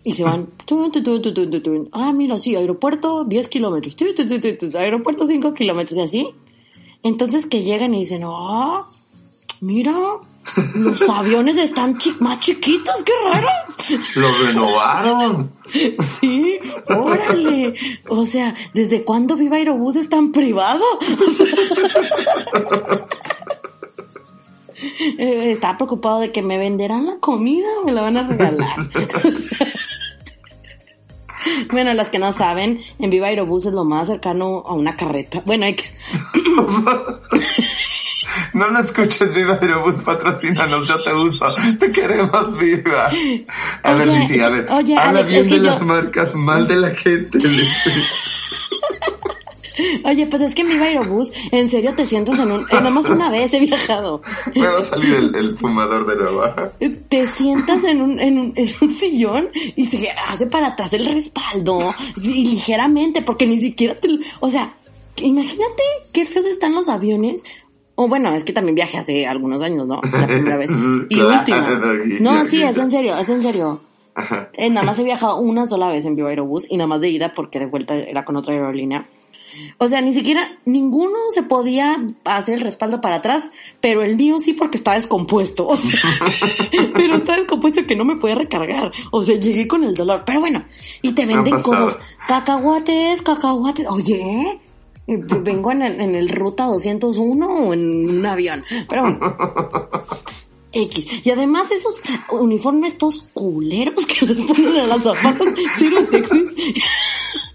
Y 0.04 0.12
se 0.14 0.24
van, 0.24 0.48
tun, 0.66 0.90
tun, 0.90 1.02
tun, 1.22 1.88
ah, 1.92 2.12
mira, 2.12 2.38
sí, 2.38 2.56
aeropuerto 2.56 3.24
10 3.24 3.46
kilómetros, 3.48 3.94
aeropuerto 4.74 5.26
5 5.26 5.54
kilómetros, 5.54 5.96
y 5.98 6.02
así. 6.02 6.28
Entonces 7.04 7.46
que 7.46 7.62
llegan 7.62 7.94
y 7.94 8.00
dicen, 8.00 8.22
oh, 8.24 8.84
mira, 9.60 9.92
los 10.74 11.08
aviones 11.08 11.56
están 11.56 11.98
chi- 11.98 12.16
más 12.18 12.40
chiquitos, 12.40 13.02
qué 13.04 13.12
raro. 13.30 13.48
Lo 14.16 14.46
renovaron. 14.46 15.52
Sí, 16.20 16.58
órale. 16.88 17.72
O 18.08 18.26
sea, 18.26 18.54
¿desde 18.74 19.04
cuándo 19.04 19.36
Viva 19.36 19.56
Aerobús 19.56 19.96
es 19.96 20.08
tan 20.08 20.30
privado? 20.32 20.84
Eh, 25.18 25.52
estaba 25.52 25.76
preocupado 25.78 26.20
de 26.20 26.32
que 26.32 26.42
me 26.42 26.58
venderán 26.58 27.06
la 27.06 27.16
comida 27.18 27.68
me 27.84 27.92
la 27.92 28.02
van 28.02 28.16
a 28.16 28.26
regalar. 28.28 28.76
Bueno, 31.70 31.92
las 31.94 32.11
que 32.11 32.18
no 32.18 32.33
saben, 32.33 32.81
en 32.98 33.11
Viva 33.11 33.28
Aerobús 33.28 33.66
es 33.66 33.72
lo 33.72 33.85
más 33.85 34.09
cercano 34.09 34.62
a 34.66 34.72
una 34.74 34.96
carreta. 34.96 35.42
Bueno, 35.44 35.66
X. 35.66 35.94
No 38.55 38.68
lo 38.68 38.78
escuches, 38.81 39.35
Viva 39.35 39.59
Aerobús, 39.61 40.00
patrocínanos, 40.02 40.87
yo 40.88 40.98
te 41.02 41.12
uso. 41.14 41.55
Te 41.78 41.90
queremos, 41.90 42.57
Viva. 42.59 43.11
A 43.83 43.94
ver, 43.94 44.09
Oye, 44.09 44.18
Lizzy, 44.20 44.40
a 44.40 44.48
ver. 44.48 44.66
oye, 44.70 44.96
habla 44.96 45.20
Alex, 45.20 45.28
bien 45.31 45.40
es 45.42 45.48
que 45.48 45.55
de 45.55 45.61
yo- 45.66 45.70
las 45.72 45.83
marcas, 45.83 46.35
mal 46.35 46.66
de 46.68 46.76
la 46.76 46.90
gente. 46.90 47.38
Oye, 50.04 50.26
pues 50.26 50.42
es 50.42 50.54
que 50.54 50.62
en 50.62 50.68
Viva 50.68 50.85
Aerobús, 50.87 51.32
en 51.50 51.68
serio 51.68 51.94
te 51.94 52.06
sientas 52.06 52.38
en 52.38 52.52
un... 52.52 52.61
eh, 52.62 52.66
nada 52.72 52.90
más 52.90 53.08
una 53.08 53.30
vez 53.30 53.52
he 53.54 53.61
viajado. 53.61 54.22
Me 54.54 54.66
va 54.66 54.80
a 54.80 54.85
salir 54.85 55.14
el, 55.14 55.35
el 55.35 55.56
fumador 55.56 56.06
de 56.06 56.16
nuevo. 56.16 56.42
te 57.08 57.26
sientas 57.32 57.85
en 57.85 58.02
un, 58.02 58.20
en 58.20 58.38
un, 58.38 58.52
en 58.56 58.68
un 58.80 58.90
sillón 58.90 59.48
y 59.76 59.87
se 59.87 60.11
hace 60.28 60.46
para 60.46 60.68
atrás 60.68 60.92
el 60.92 61.06
respaldo 61.06 61.94
y 62.16 62.48
ligeramente 62.50 63.22
porque 63.22 63.46
ni 63.46 63.61
siquiera 63.61 63.94
te, 63.94 64.08
o 64.40 64.50
sea, 64.50 64.74
imagínate 65.16 65.82
qué 66.12 66.24
feos 66.24 66.46
están 66.46 66.74
los 66.74 66.88
aviones. 66.88 67.42
O 67.94 68.08
bueno, 68.08 68.32
es 68.35 68.42
que 68.42 68.52
también 68.54 68.74
viajé 68.74 68.98
hace 68.98 69.26
algunos 69.26 69.61
años, 69.62 69.87
¿no? 69.87 70.00
La 70.12 70.26
primera 70.26 70.56
vez. 70.56 70.70
Y 71.11 71.20
última. 71.20 71.80
No, 72.20 72.44
sí, 72.46 72.62
es 72.62 72.76
en 72.78 72.90
serio, 72.90 73.16
es 73.18 73.28
en 73.28 73.42
serio. 73.42 73.80
Ajá. 74.14 74.48
Eh, 74.54 74.70
nada 74.70 74.87
más 74.87 74.98
he 74.98 75.04
viajado 75.04 75.38
una 75.40 75.66
sola 75.66 75.88
vez 75.90 76.04
en 76.06 76.16
Viva 76.16 76.30
Aerobús 76.30 76.66
y 76.70 76.76
nada 76.76 76.87
más 76.88 77.00
de 77.00 77.11
ida 77.11 77.32
porque 77.32 77.58
de 77.58 77.66
vuelta 77.66 77.94
era 77.94 78.24
con 78.24 78.37
otra 78.37 78.54
aerolínea. 78.54 79.08
O 79.78 79.88
sea, 79.88 80.00
ni 80.00 80.12
siquiera 80.12 80.58
ninguno 80.64 81.18
se 81.32 81.42
podía 81.42 82.02
hacer 82.24 82.54
el 82.54 82.60
respaldo 82.60 83.00
para 83.00 83.16
atrás, 83.16 83.50
pero 83.80 84.02
el 84.02 84.16
mío 84.16 84.38
sí 84.38 84.52
porque 84.52 84.78
estaba 84.78 84.96
descompuesto. 84.96 85.66
O 85.66 85.76
sea, 85.76 86.00
pero 86.94 87.16
está 87.16 87.36
descompuesto 87.36 87.86
que 87.86 87.96
no 87.96 88.04
me 88.04 88.16
podía 88.16 88.36
recargar. 88.36 88.92
O 89.10 89.22
sea, 89.22 89.36
llegué 89.36 89.66
con 89.68 89.84
el 89.84 89.94
dolor. 89.94 90.22
Pero 90.24 90.40
bueno, 90.40 90.64
y 91.02 91.12
te 91.12 91.26
venden 91.26 91.62
cosas. 91.62 91.98
Cacahuates, 92.26 93.22
cacahuates. 93.22 93.86
Oye, 93.88 94.60
vengo 95.06 95.72
en 95.72 95.82
el, 95.82 96.00
en 96.00 96.14
el 96.14 96.28
ruta 96.28 96.64
201 96.64 97.46
o 97.46 97.74
en 97.74 98.18
un 98.18 98.26
avión. 98.26 98.64
Pero 98.88 99.02
bueno. 99.02 99.18
X. 100.72 101.26
Y 101.26 101.30
además 101.30 101.70
esos 101.70 102.00
uniformes 102.30 102.96
todos 102.96 103.26
culeros 103.34 104.06
que 104.06 104.26
les 104.26 104.46
ponen 104.46 104.80
a 104.80 104.86
las 104.86 105.02
zapatas, 105.02 105.48
cero 105.78 105.98
sexys. 106.10 106.56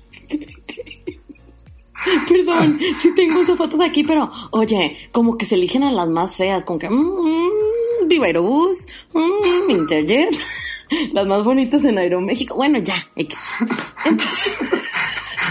Perdón, 2.27 2.79
sí 2.97 3.13
tengo 3.15 3.45
zapatos 3.45 3.81
aquí, 3.81 4.03
pero 4.03 4.31
oye, 4.51 5.10
como 5.12 5.38
que 5.38 5.45
se 5.45 5.55
eligen 5.55 5.83
a 5.83 5.91
las 5.91 6.07
más 6.07 6.38
feas, 6.38 6.63
como 6.63 6.79
que 6.79 6.89
mmm, 6.89 8.07
Viva 8.07 8.25
Aerobús, 8.25 8.88
mmm, 9.13 9.69
Interjet, 9.69 10.36
las 11.13 11.27
más 11.27 11.43
bonitas 11.43 11.83
en 11.86 11.97
Aeroméxico. 11.97 12.55
Bueno, 12.55 12.79
ya, 12.79 12.95
X. 13.15 13.39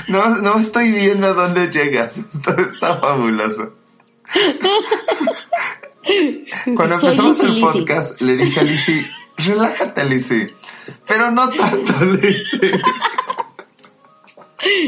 No, 0.09 0.29
no 0.39 0.61
estoy 0.61 0.93
viendo 0.93 1.27
a 1.27 1.33
dónde 1.33 1.69
llegas. 1.69 2.19
Esto 2.19 2.57
está 2.61 3.01
fabuloso. 3.01 3.73
Cuando 6.77 6.95
empezamos 6.95 7.41
el 7.41 7.61
podcast, 7.61 8.21
le 8.21 8.37
dije 8.37 8.61
a 8.61 8.63
Lizzy, 8.63 9.05
relájate, 9.39 10.05
Lizzy. 10.05 10.47
Pero 11.09 11.33
no 11.33 11.49
tanto, 11.49 12.05
Lizzy. 12.05 12.71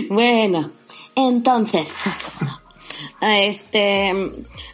Bueno, 0.08 0.70
entonces, 1.28 1.86
este, 3.20 4.10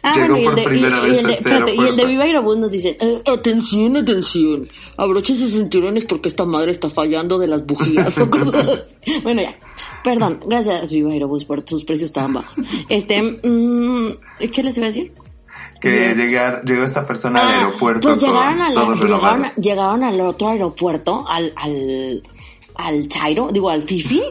ah, 0.03 0.13
Llegó 0.15 0.35
bueno, 0.35 0.37
y 0.37 0.45
el 0.45 0.55
de, 0.55 0.77
y- 0.77 0.81
y 0.81 0.83
el 0.85 0.91
de- 1.01 1.17
este 1.19 1.31
espérate, 1.33 1.71
y 1.71 1.77
el 1.77 1.77
de 1.77 1.83
aeropuerto. 1.83 2.07
Viva 2.07 2.23
Aerobús 2.23 2.57
nos 2.57 2.71
dice, 2.71 2.97
eh, 2.99 3.21
atención, 3.31 3.97
atención, 3.97 4.67
abrochen 4.97 5.37
sus 5.37 5.51
cinturones 5.53 6.05
porque 6.05 6.29
esta 6.29 6.45
madre 6.45 6.71
está 6.71 6.89
fallando 6.89 7.37
de 7.39 7.47
las 7.47 7.65
bujías 7.65 8.17
o 8.17 8.29
cosas. 8.29 8.95
Bueno, 9.23 9.41
ya, 9.41 9.57
perdón, 10.03 10.39
gracias 10.45 10.91
Viva 10.91 11.11
Aerobús 11.11 11.45
por 11.45 11.63
sus 11.67 11.83
precios 11.83 12.11
tan 12.11 12.33
bajos. 12.33 12.57
Este, 12.89 13.21
mm, 13.21 14.17
¿qué 14.51 14.63
les 14.63 14.77
iba 14.77 14.85
a 14.85 14.89
decir? 14.89 15.13
Que 15.81 15.89
Bien. 15.89 16.17
llegar, 16.17 16.63
llegó 16.65 16.83
esta 16.83 17.05
persona 17.05 17.41
al 17.41 17.47
Ah, 17.47 17.57
aeropuerto 17.65 18.07
Pues 18.09 18.21
llegaron, 18.21 18.61
al, 18.61 18.73
todo 18.73 19.51
llegaron 19.57 20.03
al 20.03 20.21
otro 20.21 20.47
aeropuerto, 20.49 21.25
al, 21.27 21.51
al, 21.55 22.23
al 22.75 23.07
Chairo, 23.07 23.49
digo, 23.51 23.69
al 23.69 23.83
Fifi. 23.83 24.21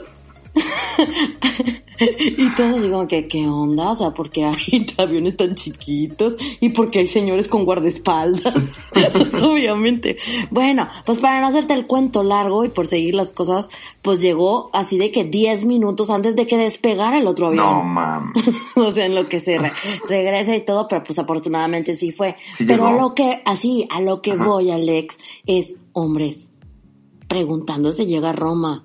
Y 2.36 2.49
todos 2.57 2.82
digo 2.82 3.07
que, 3.07 3.28
¿qué 3.28 3.47
onda? 3.47 3.90
O 3.90 3.95
sea, 3.95 4.11
porque 4.12 4.45
hay 4.45 4.86
aviones 4.99 5.36
tan 5.36 5.55
chiquitos 5.55 6.34
y 6.61 6.70
porque 6.70 7.01
hay 7.01 7.07
señores 7.07 7.49
con 7.49 7.64
guardaespaldas. 7.64 8.55
Pues, 9.12 9.34
obviamente. 9.34 10.16
Bueno, 10.51 10.88
pues 11.05 11.18
para 11.18 11.40
no 11.40 11.47
hacerte 11.49 11.74
el 11.74 11.86
cuento 11.86 12.22
largo 12.22 12.64
y 12.64 12.68
por 12.68 12.86
seguir 12.86 13.14
las 13.14 13.30
cosas, 13.32 13.68
pues 14.03 14.20
llegó 14.22 14.70
así 14.72 14.99
de 14.99 15.11
que 15.11 15.24
10 15.24 15.64
minutos 15.66 16.11
antes 16.11 16.36
de 16.36 16.47
que 16.47 16.57
despegara 16.57 17.18
el 17.18 17.26
otro 17.26 17.49
avión. 17.49 17.64
No, 17.64 17.82
mam. 17.82 18.32
o 18.76 18.92
sea, 18.92 19.07
en 19.07 19.14
lo 19.14 19.28
que 19.28 19.40
se 19.40 19.59
re- 19.59 19.72
regresa 20.09 20.55
y 20.57 20.61
todo, 20.64 20.86
pero 20.88 21.03
pues 21.03 21.18
afortunadamente 21.18 21.95
sí 21.95 22.12
fue. 22.12 22.36
Sí 22.53 22.64
pero 22.64 22.86
llegó. 22.86 22.99
a 22.99 23.03
lo 23.03 23.14
que, 23.14 23.42
así, 23.45 23.86
a 23.90 24.01
lo 24.01 24.22
que 24.22 24.32
Ajá. 24.32 24.45
voy, 24.45 24.70
Alex, 24.70 25.18
es 25.47 25.76
hombres 25.92 26.51
preguntándose 27.28 28.07
llega 28.07 28.30
a 28.30 28.32
Roma. 28.34 28.84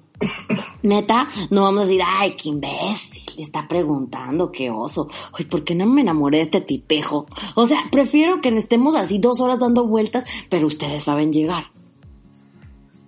Neta, 0.81 1.27
no 1.49 1.63
vamos 1.63 1.81
a 1.81 1.85
decir, 1.87 2.01
ay, 2.05 2.35
qué 2.35 2.49
imbécil, 2.49 3.23
está 3.37 3.67
preguntando, 3.67 4.51
qué 4.51 4.69
oso. 4.71 5.07
Ay, 5.37 5.45
¿por 5.45 5.63
qué 5.63 5.75
no 5.75 5.85
me 5.85 6.01
enamoré 6.01 6.37
de 6.37 6.43
este 6.43 6.61
tipejo? 6.61 7.25
O 7.55 7.67
sea, 7.67 7.79
prefiero 7.91 8.39
que 8.41 8.49
estemos 8.57 8.95
así 8.95 9.19
dos 9.19 9.39
horas 9.41 9.59
dando 9.59 9.85
vueltas, 9.87 10.25
pero 10.49 10.67
ustedes 10.67 11.03
saben 11.03 11.31
llegar. 11.33 11.65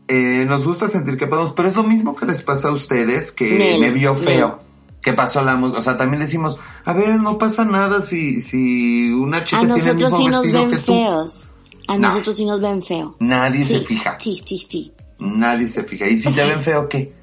Eh, 0.08 0.46
nos 0.48 0.66
gusta 0.66 0.90
sentir 0.90 1.18
que 1.18 1.28
podemos, 1.28 1.54
pero 1.54 1.70
es 1.70 1.76
lo 1.76 1.84
mismo 1.84 2.16
que 2.16 2.26
les 2.26 2.42
pasa 2.42 2.68
a 2.68 2.72
ustedes 2.72 3.32
que 3.32 3.58
Nel, 3.58 3.80
me 3.80 3.92
vio 3.92 4.14
nel. 4.16 4.24
feo. 4.24 4.60
¿Qué 5.02 5.14
pasó 5.14 5.42
la 5.44 5.56
O 5.56 5.82
sea, 5.82 5.98
también 5.98 6.20
decimos, 6.22 6.60
a 6.86 6.94
ver, 6.94 7.20
no 7.20 7.38
pasa 7.38 7.64
nada 7.66 8.02
si, 8.02 8.42
si 8.42 9.10
una 9.12 9.44
chica 9.44 9.62
A 9.62 9.74
tiene 9.74 9.90
el 9.90 9.96
mismo 9.96 10.18
sí 10.18 10.26
nos 10.28 10.42
vestido 10.44 10.62
ven 10.62 10.72
que 10.72 10.78
tú. 10.78 10.84
feos. 10.94 11.52
A 11.88 11.98
No. 11.98 12.10
nosotros 12.10 12.36
sí 12.36 12.46
nos 12.46 12.62
ven 12.62 12.82
feo. 12.82 13.16
Nadie 13.20 13.66
se 13.66 13.80
fija. 13.82 14.18
Sí, 14.20 14.42
sí, 14.46 14.68
sí. 14.70 14.92
Nadie 15.22 15.68
se 15.68 15.84
fija. 15.84 16.08
Y 16.08 16.18
si 16.18 16.32
te 16.34 16.44
ven 16.44 16.62
feo, 16.62 16.90
¿qué? 16.90 17.14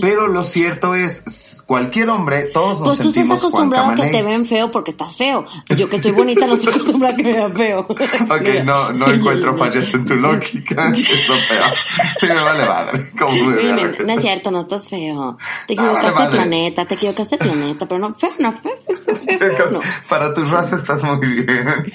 Pero 0.00 0.28
lo 0.28 0.44
cierto 0.44 0.94
es, 0.94 1.62
cualquier 1.66 2.08
hombre, 2.10 2.44
todos 2.52 2.80
nos 2.80 2.88
Pues 2.88 2.98
tú 2.98 3.08
estás 3.08 3.14
sentimos 3.14 3.40
Juan 3.40 3.50
acostumbrado 3.50 3.90
a 3.90 3.94
que 3.94 4.06
te 4.10 4.22
ven 4.22 4.44
feo 4.44 4.70
porque 4.70 4.92
estás 4.92 5.16
feo. 5.16 5.44
Yo 5.76 5.88
que 5.88 5.96
estoy 5.96 6.12
bonita 6.12 6.46
no 6.46 6.54
estoy 6.54 6.72
acostumbrada 6.72 7.14
a 7.14 7.16
que 7.16 7.24
me 7.24 7.32
vean 7.32 7.52
feo. 7.52 7.86
Ok, 8.30 8.64
no, 8.64 8.92
no 8.92 9.12
encuentro 9.12 9.56
fallas 9.56 9.92
en 9.92 10.04
tu 10.04 10.14
lógica. 10.14 10.90
Eso 10.94 11.34
peor. 11.48 11.70
Sí, 12.20 12.26
me 12.26 12.42
vale 12.42 12.66
madre. 12.66 13.10
No 14.04 14.12
es 14.12 14.20
cierto, 14.20 14.50
no 14.50 14.60
estás 14.60 14.88
feo. 14.88 15.36
Te 15.66 15.74
Ah, 15.76 15.82
vale, 15.82 15.98
equivocaste 15.98 16.08
de 16.08 16.24
madre. 16.24 16.36
planeta, 16.36 16.86
te 16.86 16.94
equivocaste 16.94 17.36
de 17.36 17.44
planeta, 17.44 17.86
pero 17.86 18.00
no, 18.00 18.14
feo 18.14 18.30
no, 18.38 18.52
feo, 18.52 18.72
feo, 18.86 18.96
feo, 18.96 19.16
feo, 19.16 19.56
feo, 19.56 19.70
no. 19.70 19.80
Para 20.08 20.32
tu 20.32 20.44
raza 20.44 20.76
estás 20.76 21.02
muy 21.02 21.18
bien. 21.18 21.92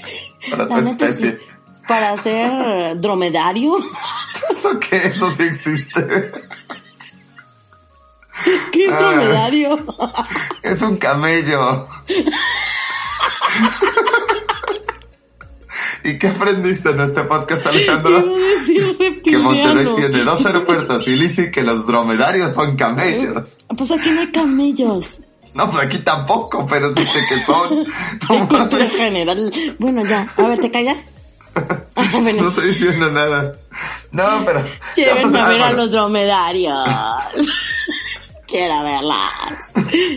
Para 0.52 0.68
tu 0.68 0.78
especie. 0.80 1.32
sí. 1.32 1.55
Para 1.88 2.18
ser 2.18 3.00
dromedario, 3.00 3.76
¿Eso 4.50 4.80
qué? 4.80 4.98
Eso 5.08 5.32
sí 5.34 5.44
existe. 5.44 6.32
¿qué 8.72 8.86
es 8.86 8.92
Ah. 8.92 9.00
dromedario? 9.00 9.80
Es 10.64 10.82
un 10.82 10.98
camello. 10.98 11.88
¿Y 16.04 16.20
qué 16.20 16.28
aprendiste 16.28 16.90
en 16.90 17.00
este 17.02 17.22
podcast, 17.24 17.66
Alejandro? 17.66 18.24
decir 18.60 19.22
Que 19.24 19.38
Monterrey 19.38 19.88
tiene 19.96 20.24
dos 20.24 20.46
aeropuertos 20.46 21.08
y 21.08 21.16
Lizzy 21.16 21.50
que 21.50 21.64
los 21.64 21.88
dromedarios 21.88 22.54
son 22.54 22.76
camellos. 22.76 23.58
Pues 23.76 23.92
aquí 23.92 24.12
no 24.12 24.22
hay 24.22 24.32
camellos. 24.32 25.22
No, 25.56 25.70
pues 25.72 25.84
aquí 25.86 25.98
tampoco, 26.00 26.66
pero 26.66 26.94
sí 26.94 27.02
sé 27.06 27.20
que 27.30 27.40
son. 27.42 27.86
No, 28.30 28.70
general. 28.90 29.52
Bueno, 29.80 30.04
ya. 30.06 30.28
A 30.38 30.48
ver, 30.48 30.60
¿te 30.60 30.70
callas? 30.70 31.14
No 32.14 32.50
estoy 32.50 32.70
diciendo 32.70 33.12
nada. 33.12 33.54
No, 34.12 34.44
pero... 34.46 34.60
A 34.60 35.48
ver 35.50 35.62
a 35.62 35.74
los 35.74 35.92
dromedarios. 35.92 36.80
Quiero 38.48 38.84
verlas. 38.84 39.74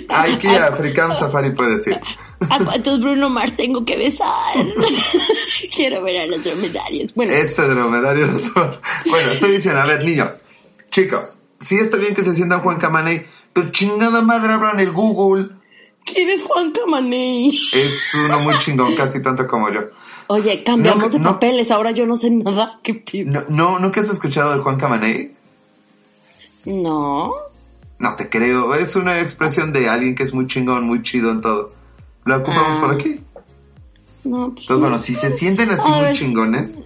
Aquí 0.09 0.49
a 0.49 0.66
African 0.66 1.14
Safari 1.14 1.51
puede 1.51 1.76
decir. 1.76 1.99
¿A 2.51 2.59
cuántos 2.64 3.01
Bruno 3.01 3.28
Mars 3.30 3.57
tengo 3.57 3.84
que 3.84 3.97
besar? 3.97 4.28
Quiero 5.74 6.03
ver 6.03 6.20
a 6.20 6.26
los 6.26 6.45
dromedarios. 6.45 7.14
Bueno, 7.14 7.32
Este 7.32 7.62
dromedario 7.62 8.28
toma. 8.41 8.80
Bueno, 9.07 9.32
estoy 9.32 9.53
diciendo, 9.53 9.80
a 9.80 9.86
ver, 9.86 10.05
niños, 10.05 10.41
chicos, 10.91 11.43
sí 11.61 11.78
está 11.78 11.97
bien 11.97 12.14
que 12.14 12.24
se 12.24 12.34
sientan 12.34 12.61
Juan 12.61 12.78
Camaney, 12.78 13.24
pero 13.53 13.70
chingada 13.70 14.20
madre 14.22 14.53
abran 14.53 14.78
el 14.80 14.93
Google. 14.93 15.49
¿Quién 16.12 16.30
es 16.30 16.42
Juan 16.42 16.72
Camaney? 16.72 17.59
Es 17.72 18.14
uno 18.26 18.40
muy 18.40 18.59
chingón, 18.59 18.94
casi 18.94 19.22
tanto 19.22 19.46
como 19.46 19.70
yo. 19.70 19.80
Oye, 20.28 20.62
cambiamos 20.62 21.04
No, 21.04 21.09
de 21.11 21.18
no. 21.18 21.32
papeles, 21.32 21.70
ahora 21.70 21.90
yo 21.92 22.06
no 22.06 22.16
sé 22.16 22.30
nada. 22.30 22.78
¿Qué 22.82 22.94
pido? 22.94 23.30
No, 23.30 23.44
no, 23.48 23.78
¿Nunca 23.78 24.00
has 24.02 24.11
escuchado 24.11 24.52
de 24.54 24.59
Juan 24.62 24.76
Camaney? 24.78 25.32
No. 26.66 27.32
No 27.98 28.14
te 28.16 28.28
creo, 28.28 28.74
es 28.74 28.94
una 28.96 29.20
expresión 29.20 29.72
de 29.72 29.88
alguien 29.88 30.14
que 30.14 30.22
es 30.22 30.32
muy 30.34 30.46
chingón, 30.46 30.84
muy 30.84 31.02
chido 31.02 31.30
en 31.32 31.40
todo. 31.40 31.72
Lo 32.24 32.36
ocupamos 32.36 32.76
Ah. 32.76 32.80
por 32.80 32.90
aquí. 32.92 33.20
No, 34.24 34.50
pues. 34.50 34.61
Entonces, 34.62 34.78
bueno, 34.80 34.98
si 34.98 35.14
se 35.14 35.30
sienten 35.36 35.70
así 35.70 35.90
muy 35.90 36.12
chingones, 36.12 36.80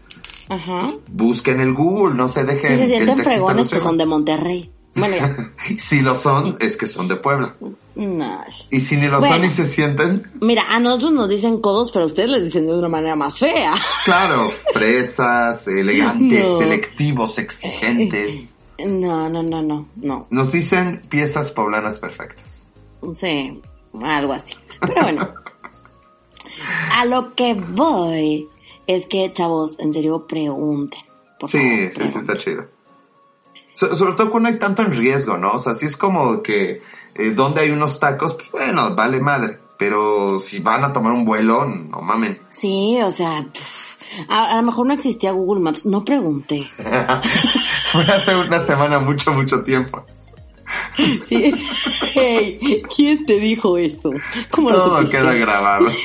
Ajá. 0.49 0.93
busquen 1.09 1.61
el 1.61 1.75
Google, 1.75 2.15
no 2.15 2.29
se 2.29 2.45
dejen 2.45 2.71
Si 2.71 2.77
se 2.77 2.87
sienten 2.89 3.19
fregones, 3.19 3.69
pues 3.71 3.83
son 3.83 3.99
de 3.99 4.07
Monterrey. 4.07 4.71
Bueno. 4.95 5.17
Si 5.79 6.01
lo 6.01 6.15
son, 6.15 6.57
es 6.61 6.77
que 6.77 6.87
son 6.87 7.09
de 7.09 7.17
Puebla. 7.17 7.55
No. 7.95 8.41
Y 8.71 8.81
si 8.81 8.97
ni 8.97 9.07
lo 9.09 9.21
Bueno. 9.21 9.37
son 9.37 9.45
y 9.45 9.51
se 9.51 9.67
sienten, 9.67 10.31
Mira, 10.41 10.65
a 10.69 10.81
nosotros 10.81 11.13
nos 11.13 11.29
dicen 11.29 11.61
codos, 11.61 11.91
pero 11.91 12.05
a 12.05 12.07
ustedes 12.07 12.31
les 12.31 12.43
dicen 12.45 12.67
de 12.67 12.77
una 12.77 12.89
manera 12.89 13.15
más 13.17 13.39
fea. 13.39 13.75
Claro, 14.05 14.51
fresas, 14.73 15.67
elegantes, 15.69 16.45
No. 16.45 16.59
selectivos, 16.59 17.39
exigentes. 17.39 18.55
No, 18.79 19.29
no, 19.29 19.43
no, 19.43 19.63
no, 19.63 19.87
no. 19.97 20.27
Nos 20.31 20.51
dicen 20.53 21.03
piezas 21.09 21.53
poblanas 21.53 21.99
perfectas. 21.99 22.67
Sí, 23.15 23.61
algo 24.03 24.33
así. 24.33 24.55
Pero 24.81 25.03
bueno, 25.03 25.29
a 26.93 27.05
lo 27.05 27.35
que 27.35 27.55
voy 27.55 28.49
es 28.87 29.07
que, 29.07 29.33
chavos, 29.33 29.79
en 29.79 29.93
serio, 29.93 30.27
pregunten. 30.27 31.01
Por 31.39 31.49
Sí, 31.51 31.59
favor, 31.59 31.73
sí, 31.73 31.87
sí, 31.87 31.95
pregunten. 31.95 32.21
está 32.23 32.37
chido. 32.37 32.65
So- 33.75 33.95
sobre 33.97 34.15
todo 34.15 34.31
cuando 34.31 34.49
hay 34.49 34.59
tanto 34.59 34.83
en 34.83 34.93
riesgo, 34.93 35.37
¿no? 35.39 35.53
O 35.53 35.59
sea, 35.59 35.75
si 35.75 35.87
es 35.87 35.97
como 35.97 36.43
que 36.43 36.83
eh, 37.15 37.31
donde 37.31 37.63
hay 37.63 37.71
unos 37.71 37.99
tacos, 38.01 38.35
pues 38.35 38.51
bueno, 38.51 38.95
vale 38.95 39.21
madre. 39.21 39.59
Pero 39.79 40.39
si 40.39 40.61
van 40.61 40.85
a 40.85 40.93
tomar 40.93 41.13
un 41.13 41.25
vuelo, 41.25 41.65
no 41.65 42.01
mamen. 42.01 42.41
Sí, 42.51 43.01
o 43.03 43.11
sea, 43.11 43.45
a, 44.29 44.53
a 44.53 44.57
lo 44.57 44.63
mejor 44.63 44.87
no 44.87 44.95
existía 44.95 45.33
Google 45.33 45.61
Maps, 45.63 45.87
no 45.87 46.05
pregunté. 46.05 46.69
Fue 47.93 48.03
hace 48.05 48.37
una 48.37 48.61
semana 48.61 48.99
mucho, 49.01 49.33
mucho 49.33 49.63
tiempo. 49.65 50.05
Sí. 51.27 51.53
Hey, 52.15 52.83
¿quién 52.95 53.27
te 53.27 53.39
dijo 53.41 53.77
eso? 53.77 54.11
¿Cómo 54.51 54.71
lo 54.71 54.77
Todo 54.85 55.09
queda 55.11 55.33
grabado. 55.35 55.87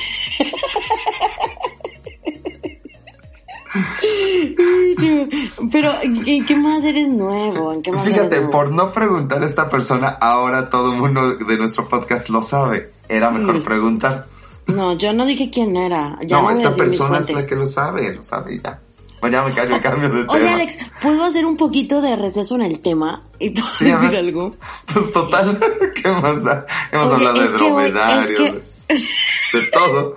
Pero, 5.72 5.92
¿en 6.02 6.46
qué 6.46 6.56
más 6.56 6.84
eres 6.84 7.08
nuevo? 7.10 7.74
¿En 7.74 7.82
qué 7.82 7.92
más 7.92 8.06
Fíjate, 8.06 8.38
nuevo? 8.38 8.52
por 8.52 8.72
no 8.72 8.92
preguntar 8.92 9.42
a 9.44 9.46
esta 9.46 9.70
persona, 9.70 10.08
ahora 10.22 10.70
todo 10.70 10.94
el 10.94 11.00
mundo 11.00 11.36
de 11.36 11.58
nuestro 11.58 11.88
podcast 11.88 12.30
lo 12.30 12.44
sabe. 12.44 12.92
Era 13.10 13.32
mejor 13.32 13.64
preguntar. 13.64 14.28
No, 14.68 14.94
yo 14.98 15.14
no 15.14 15.26
dije 15.26 15.50
quién 15.50 15.76
era. 15.78 16.18
Ya 16.26 16.42
no, 16.42 16.50
esta 16.52 16.74
persona 16.76 17.20
es 17.20 17.30
la 17.30 17.46
que 17.46 17.56
lo 17.56 17.66
sabe, 17.66 18.14
lo 18.16 18.24
sabe 18.24 18.60
ya. 18.64 18.80
Bueno, 19.22 19.52
ya 19.54 19.66
me 19.66 19.78
y 19.78 19.80
cambio 19.82 20.10
de 20.10 20.26
Oye, 20.28 20.40
tema. 20.42 20.54
Alex, 20.54 20.78
¿puedo 21.02 21.24
hacer 21.24 21.46
un 21.46 21.58
poquito 21.58 22.02
de 22.02 22.16
receso 22.16 22.54
en 22.56 22.62
el 22.62 22.80
tema? 22.82 23.24
¿Y 23.40 23.50
puedo 23.50 23.68
Sí, 23.80 23.86
decir 23.86 24.16
algo? 24.16 24.56
Pues 24.94 25.12
total, 25.12 25.58
¿qué 26.04 26.12
más 26.12 26.44
da? 26.44 26.66
Hemos 26.92 27.12
hablado 27.14 27.40
de 27.40 27.46
es 27.46 27.54
que 27.54 27.64
hoy- 27.64 27.70
dromedarios, 27.92 28.30
es 28.30 28.38
que- 28.38 28.62
de, 29.54 29.62
todo. 29.68 30.16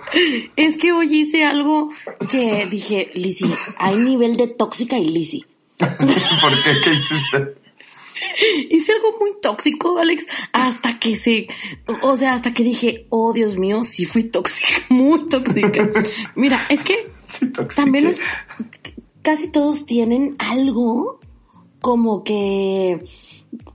Es 0.55 0.77
que 0.77 0.91
hoy 0.91 1.21
hice 1.21 1.45
algo 1.45 1.89
que 2.29 2.67
dije, 2.67 3.11
Lizzy, 3.13 3.53
hay 3.77 3.95
nivel 3.95 4.37
de 4.37 4.47
tóxica 4.47 4.97
y 4.97 5.05
Lizzy. 5.05 5.45
¿Por 5.77 6.63
qué? 6.63 6.71
¿Qué 6.83 6.89
hiciste? 6.91 7.61
Hice 8.69 8.93
algo 8.93 9.17
muy 9.19 9.31
tóxico, 9.41 9.97
Alex, 9.97 10.27
hasta 10.53 10.99
que 10.99 11.17
se, 11.17 11.47
o 12.01 12.15
sea, 12.15 12.33
hasta 12.33 12.53
que 12.53 12.63
dije, 12.63 13.05
oh 13.09 13.33
Dios 13.33 13.57
mío, 13.57 13.83
sí 13.83 14.05
fui 14.05 14.23
tóxica, 14.23 14.67
muy 14.89 15.27
tóxica. 15.27 15.91
Mira, 16.35 16.65
es 16.69 16.83
que 16.83 17.11
Sí, 17.31 17.51
también 17.75 18.05
los, 18.05 18.19
casi 19.21 19.47
todos 19.49 19.85
tienen 19.85 20.35
algo 20.39 21.19
como 21.79 22.23
que, 22.23 23.01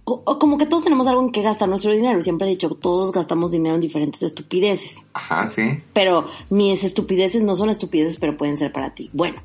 como 0.04 0.58
que 0.58 0.66
todos 0.66 0.84
tenemos 0.84 1.06
algo 1.06 1.22
en 1.22 1.32
que 1.32 1.42
gastar 1.42 1.68
nuestro 1.68 1.92
dinero. 1.92 2.20
Siempre 2.22 2.46
he 2.46 2.50
dicho, 2.50 2.70
todos 2.70 3.12
gastamos 3.12 3.50
dinero 3.50 3.74
en 3.74 3.80
diferentes 3.80 4.22
estupideces. 4.22 5.06
Ajá, 5.12 5.46
sí. 5.46 5.78
Pero 5.92 6.26
mis 6.50 6.84
estupideces 6.84 7.42
no 7.42 7.54
son 7.54 7.70
estupideces, 7.70 8.16
pero 8.18 8.36
pueden 8.36 8.56
ser 8.56 8.72
para 8.72 8.94
ti. 8.94 9.10
Bueno, 9.12 9.42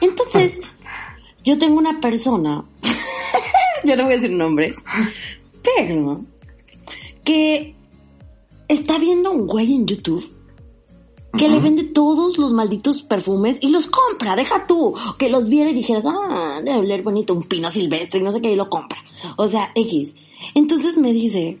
entonces, 0.00 0.60
yo 1.44 1.58
tengo 1.58 1.78
una 1.78 2.00
persona, 2.00 2.64
yo 3.84 3.96
no 3.96 4.04
voy 4.04 4.12
a 4.12 4.16
decir 4.16 4.32
nombres, 4.32 4.76
pero 5.62 6.24
que 7.24 7.74
está 8.68 8.98
viendo 8.98 9.30
un 9.30 9.46
güey 9.46 9.74
en 9.74 9.86
YouTube 9.86 10.39
que 11.36 11.48
le 11.48 11.60
vende 11.60 11.84
todos 11.84 12.38
los 12.38 12.52
malditos 12.52 13.02
perfumes 13.02 13.58
y 13.60 13.68
los 13.68 13.86
compra, 13.86 14.36
deja 14.36 14.66
tú, 14.66 14.94
que 15.18 15.28
los 15.28 15.48
viera 15.48 15.70
y 15.70 15.74
dijeras, 15.74 16.04
ah, 16.06 16.60
debe 16.64 16.78
oler 16.78 17.02
bonito, 17.02 17.34
un 17.34 17.44
pino 17.44 17.70
silvestre 17.70 18.20
y 18.20 18.22
no 18.22 18.32
sé 18.32 18.40
qué, 18.40 18.52
y 18.52 18.56
lo 18.56 18.68
compra. 18.68 18.98
O 19.36 19.48
sea, 19.48 19.70
X. 19.74 20.16
Entonces 20.54 20.96
me 20.98 21.12
dice, 21.12 21.58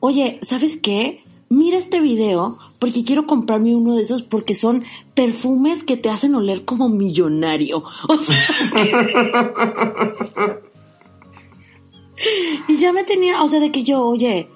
oye, 0.00 0.38
¿sabes 0.42 0.76
qué? 0.76 1.22
Mira 1.48 1.78
este 1.78 2.00
video 2.00 2.58
porque 2.78 3.04
quiero 3.04 3.26
comprarme 3.26 3.74
uno 3.74 3.96
de 3.96 4.02
esos 4.02 4.22
porque 4.22 4.54
son 4.54 4.84
perfumes 5.14 5.82
que 5.82 5.96
te 5.96 6.10
hacen 6.10 6.34
oler 6.34 6.64
como 6.64 6.88
millonario. 6.88 7.82
O 8.08 8.16
sea, 8.16 8.36
y 12.68 12.76
ya 12.76 12.92
me 12.92 13.04
tenía, 13.04 13.42
o 13.42 13.48
sea, 13.48 13.60
de 13.60 13.72
que 13.72 13.82
yo, 13.82 14.02
oye, 14.02 14.48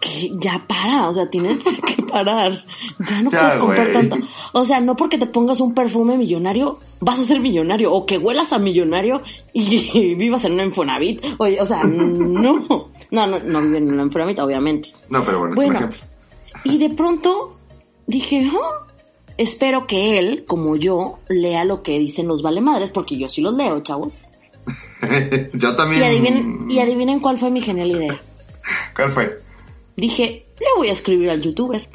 que 0.00 0.30
ya 0.38 0.64
para, 0.66 1.08
o 1.08 1.12
sea, 1.14 1.28
tienes 1.28 1.62
que 1.96 2.02
parar. 2.02 2.64
Ya 3.08 3.22
no 3.22 3.30
Ya, 3.30 3.40
puedes 3.40 3.56
comprar 3.56 3.92
tanto. 3.92 4.16
O 4.52 4.64
sea, 4.64 4.80
no 4.80 4.96
porque 4.96 5.18
te 5.18 5.26
pongas 5.26 5.60
un 5.60 5.74
perfume 5.74 6.16
millonario, 6.16 6.78
vas 7.00 7.20
a 7.20 7.24
ser 7.24 7.40
millonario. 7.40 7.92
O 7.92 8.06
que 8.06 8.18
huelas 8.18 8.52
a 8.52 8.58
millonario 8.58 9.20
y, 9.52 10.14
vivas 10.16 10.44
en 10.44 10.52
un 10.54 10.60
Infonavit. 10.60 11.24
Oye, 11.38 11.60
o 11.60 11.66
sea, 11.66 11.82
no. 11.84 12.64
No, 13.10 13.26
no, 13.26 13.38
no 13.38 13.62
viven 13.62 13.88
en 13.88 13.94
un 13.94 14.06
Infonavit, 14.06 14.38
obviamente. 14.40 14.90
No, 15.10 15.24
pero 15.24 15.38
bueno, 15.40 15.54
es 15.54 15.58
un 15.58 15.64
Bueno, 15.64 15.78
ejemplo. 15.78 16.00
y 16.64 16.78
de 16.78 16.90
pronto 16.90 17.58
dije, 18.06 18.48
"Ah, 18.52 18.86
espero 19.36 19.86
que 19.86 20.18
él, 20.18 20.44
como 20.46 20.76
yo, 20.76 21.18
lea 21.28 21.64
lo 21.64 21.82
que 21.82 21.98
dicen 21.98 22.26
los 22.28 22.42
vale 22.42 22.60
madres, 22.60 22.90
porque 22.90 23.16
yo 23.18 23.28
sí 23.28 23.40
los 23.42 23.54
leo, 23.56 23.80
chavos. 23.80 24.24
Yo 25.52 25.76
también. 25.76 26.02
Y 26.02 26.04
adivinen, 26.06 26.70
y 26.70 26.78
adivinen 26.80 27.20
cuál 27.20 27.38
fue 27.38 27.50
mi 27.50 27.60
genial 27.60 27.90
idea. 27.90 28.20
¿Cuál 28.96 29.10
fue? 29.10 29.36
Dije, 29.96 30.46
le 30.60 30.66
voy 30.76 30.88
a 30.88 30.92
escribir 30.92 31.30
al 31.30 31.40
youtuber. 31.40 31.88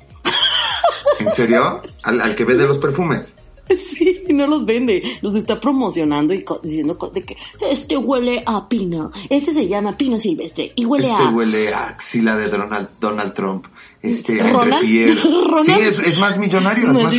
¿En 1.19 1.29
serio? 1.29 1.81
¿Al, 2.03 2.19
al 2.21 2.35
que 2.35 2.45
vende 2.45 2.65
los 2.65 2.77
perfumes? 2.79 3.37
Sí, 3.69 4.23
no 4.29 4.47
los 4.47 4.65
vende, 4.65 5.01
los 5.21 5.33
está 5.35 5.57
promocionando 5.61 6.33
y 6.33 6.43
co- 6.43 6.59
diciendo 6.61 6.97
co- 6.97 7.07
de 7.09 7.21
que 7.21 7.37
este 7.69 7.95
huele 7.95 8.43
a 8.45 8.67
pino, 8.67 9.11
este 9.29 9.53
se 9.53 9.65
llama 9.65 9.95
pino 9.95 10.19
silvestre 10.19 10.73
y 10.75 10.83
huele 10.83 11.09
Este 11.09 11.23
a... 11.23 11.29
huele 11.29 11.73
a 11.73 11.83
axila 11.85 12.35
de 12.35 12.49
Donald, 12.49 12.89
Donald 12.99 13.33
Trump. 13.33 13.67
Este, 14.01 14.41
a 14.41 14.51
¿Ronald? 14.51 14.83
¿Ronald? 15.47 15.63
Sí, 15.65 15.71
es, 15.79 15.99
es 15.99 16.17
más 16.19 16.37
millonario, 16.37 16.87
es 16.87 16.93
más. 17.03 17.13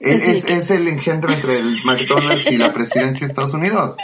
Es, 0.00 0.26
es- 0.26 0.44
es 0.46 0.70
el 0.70 0.88
engendro 0.88 1.32
entre 1.32 1.60
el 1.60 1.76
McDonald's 1.84 2.50
y 2.50 2.56
la 2.56 2.72
presidencia 2.72 3.26
de 3.26 3.30
Estados 3.30 3.54
Unidos. 3.54 3.94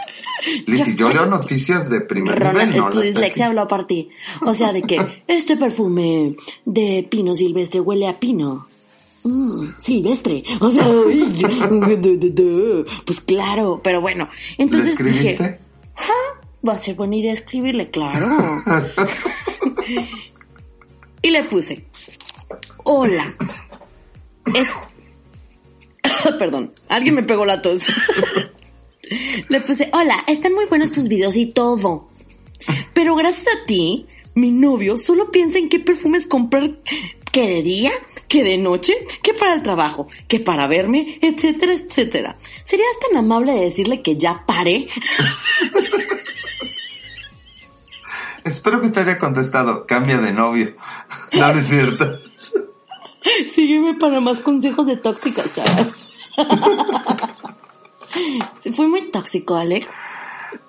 Lizzy, 0.66 0.94
yo 0.96 1.08
leo 1.10 1.26
noticias 1.26 1.88
de 1.90 2.00
primer 2.02 2.38
Ronald, 2.38 2.68
nivel, 2.70 2.80
¿no? 2.84 2.90
tu 2.90 3.00
dislexia 3.00 3.46
aquí. 3.46 3.50
habló 3.50 3.68
por 3.68 3.86
ti. 3.86 4.08
O 4.44 4.54
sea, 4.54 4.72
de 4.72 4.82
que 4.82 5.22
este 5.28 5.56
perfume 5.56 6.36
de 6.64 7.06
pino 7.10 7.34
silvestre 7.34 7.80
huele 7.80 8.08
a 8.08 8.18
pino. 8.18 8.66
Mm, 9.24 9.66
silvestre. 9.78 10.42
O 10.60 10.70
sea, 10.70 10.84
pues 13.06 13.20
claro, 13.20 13.80
pero 13.82 14.00
bueno. 14.00 14.28
¿Le 14.58 14.64
Entonces 14.64 14.96
dije, 14.98 15.30
escribiste? 15.32 15.60
va 16.68 16.72
a 16.74 16.78
ser 16.78 16.94
buena 16.96 17.16
idea 17.16 17.32
escribirle, 17.32 17.90
claro. 17.90 18.62
y 21.22 21.30
le 21.30 21.44
puse, 21.44 21.86
hola. 22.84 23.32
Es- 24.46 24.70
Perdón, 26.38 26.72
alguien 26.88 27.14
me 27.14 27.22
pegó 27.22 27.44
la 27.44 27.62
tos. 27.62 27.82
Le 29.48 29.60
puse, 29.60 29.90
hola, 29.92 30.24
están 30.26 30.54
muy 30.54 30.66
buenos 30.66 30.92
tus 30.92 31.08
videos 31.08 31.36
y 31.36 31.46
todo. 31.46 32.08
Pero 32.94 33.14
gracias 33.16 33.46
a 33.54 33.66
ti, 33.66 34.06
mi 34.34 34.50
novio 34.50 34.98
solo 34.98 35.30
piensa 35.30 35.58
en 35.58 35.68
qué 35.68 35.80
perfumes 35.80 36.26
comprar 36.26 36.78
que 37.32 37.46
de 37.46 37.62
día, 37.62 37.92
que 38.28 38.44
de 38.44 38.58
noche, 38.58 38.94
que 39.22 39.32
para 39.32 39.54
el 39.54 39.62
trabajo, 39.62 40.06
que 40.28 40.38
para 40.38 40.66
verme, 40.66 41.18
etcétera, 41.22 41.72
etcétera. 41.72 42.36
¿Serías 42.62 42.90
tan 43.08 43.16
amable 43.18 43.52
de 43.52 43.60
decirle 43.60 44.02
que 44.02 44.16
ya 44.16 44.44
pare? 44.46 44.86
Espero 48.44 48.80
que 48.80 48.88
te 48.88 49.00
haya 49.00 49.18
contestado. 49.18 49.86
Cambia 49.86 50.18
de 50.18 50.32
novio. 50.32 50.76
No, 51.32 51.50
no 51.50 51.60
es 51.60 51.66
cierto. 51.66 52.12
Sígueme 53.48 53.94
para 53.94 54.20
más 54.20 54.40
consejos 54.40 54.86
de 54.86 54.98
tóxicas, 54.98 55.46
chavas. 55.54 56.02
Sí, 58.60 58.72
Fue 58.72 58.86
muy 58.86 59.10
tóxico, 59.10 59.54
Alex. 59.56 59.96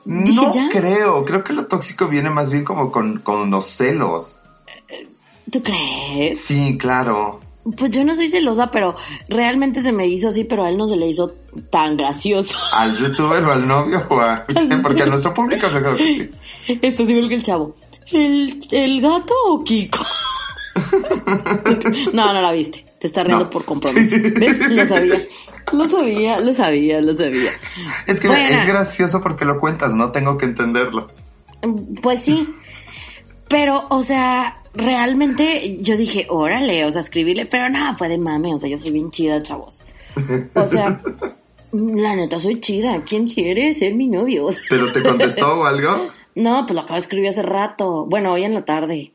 No 0.05 0.51
¿ya? 0.53 0.69
creo. 0.69 1.23
Creo 1.25 1.43
que 1.43 1.53
lo 1.53 1.65
tóxico 1.67 2.07
viene 2.07 2.29
más 2.29 2.51
bien 2.51 2.63
como 2.63 2.91
con, 2.91 3.19
con 3.19 3.49
los 3.49 3.65
celos. 3.65 4.39
¿Tú 5.51 5.61
crees? 5.61 6.39
Sí, 6.39 6.77
claro. 6.77 7.39
Pues 7.77 7.91
yo 7.91 8.03
no 8.03 8.13
soy 8.15 8.27
celosa, 8.27 8.71
pero 8.71 8.95
realmente 9.29 9.81
se 9.81 9.91
me 9.93 10.07
hizo 10.07 10.29
así, 10.29 10.43
pero 10.43 10.63
a 10.65 10.69
él 10.69 10.77
no 10.77 10.87
se 10.87 10.97
le 10.97 11.07
hizo 11.07 11.33
tan 11.69 11.95
gracioso. 11.95 12.57
¿Al 12.73 12.97
youtuber 12.97 13.43
o 13.43 13.51
al 13.51 13.65
novio 13.67 14.05
o 14.09 14.19
a? 14.19 14.45
Porque 14.83 15.03
a 15.03 15.05
nuestro 15.05 15.33
público 15.33 15.69
yo 15.69 15.79
creo 15.79 15.95
que 15.95 16.03
sí. 16.03 16.79
Esto 16.81 17.03
es 17.03 17.09
igual 17.09 17.29
que 17.29 17.35
el 17.35 17.43
chavo. 17.43 17.75
¿El, 18.11 18.59
el 18.71 19.01
gato 19.01 19.33
o 19.47 19.63
Kiko? 19.63 19.99
No, 22.13 22.33
no 22.33 22.41
la 22.41 22.51
viste. 22.51 22.85
Te 23.03 23.07
está 23.07 23.21
riendo 23.21 23.43
No. 23.43 23.49
por 23.49 23.65
compromiso. 23.65 24.15
Sí, 24.15 24.21
sí. 24.23 24.29
¿Ves? 24.37 24.57
Lo 24.69 24.87
sabía. 24.87 25.27
Lo 25.73 25.89
sabía, 25.89 26.39
lo 26.39 26.53
sabía, 26.53 27.01
lo 27.01 27.13
sabía. 27.13 27.51
Es 28.07 28.21
que 28.21 28.29
Bueno. 28.29 28.45
es 28.57 28.65
gracioso 28.65 29.19
porque 29.21 29.43
lo 29.43 29.59
cuentas, 29.59 29.93
no 29.93 30.13
tengo 30.13 30.37
que 30.37 30.45
entenderlo. 30.45 31.09
Pues 32.01 32.21
sí. 32.21 32.47
Pero, 33.49 33.83
o 33.89 34.01
sea, 34.03 34.61
realmente 34.73 35.79
yo 35.81 35.97
dije, 35.97 36.27
órale, 36.29 36.85
o 36.85 36.91
sea, 36.91 37.01
escribirle, 37.01 37.45
pero 37.45 37.67
nada, 37.69 37.93
fue 37.93 38.07
de 38.07 38.17
mame, 38.17 38.53
o 38.53 38.57
sea, 38.57 38.69
yo 38.69 38.79
soy 38.79 38.91
bien 38.93 39.11
chida, 39.11 39.43
chavos. 39.43 39.83
O 40.55 40.67
sea, 40.67 41.01
la 41.73 42.15
neta 42.15 42.39
soy 42.39 42.61
chida. 42.61 43.01
¿Quién 43.03 43.27
quiere 43.27 43.73
ser 43.73 43.95
mi 43.95 44.07
novio? 44.07 44.47
¿Pero 44.69 44.93
te 44.93 45.03
contestó 45.03 45.59
o 45.59 45.65
algo? 45.65 46.07
No, 46.35 46.65
pues 46.65 46.73
lo 46.73 46.81
acabo 46.81 46.95
de 46.95 47.01
escribir 47.01 47.29
hace 47.29 47.43
rato. 47.43 48.05
Bueno, 48.07 48.31
hoy 48.31 48.43
en 48.45 48.53
la 48.55 48.65
tarde. 48.65 49.11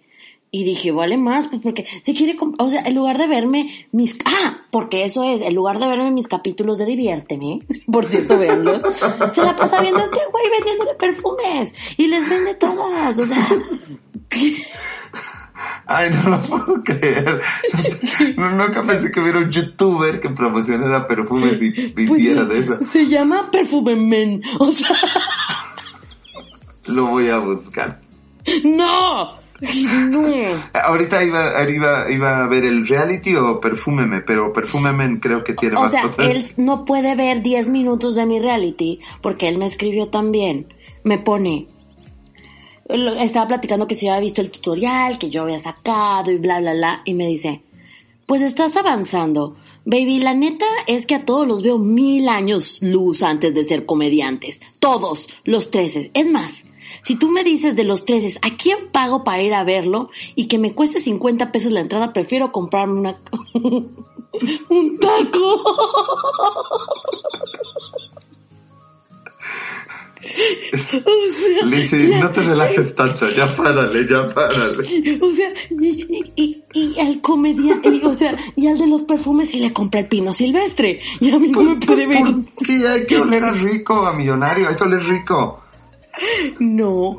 Y 0.51 0.65
dije, 0.65 0.93
vale 0.93 1.19
más, 1.19 1.49
pues 1.49 1.61
porque 1.63 1.87
si 2.03 2.15
quiere, 2.15 2.37
o 2.59 2.71
sea, 2.71 2.81
en 2.81 2.95
lugar 2.95 3.19
de 3.19 3.27
verme 3.27 3.69
mis, 3.93 4.17
ah, 4.25 4.63
porque 4.71 5.05
eso 5.05 5.23
es, 5.25 5.43
en 5.43 5.55
lugar 5.55 5.79
de 5.79 5.89
verme 5.89 6.11
mis 6.11 6.27
capítulos 6.27 6.79
de 6.79 6.87
Diviérteme, 6.87 7.61
por 7.93 8.09
cierto, 8.09 8.39
véanlo, 8.39 8.81
se 8.93 9.43
la 9.43 9.57
pasa 9.57 9.83
viendo 9.83 10.01
a 10.01 10.05
este 10.05 10.19
güey 10.33 10.45
vendiéndole 10.57 10.95
perfumes 10.95 11.75
y 11.99 12.07
les 12.07 12.29
vende 12.29 12.55
todas, 12.55 13.19
o 13.19 13.27
sea, 13.27 13.47
Ay, 15.87 16.11
no 16.11 16.31
lo 16.31 16.43
puedo 16.43 16.85
creer. 16.85 17.41
No 18.37 18.51
nunca 18.51 18.85
pensé 18.85 19.11
que 19.11 19.21
hubiera 19.21 19.39
un 19.39 19.51
youtuber 19.51 20.21
que 20.21 20.31
promocionara 20.31 21.09
perfumes 21.09 21.61
y 21.63 21.71
pues 21.71 21.95
viviera 21.95 22.45
de 22.45 22.59
eso. 22.59 22.79
se 22.83 23.07
llama 23.07 23.51
Perfume 23.51 23.97
Men, 23.97 24.43
o 24.59 24.71
sea, 24.71 24.97
Lo 26.87 27.07
voy 27.07 27.29
a 27.29 27.39
buscar. 27.39 28.01
no, 28.65 29.39
no. 30.11 30.23
Ahorita 30.73 31.25
iba, 31.25 31.69
iba, 31.69 32.11
iba 32.11 32.45
a 32.45 32.47
ver 32.47 32.65
el 32.65 32.87
reality 32.87 33.35
o 33.35 33.61
Perfúmeme, 33.61 34.21
pero 34.21 34.53
Perfúmeme 34.53 35.19
creo 35.21 35.43
que 35.43 35.55
tiene 35.55 35.77
O 35.77 35.83
más 35.83 35.91
sea, 35.91 36.03
potencia. 36.03 36.33
él 36.33 36.45
no 36.57 36.85
puede 36.85 37.15
ver 37.17 37.43
10 37.43 37.69
minutos 37.69 38.15
de 38.15 38.27
mi 38.27 38.39
reality 38.39 39.01
porque 39.21 39.49
él 39.49 39.59
me 39.59 39.67
escribió 39.67 40.09
también. 40.09 40.73
Me 41.03 41.19
pone. 41.19 41.67
Estaba 42.89 43.49
platicando 43.49 43.87
que 43.87 43.97
se 43.97 44.09
había 44.09 44.21
visto 44.21 44.41
el 44.41 44.51
tutorial, 44.51 45.19
que 45.19 45.29
yo 45.29 45.43
había 45.43 45.59
sacado 45.59 46.31
y 46.31 46.39
bla, 46.39 46.61
bla, 46.61 46.73
bla. 46.73 47.03
Y 47.05 47.15
me 47.15 47.27
dice, 47.27 47.63
pues 48.27 48.41
estás 48.41 48.77
avanzando. 48.77 49.57
Baby, 49.85 50.19
la 50.19 50.35
neta 50.35 50.67
es 50.87 51.07
que 51.07 51.15
a 51.15 51.25
todos 51.25 51.47
los 51.47 51.63
veo 51.63 51.79
mil 51.79 52.29
años 52.29 52.81
luz 52.83 53.23
antes 53.23 53.55
de 53.55 53.65
ser 53.65 53.87
comediantes. 53.87 54.61
Todos, 54.79 55.31
los 55.45 55.71
treces. 55.71 56.11
Es 56.15 56.31
más, 56.31 56.65
si 57.03 57.17
tú 57.17 57.31
me 57.31 57.45
dices 57.45 57.77
de 57.77 57.85
los 57.85 58.05
treces, 58.05 58.39
¿a 58.43 58.57
quién 58.57 58.89
pago 58.93 59.25
para 59.25 59.43
ir 59.43 59.55
a 59.55 59.65
verlo? 59.65 60.11
Y 60.35 60.47
que 60.49 60.59
me 60.59 60.75
cueste 60.75 61.01
50 61.01 61.53
pesos 61.53 61.73
la 61.73 61.81
entrada, 61.81 62.13
prefiero 62.13 62.53
comprarme 62.53 63.01
una... 63.01 63.15
un 64.69 64.99
taco. 64.99 65.63
o 70.19 71.33
sea, 71.33 71.99
ya- 72.09 72.21
no 72.21 72.31
te 72.31 72.43
relajes 72.43 72.95
tanto, 72.95 73.29
ya 73.31 73.47
párale, 73.55 74.07
ya 74.09 74.33
párale. 74.35 75.19
o 75.23 75.33
sea, 75.33 75.53
y, 75.81 75.87
y, 75.89 76.33
y, 76.37 76.65
y 76.75 77.01
al 77.01 77.21
comediante, 77.21 77.89
y, 77.89 78.05
o 78.05 78.15
sea, 78.15 78.37
y 78.57 78.67
al 78.67 78.79
de 78.79 78.87
los 78.87 79.03
perfumes 79.03 79.51
sí 79.51 79.61
le 79.61 79.73
compré 79.73 80.01
el 80.01 80.09
pino 80.09 80.33
silvestre. 80.33 81.01
Y 81.21 81.31
a 81.31 81.39
mí 81.39 81.49
no 81.49 81.63
me 81.63 81.77
puede 81.77 82.07
ver. 82.07 82.25
Porque 82.55 82.87
hay 82.89 83.07
que 83.07 83.19
oler 83.19 83.45
a 83.45 83.53
rico, 83.53 84.07
a 84.07 84.13
millonario, 84.13 84.69
hay 84.69 84.77
que 84.77 84.85
oler 84.85 85.03
rico. 85.03 85.63
No. 86.61 87.17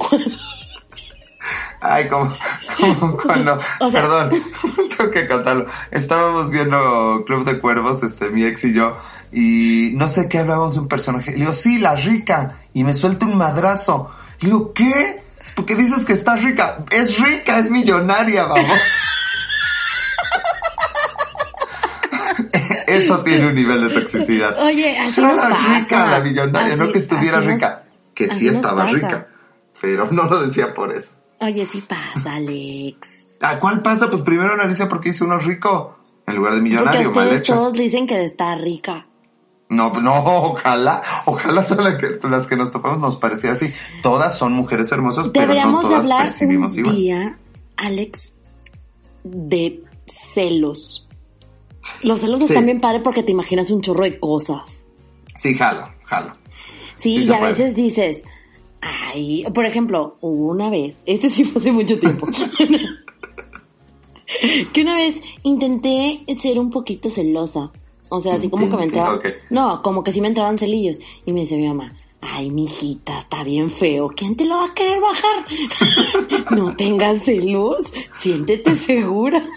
Ay, 1.82 2.08
como, 2.10 2.36
como 2.78 3.18
cuando, 3.18 3.60
O 3.80 3.90
sea- 3.90 4.02
perdón, 4.02 4.32
tengo 4.98 5.12
que 5.12 5.28
contarlo. 5.28 5.66
Estábamos 5.92 6.52
viendo 6.52 7.24
Club 7.26 7.46
de 7.46 7.58
Cuervos, 7.60 8.04
este, 8.04 8.30
mi 8.30 8.44
ex 8.44 8.66
y 8.66 8.74
yo, 8.74 8.98
y 9.32 9.92
no 9.96 10.08
sé 10.10 10.28
qué 10.28 10.40
hablábamos 10.40 10.74
de 10.74 10.82
un 10.82 10.88
personaje. 10.90 11.32
Le 11.32 11.38
digo, 11.38 11.54
sí, 11.54 11.78
la 11.80 11.96
rica, 11.96 12.58
y 12.74 12.84
me 12.84 12.94
suelta 12.94 13.26
un 13.26 13.38
madrazo. 13.38 14.12
Le 14.42 14.48
digo, 14.50 14.74
¿qué? 14.74 15.22
¿Por 15.56 15.66
qué 15.66 15.76
dices 15.76 16.06
que 16.06 16.14
está 16.14 16.36
rica? 16.36 16.80
Es 16.92 17.18
rica, 17.20 17.60
es 17.60 17.72
millonaria, 17.72 18.46
vamos. 18.46 18.66
Eso 22.88 23.22
tiene 23.24 23.48
un 23.48 23.56
nivel 23.56 23.88
de 23.88 23.94
toxicidad. 24.02 24.58
Oye, 24.60 24.98
así 24.98 25.22
nos 25.22 25.36
la 25.36 25.50
pasa. 25.50 25.80
rica, 25.80 26.06
la 26.08 26.20
millonaria, 26.22 26.76
no 26.76 26.92
que 26.92 27.00
estuviera 27.00 27.38
nos- 27.38 27.46
rica, 27.48 27.84
que 28.26 28.32
así 28.32 28.42
sí 28.42 28.48
estaba 28.50 28.84
pasa. 28.84 28.94
rica, 28.96 29.28
pero 29.82 30.12
no 30.12 30.24
lo 30.24 30.42
decía 30.42 30.74
por 30.74 30.92
eso. 30.94 31.14
Oye, 31.40 31.66
sí 31.66 31.82
pasa, 31.82 32.36
Alex. 32.36 33.28
¿A 33.42 33.60
cuál 33.60 33.82
pasa? 33.82 34.10
Pues 34.10 34.22
primero 34.24 34.54
analiza 34.54 34.90
por 34.90 35.00
qué 35.00 35.10
hice 35.10 35.24
uno 35.24 35.40
rico 35.40 35.98
en 36.28 36.36
lugar 36.36 36.56
de 36.56 36.62
millonario, 36.62 37.12
Porque 37.14 37.20
mal 37.30 37.38
hecho. 37.38 37.54
todos 37.54 37.74
dicen 37.74 38.06
que 38.06 38.24
está 38.26 38.56
rica. 38.56 39.06
No, 39.70 39.92
no, 40.02 40.14
ojalá, 40.26 41.02
ojalá 41.26 41.66
todas 41.66 41.86
las 41.86 41.96
que, 41.96 42.28
las 42.28 42.48
que 42.48 42.56
nos 42.56 42.72
topamos 42.72 43.00
nos 43.00 43.16
parecía 43.18 43.52
así. 43.54 43.72
Todas 44.02 44.38
son 44.38 44.52
mujeres 44.54 44.92
hermosas, 44.92 45.30
pero 45.30 45.46
no 45.48 45.54
Deberíamos 45.54 45.82
todas 45.84 46.00
hablar 46.00 46.30
un 46.42 46.52
igual. 46.52 46.96
día, 46.96 47.38
Alex, 47.78 48.34
de 49.24 49.84
celos. 50.34 51.08
Los 52.02 52.22
celos 52.22 52.40
Sí. 52.40 52.46
están 52.48 52.66
bien 52.66 52.82
padre 52.82 53.00
porque 53.00 53.24
te 53.24 53.32
imaginas 53.32 53.70
un 53.72 53.82
chorro 53.82 54.04
de 54.04 54.20
cosas. 54.20 54.86
Sí, 55.38 55.56
jalo, 55.56 55.88
jalo. 56.04 56.34
Sí, 57.00 57.14
Sí 57.14 57.24
y 57.24 57.32
a 57.32 57.38
puede. 57.38 57.52
veces 57.52 57.76
dices, 57.76 58.24
ay, 58.82 59.46
por 59.54 59.66
ejemplo, 59.66 60.18
una 60.22 60.70
vez, 60.70 61.04
este 61.06 61.30
sí 61.30 61.44
fue 61.44 61.60
hace 61.60 61.72
mucho 61.72 61.98
tiempo, 62.00 62.28
que 64.74 64.82
una 64.82 64.96
vez 64.96 65.22
intenté 65.44 66.24
ser 66.40 66.60
un 66.60 66.70
poquito 66.70 67.10
celosa. 67.10 67.72
O 68.12 68.20
sea, 68.22 68.36
así 68.36 68.50
como 68.50 68.70
que 68.70 68.76
me 68.76 68.84
entraban, 68.86 69.20
no, 69.50 69.82
como 69.82 70.04
que 70.04 70.12
sí 70.12 70.20
me 70.22 70.28
entraban 70.28 70.58
celillos. 70.58 71.00
Y 71.26 71.32
me 71.32 71.42
decía 71.42 71.58
mi 71.58 71.68
mamá, 71.68 71.92
ay, 72.22 72.50
mijita, 72.50 73.20
está 73.22 73.44
bien 73.44 73.70
feo, 73.70 74.10
¿quién 74.10 74.36
te 74.36 74.46
lo 74.46 74.58
va 74.58 74.66
a 74.66 74.74
querer 74.74 75.00
bajar? 75.00 75.46
no 76.52 76.76
tengas 76.76 77.24
celos, 77.24 77.94
siéntete 78.12 78.76
segura. 78.76 79.48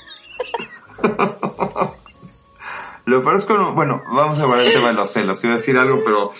Lo 3.04 3.22
peor 3.22 3.36
es 3.36 3.44
cuando, 3.46 3.72
bueno, 3.72 4.00
vamos 4.12 4.38
a 4.38 4.42
hablar 4.44 4.60
del 4.60 4.72
tema 4.72 4.88
de 4.88 4.94
los 4.94 5.10
celos. 5.10 5.42
Iba 5.42 5.54
a 5.54 5.56
decir 5.56 5.76
algo, 5.76 6.00
pero 6.04 6.30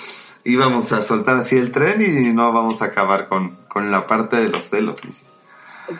íbamos 0.45 0.93
a 0.93 1.03
soltar 1.03 1.37
así 1.37 1.57
el 1.57 1.73
tren 1.73 2.01
y 2.03 2.33
no 2.33 2.53
vamos 2.53 2.83
a 2.83 2.87
acabar 2.87 3.29
con, 3.29 3.57
con 3.69 3.91
la 3.91 4.07
parte 4.07 4.37
de 4.37 4.49
los 4.49 4.65
celos. 4.65 4.99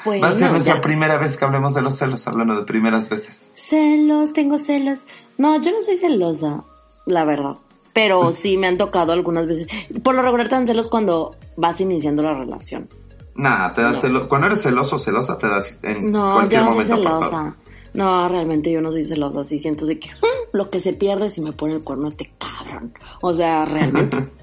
Bueno, 0.05 0.23
Va 0.27 0.29
a 0.31 0.35
ser 0.35 0.51
nuestra 0.53 0.77
ya. 0.77 0.81
primera 0.81 1.19
vez 1.19 1.37
que 1.37 1.45
hablemos 1.45 1.75
de 1.75 1.83
los 1.83 1.97
celos, 1.97 2.27
hablando 2.29 2.55
de 2.57 2.63
primeras 2.65 3.09
veces. 3.09 3.51
Celos, 3.55 4.33
tengo 4.33 4.57
celos. 4.59 5.07
No, 5.39 5.61
yo 5.61 5.73
no 5.73 5.83
soy 5.83 5.97
celosa, 5.97 6.63
la 7.07 7.25
verdad. 7.25 7.57
Pero 7.93 8.33
sí 8.33 8.57
me 8.57 8.69
han 8.69 8.79
tocado 8.79 9.13
algunas 9.13 9.47
veces. 9.47 9.67
Por 10.03 10.15
lo 10.15 10.23
regular 10.23 10.49
te 10.49 10.55
dan 10.55 10.67
celos 10.67 10.89
cuando 10.89 11.37
vas 11.57 11.81
iniciando 11.81 12.23
la 12.23 12.33
relación. 12.35 12.89
Nada, 13.35 13.73
te 13.75 13.83
da 13.83 13.93
No. 13.93 14.01
celo- 14.01 14.29
Cuando 14.29 14.47
eres 14.47 14.63
celoso 14.63 14.97
o 14.97 14.99
celosa, 14.99 15.37
te 15.39 15.49
das 15.49 15.79
en 15.83 16.11
No, 16.13 16.35
cualquier 16.35 16.61
yo 16.61 16.67
no 16.67 16.75
soy 16.75 16.85
momento. 16.97 17.09
todo. 17.11 17.23
celosa. 17.29 17.57
No, 17.95 18.29
realmente 18.29 18.71
yo 18.73 18.81
no 18.81 18.91
soy 18.91 19.05
celosa. 19.05 19.45
Sí 19.45 19.59
siento 19.59 19.85
de 19.87 19.99
que 19.99 20.09
"Mm, 20.11 20.57
lo 20.57 20.71
que 20.71 20.81
se 20.81 20.93
pierde 20.95 21.29
si 21.31 21.41
me 21.41 21.53
pone 21.53 21.75
el 21.75 21.83
cuerno 21.83 22.09
este 22.09 22.33
cabrón. 22.39 22.95
O 23.21 23.33
sea, 23.33 23.65
realmente. 23.65 24.17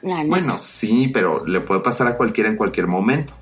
Bueno, 0.00 0.56
sí, 0.58 1.10
pero 1.12 1.44
le 1.44 1.60
puede 1.62 1.80
pasar 1.80 2.06
a 2.06 2.16
cualquiera 2.16 2.48
en 2.48 2.56
cualquier 2.56 2.86
momento. 2.86 3.34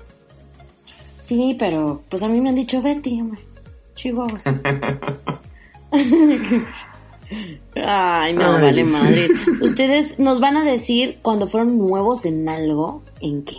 Sí, 1.21 1.55
pero 1.59 2.01
pues 2.09 2.23
a 2.23 2.27
mí 2.27 2.41
me 2.41 2.49
han 2.49 2.55
dicho 2.55 2.81
Betty. 2.81 3.21
Chihuahuas. 3.93 4.43
Ay, 7.75 8.33
no, 8.33 8.53
Ay, 8.55 8.61
vale 8.61 8.85
sí. 8.85 8.91
madres. 8.91 9.31
Ustedes 9.61 10.17
nos 10.19 10.39
van 10.39 10.57
a 10.57 10.63
decir 10.63 11.19
cuando 11.21 11.47
fueron 11.47 11.77
nuevos 11.77 12.25
en 12.25 12.47
algo, 12.49 13.03
¿en 13.21 13.43
qué? 13.43 13.57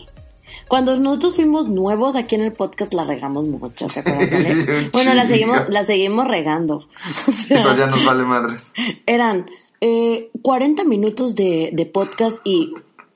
Cuando 0.68 0.96
nosotros 0.98 1.36
fuimos 1.36 1.68
nuevos 1.68 2.16
aquí 2.16 2.34
en 2.34 2.42
el 2.42 2.52
podcast 2.52 2.92
la 2.94 3.04
regamos 3.04 3.46
mucho, 3.46 3.86
¿te 3.86 4.00
acuerdas, 4.00 4.32
Alex? 4.32 4.68
Bueno, 4.92 5.14
la 5.14 5.26
seguimos, 5.28 5.68
la 5.68 5.84
seguimos 5.84 6.26
regando. 6.26 6.76
O 7.28 7.32
Sí, 7.32 7.42
sea, 7.48 7.62
pero 7.62 7.76
ya 7.76 7.86
nos 7.86 8.04
vale 8.04 8.24
madres. 8.24 8.72
eran 9.06 9.48
eh, 9.80 10.30
40 10.42 10.84
minutos 10.84 11.34
de, 11.34 11.70
de 11.72 11.86
podcast 11.86 12.38
y 12.44 12.72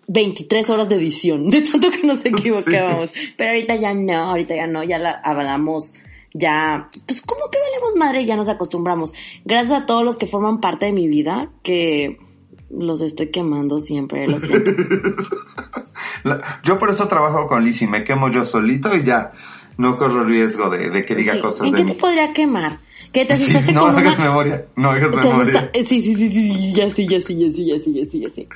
23 0.08 0.68
horas 0.70 0.88
de 0.88 0.96
edición, 0.96 1.48
de 1.48 1.62
tanto 1.62 1.90
que 1.90 2.06
nos 2.06 2.24
equivocábamos. 2.24 3.10
Pero 3.36 3.50
ahorita 3.50 3.76
ya 3.76 3.94
no, 3.94 4.12
ahorita 4.14 4.54
ya 4.54 4.66
no, 4.66 4.82
ya 4.84 4.98
la 4.98 5.12
hablamos, 5.12 5.94
ya, 6.34 6.88
pues 7.06 7.22
como 7.22 7.50
que 7.50 7.58
valemos 7.58 7.96
madre, 7.96 8.24
ya 8.26 8.36
nos 8.36 8.48
acostumbramos. 8.48 9.12
Gracias 9.44 9.82
a 9.82 9.86
todos 9.86 10.04
los 10.04 10.16
que 10.16 10.26
forman 10.26 10.60
parte 10.60 10.86
de 10.86 10.92
mi 10.92 11.08
vida, 11.08 11.50
que 11.62 12.18
los 12.78 13.00
estoy 13.00 13.28
quemando 13.30 13.78
siempre, 13.78 14.26
lo 14.26 14.38
siento. 14.40 14.72
La- 16.24 16.60
Yo 16.64 16.78
por 16.78 16.90
eso 16.90 17.08
trabajo 17.08 17.46
con 17.48 17.64
Lizzy, 17.64 17.86
me 17.86 18.04
quemo 18.04 18.28
yo 18.30 18.44
solito 18.44 18.94
y 18.96 19.04
ya 19.04 19.32
no 19.78 19.96
corro 19.96 20.24
riesgo 20.24 20.70
de, 20.70 20.90
de 20.90 21.04
que 21.04 21.14
diga 21.14 21.34
Sí, 21.34 21.40
cosas 21.40 21.66
¿En 21.66 21.72
de 21.72 21.78
qué 21.78 21.84
mí. 21.84 21.92
te 21.92 21.98
podría 21.98 22.32
quemar? 22.32 22.78
¿Que 23.12 23.24
te 23.24 23.36
Sí, 23.36 23.42
asustaste 23.44 23.72
no 23.72 23.82
con 23.82 23.98
hagas 23.98 24.18
una... 24.18 24.28
memoria, 24.28 24.66
no 24.76 24.90
hagas 24.90 25.14
memoria. 25.14 25.70
eh, 25.72 25.84
Sí, 25.84 26.00
sí, 26.00 26.14
sí, 26.14 26.28
sí, 26.28 26.52
sí, 26.52 26.72
ya 26.74 26.90
sí, 26.90 27.06
ya 27.08 27.20
sí, 27.20 27.36
ya 27.38 27.52
sí, 27.52 27.66
ya 27.66 27.78
sí, 27.80 27.92
ya 27.94 28.04
sí, 28.10 28.20
ya 28.20 28.30
sí. 28.30 28.48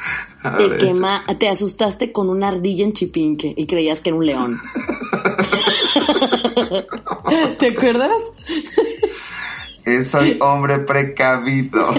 Te 0.57 0.77
quema, 0.79 1.25
te 1.39 1.49
asustaste 1.49 2.13
con 2.13 2.29
una 2.29 2.49
ardilla 2.49 2.85
en 2.85 2.93
Chipinque 2.93 3.53
y 3.57 3.67
creías 3.67 4.01
que 4.01 4.11
era 4.11 4.19
un 4.19 4.27
león. 4.27 4.61
¿Te 7.59 7.69
acuerdas? 7.69 8.11
Soy 10.11 10.37
hombre 10.41 10.79
precavido. 10.81 11.95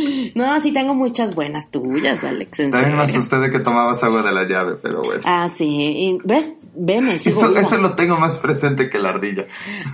No, 0.34 0.60
sí 0.60 0.72
tengo 0.72 0.94
muchas 0.94 1.34
buenas 1.34 1.70
tuyas, 1.70 2.24
Alex. 2.24 2.60
en 2.60 2.70
También 2.70 2.96
me 2.96 3.02
asusté 3.02 3.38
de 3.38 3.50
que 3.50 3.60
tomabas 3.60 4.02
agua 4.04 4.22
de 4.22 4.32
la 4.32 4.44
llave, 4.44 4.76
pero 4.82 5.02
bueno. 5.02 5.22
Ah, 5.24 5.48
sí. 5.52 5.66
y- 5.66 6.18
¿Ves? 6.24 6.54
Veme, 6.74 7.18
sigo 7.18 7.40
Eso, 7.40 7.48
viva. 7.48 7.60
eso 7.62 7.78
lo 7.78 7.94
tengo 7.96 8.16
más 8.16 8.38
presente 8.38 8.88
que 8.88 8.98
la 8.98 9.08
ardilla. 9.10 9.46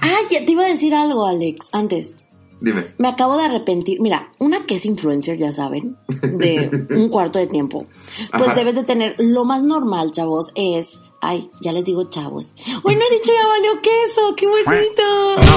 Ah, 0.02 0.18
ya 0.30 0.44
te 0.44 0.52
iba 0.52 0.64
a 0.64 0.68
decir 0.68 0.94
algo, 0.94 1.26
Alex, 1.26 1.70
antes. 1.72 2.16
Dime. 2.60 2.86
Me 2.98 3.08
acabo 3.08 3.36
de 3.36 3.44
arrepentir. 3.44 4.00
Mira, 4.00 4.30
una 4.38 4.64
que 4.64 4.76
es 4.76 4.86
influencer, 4.86 5.36
ya 5.36 5.52
saben, 5.52 5.96
de 6.08 6.86
un 6.90 7.08
cuarto 7.10 7.38
de 7.38 7.46
tiempo. 7.46 7.86
Pues 8.32 8.48
Ajá. 8.48 8.54
debes 8.54 8.74
de 8.74 8.84
tener, 8.84 9.14
lo 9.18 9.44
más 9.44 9.62
normal, 9.62 10.10
chavos, 10.12 10.52
es... 10.54 11.00
Ay, 11.20 11.50
ya 11.60 11.72
les 11.72 11.84
digo 11.84 12.08
chavos. 12.08 12.54
Uy, 12.84 12.94
no 12.94 13.00
he 13.10 13.14
dicho 13.14 13.30
ya 13.34 13.46
valió 13.48 13.82
queso, 13.82 14.34
qué 14.36 14.46
bonito. 14.46 15.02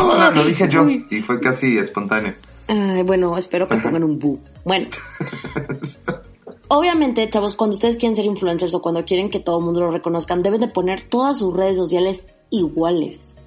No, 0.04 0.18
no, 0.18 0.32
lo 0.32 0.43
dije 0.45 0.68
yo 0.70 0.88
y 0.89 1.22
fue 1.22 1.39
casi 1.39 1.78
espontáneo. 1.78 2.34
Ay, 2.70 3.01
bueno, 3.01 3.36
espero 3.36 3.67
que 3.67 3.78
pongan 3.78 4.03
un 4.03 4.20
bu. 4.20 4.39
Bueno. 4.63 4.89
Obviamente, 6.67 7.28
chavos, 7.28 7.55
cuando 7.55 7.74
ustedes 7.74 7.97
quieren 7.97 8.15
ser 8.15 8.26
influencers 8.26 8.76
o 8.76 8.82
cuando 8.82 9.03
quieren 9.03 9.32
que 9.32 9.39
todo 9.39 9.57
el 9.57 9.65
mundo 9.65 9.80
lo 9.80 9.89
reconozcan, 9.89 10.43
deben 10.43 10.61
de 10.61 10.67
poner 10.67 11.01
todas 11.01 11.39
sus 11.39 11.51
redes 11.51 11.78
sociales 11.78 12.28
iguales. 12.51 13.41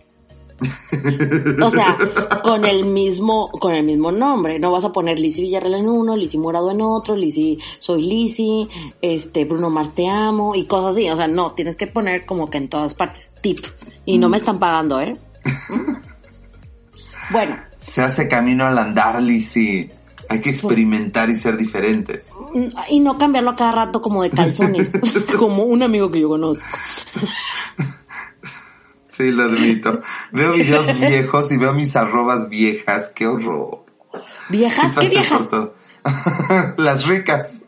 O 1.63 1.71
sea, 1.71 1.97
con 2.43 2.65
el 2.65 2.85
mismo, 2.85 3.49
con 3.53 3.77
el 3.77 3.85
mismo 3.85 4.11
nombre. 4.11 4.59
No 4.59 4.73
vas 4.73 4.85
a 4.85 4.91
poner 4.91 5.21
Lizzy 5.21 5.43
Villarreal 5.43 5.75
en 5.75 5.89
uno, 5.89 6.17
Lizzy 6.17 6.39
Morado 6.39 6.73
en 6.73 6.81
otro, 6.81 7.15
Lizzy 7.15 7.59
Soy 7.79 8.03
Lizzy, 8.03 8.69
este, 9.01 9.45
Bruno 9.45 9.71
Mars 9.71 9.95
te 9.95 10.09
amo 10.09 10.57
y 10.57 10.65
cosas 10.65 10.97
así. 10.97 11.09
O 11.09 11.15
sea, 11.15 11.29
no, 11.29 11.53
tienes 11.53 11.77
que 11.77 11.87
poner 11.87 12.27
como 12.27 12.51
que 12.51 12.59
en 12.59 12.69
todas 12.69 12.95
partes. 12.95 13.33
Tip. 13.41 13.61
Y 14.05 14.19
no 14.19 14.29
me 14.29 14.39
están 14.39 14.59
pagando, 14.59 15.01
¿eh? 15.01 15.17
Bueno, 17.31 17.57
Se 17.83 18.01
hace 18.01 18.29
camino 18.29 18.65
al 18.65 18.79
andar, 18.79 19.21
Lizzy. 19.21 19.91
Hay 20.29 20.41
que 20.41 20.51
experimentar 20.51 21.29
y 21.29 21.37
ser 21.37 21.57
diferentes. 21.57 22.33
Y 22.89 23.01
no 23.01 23.19
cambiarlo 23.19 23.51
a 23.51 23.57
cada 23.57 23.73
rato 23.73 24.01
como 24.01 24.23
de 24.23 24.31
calzones, 24.31 24.93
como 25.37 25.65
un 25.65 25.83
amigo 25.83 26.11
que 26.11 26.21
yo 26.21 26.29
conozco. 26.29 26.69
Sí, 29.09 29.31
lo 29.31 29.45
admito. 29.45 30.01
Veo 30.31 30.53
videos 30.53 30.99
viejos 30.99 31.53
y 31.53 31.59
veo 31.59 31.75
mis 31.75 31.95
arrobas 31.97 32.49
viejas. 32.49 33.13
¡Qué 33.15 33.27
horror! 33.27 33.85
¿Viejas? 34.49 34.95
¿Qué 34.95 34.95
pasé 34.95 35.09
viejas? 35.11 35.49
Las 36.79 37.07
ricas. 37.07 37.63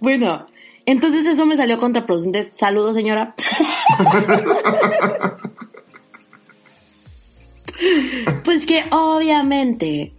Bueno, 0.00 0.46
entonces 0.84 1.24
eso 1.26 1.46
me 1.46 1.56
salió 1.56 1.78
contraproducente. 1.78 2.50
Saludos, 2.52 2.94
señora. 2.94 3.34
Pues 8.44 8.66
que 8.66 8.84
obviamente 8.90 10.12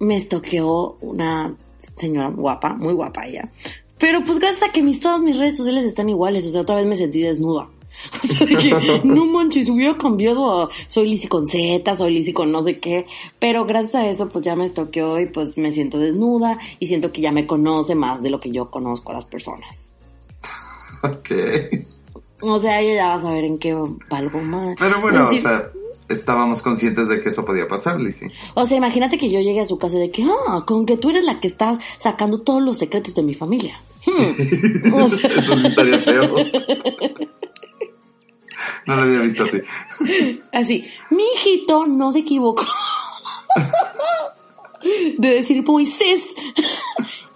me 0.00 0.16
estoqueó 0.16 0.96
una 1.00 1.54
señora 1.96 2.28
guapa, 2.28 2.74
muy 2.74 2.94
guapa 2.94 3.26
ella. 3.26 3.50
Pero 3.98 4.24
pues 4.24 4.40
gracias 4.40 4.68
a 4.68 4.72
que 4.72 4.82
mis, 4.82 4.98
todas 4.98 5.20
mis 5.20 5.38
redes 5.38 5.56
sociales 5.56 5.84
están 5.84 6.08
iguales, 6.08 6.46
o 6.46 6.50
sea, 6.50 6.62
otra 6.62 6.76
vez 6.76 6.86
me 6.86 6.96
sentí 6.96 7.22
desnuda. 7.22 7.68
O 8.24 8.26
sea, 8.26 8.46
de 8.46 8.56
que 8.56 9.00
no 9.04 9.26
manches, 9.26 9.68
hubiera 9.68 9.96
cambiado 9.96 10.62
a 10.62 10.68
soy 10.88 11.08
Lizzy 11.08 11.28
con 11.28 11.46
Z, 11.46 11.94
soy 11.94 12.12
Lizzy 12.12 12.32
con 12.32 12.50
no 12.50 12.62
sé 12.62 12.80
qué. 12.80 13.04
Pero 13.38 13.64
gracias 13.64 13.94
a 13.94 14.08
eso, 14.08 14.28
pues 14.28 14.44
ya 14.44 14.56
me 14.56 14.64
estoqueó 14.64 15.20
y 15.20 15.26
pues 15.26 15.56
me 15.58 15.70
siento 15.70 15.98
desnuda 15.98 16.58
y 16.78 16.86
siento 16.86 17.12
que 17.12 17.20
ya 17.20 17.32
me 17.32 17.46
conoce 17.46 17.94
más 17.94 18.22
de 18.22 18.30
lo 18.30 18.40
que 18.40 18.50
yo 18.50 18.70
conozco 18.70 19.12
a 19.12 19.16
las 19.16 19.24
personas. 19.24 19.92
Ok. 21.04 21.32
O 22.42 22.60
sea, 22.60 22.80
ella 22.80 22.94
ya 22.94 23.06
va 23.08 23.14
a 23.14 23.20
saber 23.20 23.44
en 23.44 23.58
qué 23.58 23.76
valgo 24.08 24.40
más. 24.40 24.76
Pero 24.78 25.00
bueno, 25.00 25.28
o 25.28 25.32
sea, 25.32 25.68
estábamos 26.12 26.62
conscientes 26.62 27.08
de 27.08 27.22
que 27.22 27.30
eso 27.30 27.44
podía 27.44 27.68
pasar, 27.68 28.00
Lizzy. 28.00 28.26
O 28.54 28.66
sea, 28.66 28.78
imagínate 28.78 29.18
que 29.18 29.30
yo 29.30 29.40
llegue 29.40 29.60
a 29.60 29.66
su 29.66 29.78
casa 29.78 29.98
de 29.98 30.10
que, 30.10 30.24
ah, 30.24 30.64
con 30.66 30.86
que 30.86 30.96
tú 30.96 31.10
eres 31.10 31.24
la 31.24 31.40
que 31.40 31.48
está 31.48 31.78
sacando 31.98 32.40
todos 32.40 32.62
los 32.62 32.78
secretos 32.78 33.14
de 33.14 33.22
mi 33.22 33.34
familia. 33.34 33.80
Hmm. 34.06 34.92
O 34.94 35.08
sea, 35.08 35.30
Eso 35.30 35.58
sí 35.58 35.66
estaría 35.66 35.98
feo. 35.98 36.34
No 38.86 38.96
lo 38.96 39.02
había 39.02 39.20
visto 39.20 39.44
así. 39.44 39.60
así, 40.52 40.84
mi 41.10 41.22
hijito 41.34 41.86
no 41.86 42.12
se 42.12 42.20
equivocó 42.20 42.64
de 45.18 45.28
decir 45.34 45.62
Moisés. 45.62 46.34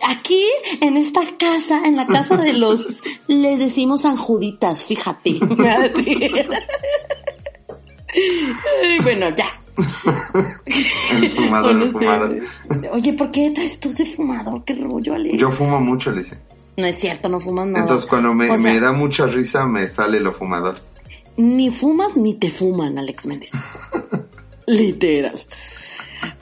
Aquí, 0.02 0.44
en 0.80 0.96
esta 0.96 1.22
casa, 1.36 1.82
en 1.84 1.96
la 1.96 2.06
casa 2.06 2.36
de 2.36 2.52
los, 2.52 3.02
le 3.26 3.56
decimos 3.56 4.02
San 4.02 4.16
Juditas, 4.16 4.84
fíjate. 4.84 5.40
Así. 5.68 6.30
Bueno, 9.02 9.26
ya. 9.36 9.60
El 11.10 11.30
fumador, 11.30 11.74
no 11.74 11.86
fumador. 11.88 12.40
Oye, 12.92 13.12
¿por 13.12 13.30
qué 13.30 13.50
traes 13.50 13.78
tú 13.78 13.92
de 13.92 14.06
fumador? 14.06 14.64
Qué 14.64 14.74
rollo, 14.74 15.14
Ale. 15.14 15.36
Yo 15.36 15.50
fumo 15.50 15.80
mucho, 15.80 16.10
Alicia. 16.10 16.38
No 16.76 16.86
es 16.86 16.96
cierto, 16.96 17.28
no 17.28 17.40
fumas 17.40 17.66
nada. 17.66 17.80
Entonces 17.80 18.08
cuando 18.08 18.34
me, 18.34 18.50
O 18.50 18.58
sea, 18.58 18.72
me 18.72 18.80
da 18.80 18.92
mucha 18.92 19.26
risa 19.26 19.66
me 19.66 19.88
sale 19.88 20.20
lo 20.20 20.32
fumador. 20.32 20.78
Ni 21.36 21.70
fumas 21.70 22.16
ni 22.16 22.34
te 22.34 22.50
fuman, 22.50 22.98
Alex 22.98 23.26
Méndez. 23.26 23.50
Literal. 24.66 25.38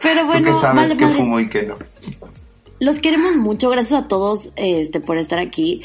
Pero 0.01 0.21
Tú 0.21 0.27
bueno, 0.27 0.55
que 0.55 0.61
sabes 0.61 0.89
vale, 0.89 0.97
que 0.97 1.09
fumo 1.09 1.41
y 1.41 1.49
que 1.49 1.63
no. 1.63 1.75
Los 2.81 3.01
queremos 3.01 3.37
mucho, 3.37 3.71
gracias 3.71 4.03
a 4.03 4.09
todos 4.09 4.51
este, 4.57 5.01
por 5.01 5.19
estar 5.19 5.39
aquí. 5.39 5.83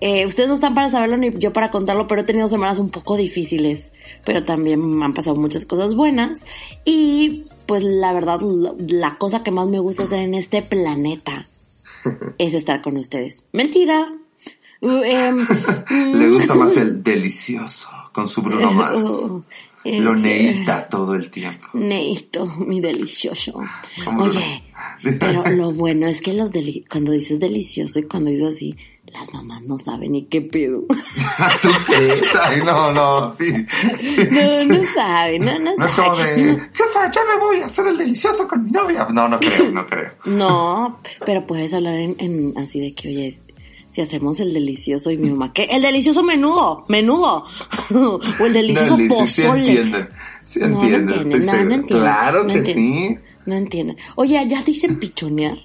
Eh, 0.00 0.24
ustedes 0.26 0.48
no 0.48 0.54
están 0.54 0.74
para 0.74 0.90
saberlo 0.90 1.16
ni 1.16 1.30
yo 1.38 1.52
para 1.52 1.70
contarlo, 1.70 2.06
pero 2.08 2.22
he 2.22 2.24
tenido 2.24 2.48
semanas 2.48 2.78
un 2.78 2.90
poco 2.90 3.16
difíciles, 3.16 3.92
pero 4.24 4.44
también 4.44 4.80
me 4.80 5.04
han 5.04 5.12
pasado 5.12 5.36
muchas 5.36 5.66
cosas 5.66 5.94
buenas. 5.94 6.44
Y 6.84 7.44
pues 7.66 7.84
la 7.84 8.12
verdad, 8.12 8.40
la, 8.78 9.16
cosa 9.18 9.42
que 9.42 9.50
más 9.50 9.68
me 9.68 9.78
gusta 9.78 10.04
hacer 10.04 10.20
en 10.20 10.34
este 10.34 10.62
planeta 10.62 11.48
es 12.38 12.54
estar 12.54 12.80
con 12.82 12.96
ustedes. 12.96 13.44
Mentira. 13.52 14.12
Uh, 14.80 15.02
em, 15.04 15.46
Le 16.18 16.28
gusta 16.30 16.54
más 16.54 16.76
el 16.78 17.02
delicioso 17.02 17.90
con 18.12 18.28
su 18.28 18.40
Bruno 18.40 18.72
Mars. 18.72 19.06
oh, 19.06 19.44
Lo 19.84 20.14
neita 20.14 20.88
todo 20.88 21.14
el 21.14 21.30
tiempo. 21.30 21.68
Neito, 21.74 22.46
mi 22.46 22.80
delicioso. 22.80 23.60
¿Cómo 24.04 24.24
Oye, 24.24 24.62
pero 25.18 25.44
lo 25.50 25.72
bueno 25.72 26.06
es 26.06 26.20
que 26.22 26.32
los 26.32 26.50
deli- 26.50 26.84
cuando 26.90 27.12
dices 27.12 27.40
delicioso 27.40 27.98
y 28.00 28.04
cuando 28.04 28.30
dices 28.30 28.56
así, 28.56 28.76
las 29.12 29.32
mamás 29.34 29.62
no 29.62 29.78
saben 29.78 30.12
ni 30.12 30.26
qué 30.26 30.40
pedo. 30.40 30.84
¿Tú 31.62 31.68
crees? 31.86 32.22
Ay, 32.42 32.62
no, 32.64 32.92
no, 32.92 33.30
sí. 33.30 33.44
sí, 34.00 34.20
No, 34.30 34.64
no 34.66 34.86
saben, 34.86 35.44
no, 35.44 35.58
no, 35.58 35.74
No 35.76 35.84
es 35.86 35.94
como 35.94 36.16
saben. 36.16 36.36
de, 36.56 36.60
jefa, 36.72 37.10
ya 37.12 37.20
me 37.32 37.40
voy 37.40 37.60
a 37.60 37.66
hacer 37.66 37.86
el 37.88 37.98
delicioso 37.98 38.46
con 38.46 38.64
mi 38.64 38.70
novia. 38.70 39.06
No, 39.12 39.28
no 39.28 39.38
creo, 39.40 39.70
no 39.70 39.86
creo. 39.86 40.12
No, 40.26 41.00
pero 41.26 41.46
puedes 41.46 41.72
hablar 41.74 41.94
en, 41.94 42.14
en 42.18 42.54
así 42.58 42.80
de 42.80 42.94
que, 42.94 43.08
oye, 43.08 43.28
es- 43.28 43.42
si 43.90 44.00
hacemos 44.02 44.38
el 44.38 44.54
delicioso 44.54 45.10
y 45.10 45.16
mi 45.18 45.30
mamá, 45.30 45.52
¿qué? 45.52 45.64
El 45.64 45.82
delicioso 45.82 46.22
menudo, 46.22 46.84
menudo. 46.88 47.44
o 47.92 48.46
el 48.46 48.52
delicioso 48.52 48.96
No, 48.96 49.02
Liz, 49.02 49.30
sí 49.30 49.42
pozole. 49.42 49.68
entienden. 49.72 50.08
Sí 50.46 50.60
No, 50.60 50.68
no 50.68 50.74
estoy 50.84 50.90
no, 50.90 51.14
entienden, 51.40 51.82
Claro 51.82 52.46
que 52.46 52.72
sí. 52.74 53.18
No 53.46 53.54
entienden. 53.56 53.96
Oye, 54.14 54.40
¿ya 54.46 54.62
dicen 54.62 55.00
pichonear? 55.00 55.58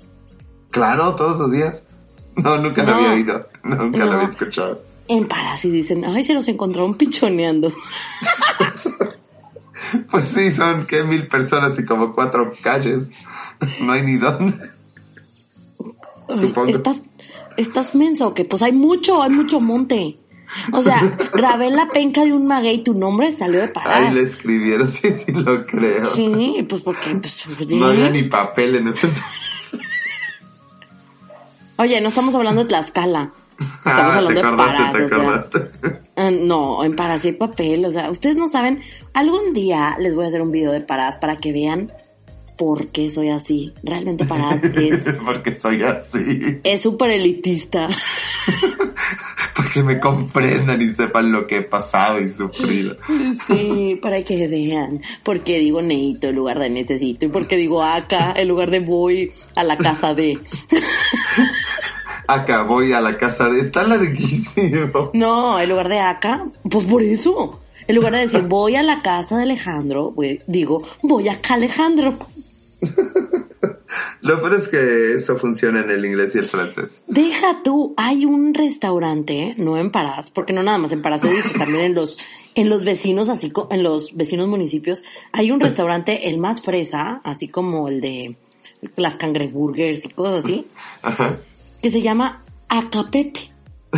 Claro, 0.72 1.14
todos 1.16 1.38
los 1.40 1.52
días. 1.52 1.86
No, 2.44 2.58
nunca 2.58 2.84
lo 2.84 2.96
había 2.96 3.12
oído. 3.14 3.48
Nunca 3.64 3.98
No. 4.00 4.06
lo 4.06 4.12
había 4.14 4.28
escuchado. 4.30 4.82
En 5.08 5.28
Parasi 5.28 5.70
dicen, 5.70 6.04
ay, 6.06 6.24
se 6.24 6.34
los 6.34 6.48
encontraron 6.48 6.96
pichoneando. 6.96 7.72
Pues 10.10 10.26
sí, 10.26 10.52
son 10.52 10.88
que 10.88 11.04
mil 11.04 11.28
personas 11.28 11.78
y 11.80 11.86
como 11.86 12.14
cuatro 12.14 12.54
calles. 12.62 13.10
No 13.80 13.94
hay 13.94 14.02
ni 14.02 14.18
dónde. 14.18 14.58
Ay, 16.28 16.38
Supongo. 16.38 16.70
¿Estás, 16.70 17.02
estás 17.56 17.96
menso 17.96 18.34
que 18.34 18.46
pues 18.46 18.62
hay 18.62 18.72
mucho, 18.74 19.22
hay 19.22 19.30
mucho 19.30 19.62
monte. 19.62 20.18
O 20.74 20.82
sea, 20.82 21.16
grabé 21.34 21.70
la 21.70 21.88
penca 21.90 22.24
de 22.24 22.34
un 22.34 22.48
maguey, 22.48 22.84
tu 22.84 22.94
nombre 22.94 23.32
salió 23.32 23.60
de 23.60 23.66
Ahí 23.68 23.72
Parás. 23.74 24.14
le 24.16 24.22
escribieron, 24.22 24.92
sí, 24.92 25.12
sí 25.12 25.32
lo 25.32 25.66
creo. 25.66 26.06
Sí, 26.08 26.66
pues 26.68 26.82
porque, 26.82 27.16
pues. 27.16 27.46
No 27.70 27.86
había 27.86 28.10
ni 28.10 28.24
papel 28.24 28.76
en 28.78 28.88
ese 28.90 29.08
Oye, 31.78 32.00
no 32.02 32.10
estamos 32.10 32.34
hablando 32.36 32.62
de 32.64 32.68
Tlaxcala. 32.70 33.32
Estamos 33.60 33.86
Ah, 33.86 34.18
hablando 34.18 34.42
te 34.42 34.48
de 34.48 34.58
Parás, 34.58 34.94
te 34.94 35.04
o 35.04 35.10
sea. 35.10 35.44
Ah, 36.18 36.32
no, 36.42 36.84
en 36.84 36.96
Parás 36.96 37.24
hay 37.26 37.34
papel, 37.34 37.86
o 37.86 37.92
sea, 37.92 38.10
ustedes 38.10 38.36
no 38.36 38.48
saben, 38.50 38.82
algún 39.14 39.54
día 39.54 39.96
les 40.00 40.14
voy 40.16 40.26
a 40.26 40.28
hacer 40.28 40.42
un 40.42 40.52
video 40.52 40.72
de 40.72 40.82
Parás 40.82 41.18
para 41.18 41.38
que 41.38 41.54
vean 41.54 41.92
por 42.56 42.88
qué 42.88 43.10
soy 43.10 43.30
así. 43.30 43.74
Realmente 43.84 44.26
Parás 44.26 44.64
es 44.64 45.04
Porque 45.26 45.56
soy 45.56 45.84
así. 45.84 46.60
es 46.64 46.82
súper 46.82 47.12
elitista. 47.12 47.90
Porque 49.56 49.84
me 49.84 50.00
comprendan 50.02 50.82
y 50.82 50.90
sepan 50.90 51.32
lo 51.32 51.48
que 51.48 51.58
he 51.58 51.62
pasado 51.62 52.20
y 52.22 52.30
sufrido. 52.30 52.96
Sí, 53.48 53.98
para 54.02 54.22
que 54.24 54.48
vean 54.48 55.02
por 55.24 55.40
qué 55.42 55.60
digo 55.60 55.82
neito 55.82 56.28
en 56.28 56.36
lugar 56.36 56.60
de 56.60 56.70
necesito 56.70 57.26
y 57.26 57.30
por 57.30 57.48
qué 57.48 57.56
digo 57.56 57.82
acá 57.82 58.34
en 58.36 58.48
lugar 58.50 58.70
de 58.70 58.82
voy 58.82 59.32
a 59.56 59.64
la 59.64 59.78
casa 59.78 60.14
de. 60.14 60.38
Acá 62.28 62.64
voy 62.64 62.92
a 62.92 63.02
la 63.02 63.18
casa 63.18 63.50
de... 63.52 63.60
Está 63.62 63.84
larguísimo. 63.84 65.12
No, 65.14 65.60
en 65.60 65.70
lugar 65.70 65.90
de 65.90 66.00
acá, 66.00 66.44
pues 66.72 66.84
por 66.88 67.04
eso. 67.04 67.62
En 67.88 67.96
lugar 67.96 68.14
de 68.14 68.20
decir 68.22 68.42
voy 68.42 68.76
a 68.76 68.82
la 68.82 69.02
casa 69.04 69.38
de 69.38 69.44
Alejandro, 69.44 70.10
voy- 70.12 70.42
digo 70.48 70.82
voy 71.04 71.30
acá 71.30 71.54
Alejandro. 71.54 72.16
Lo 74.22 74.40
peor 74.40 74.56
es 74.56 74.68
que 74.68 75.14
eso 75.14 75.38
funciona 75.38 75.82
en 75.82 75.92
el 75.92 76.04
inglés 76.06 76.36
y 76.36 76.40
el 76.40 76.48
francés. 76.48 77.04
Deja 77.08 77.62
tú, 77.64 77.94
hay 77.96 78.26
un 78.26 78.54
restaurante, 78.54 79.54
no 79.58 79.78
en 79.78 79.92
Parás, 79.92 80.32
porque 80.32 80.52
no 80.52 80.64
nada 80.64 80.78
más 80.80 80.92
en 80.92 81.02
Parás 81.02 81.22
se 81.22 81.30
dice, 81.30 81.50
también 81.58 81.86
en 81.86 81.94
los, 81.96 82.18
en 82.56 82.70
los 82.70 82.84
vecinos, 82.84 83.30
así 83.30 83.52
co- 83.52 83.68
en 83.72 83.84
los 83.84 84.16
vecinos 84.16 84.48
municipios, 84.48 85.04
hay 85.32 85.52
un 85.52 85.60
restaurante, 85.60 86.28
el 86.30 86.40
más 86.40 86.62
fresa, 86.62 87.22
así 87.24 87.48
como 87.48 87.88
el 87.88 88.02
de 88.02 88.36
las 88.96 89.16
cangreburgers 89.16 90.06
y 90.06 90.10
cosas 90.10 90.44
así, 90.44 90.66
Ajá. 91.04 91.38
que 91.82 91.92
se 91.92 92.02
llama 92.02 92.44
Acapepe. 92.68 93.52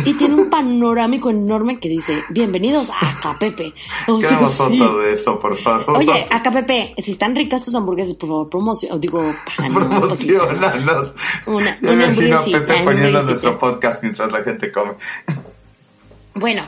Y 0.04 0.14
tiene 0.14 0.34
un 0.36 0.48
panorámico 0.48 1.28
enorme 1.30 1.80
que 1.80 1.88
dice, 1.88 2.22
bienvenidos 2.30 2.88
a 2.90 3.10
Acapepe. 3.18 3.74
O 4.06 4.20
sea, 4.20 4.28
Queremos 4.30 4.52
sí. 4.52 4.78
foto 4.78 4.98
de 4.98 5.12
eso, 5.14 5.40
por 5.40 5.58
favor. 5.58 5.96
Oye, 5.98 6.26
Acapepe, 6.30 6.94
si 6.98 7.10
están 7.12 7.34
ricas 7.34 7.64
tus 7.64 7.74
hamburguesas, 7.74 8.14
por 8.14 8.28
favor, 8.28 8.48
promoción, 8.48 9.00
digo. 9.00 9.34
Promocionanos. 9.74 11.14
Una- 11.46 11.80
Yo 11.80 11.92
una 11.92 12.04
imagino 12.06 12.38
a 12.38 12.44
Pepe 12.44 12.74
poniendo 12.84 13.22
nuestro 13.24 13.58
podcast 13.58 14.02
mientras 14.02 14.30
la 14.30 14.42
gente 14.44 14.70
come. 14.70 14.92
Bueno, 16.34 16.62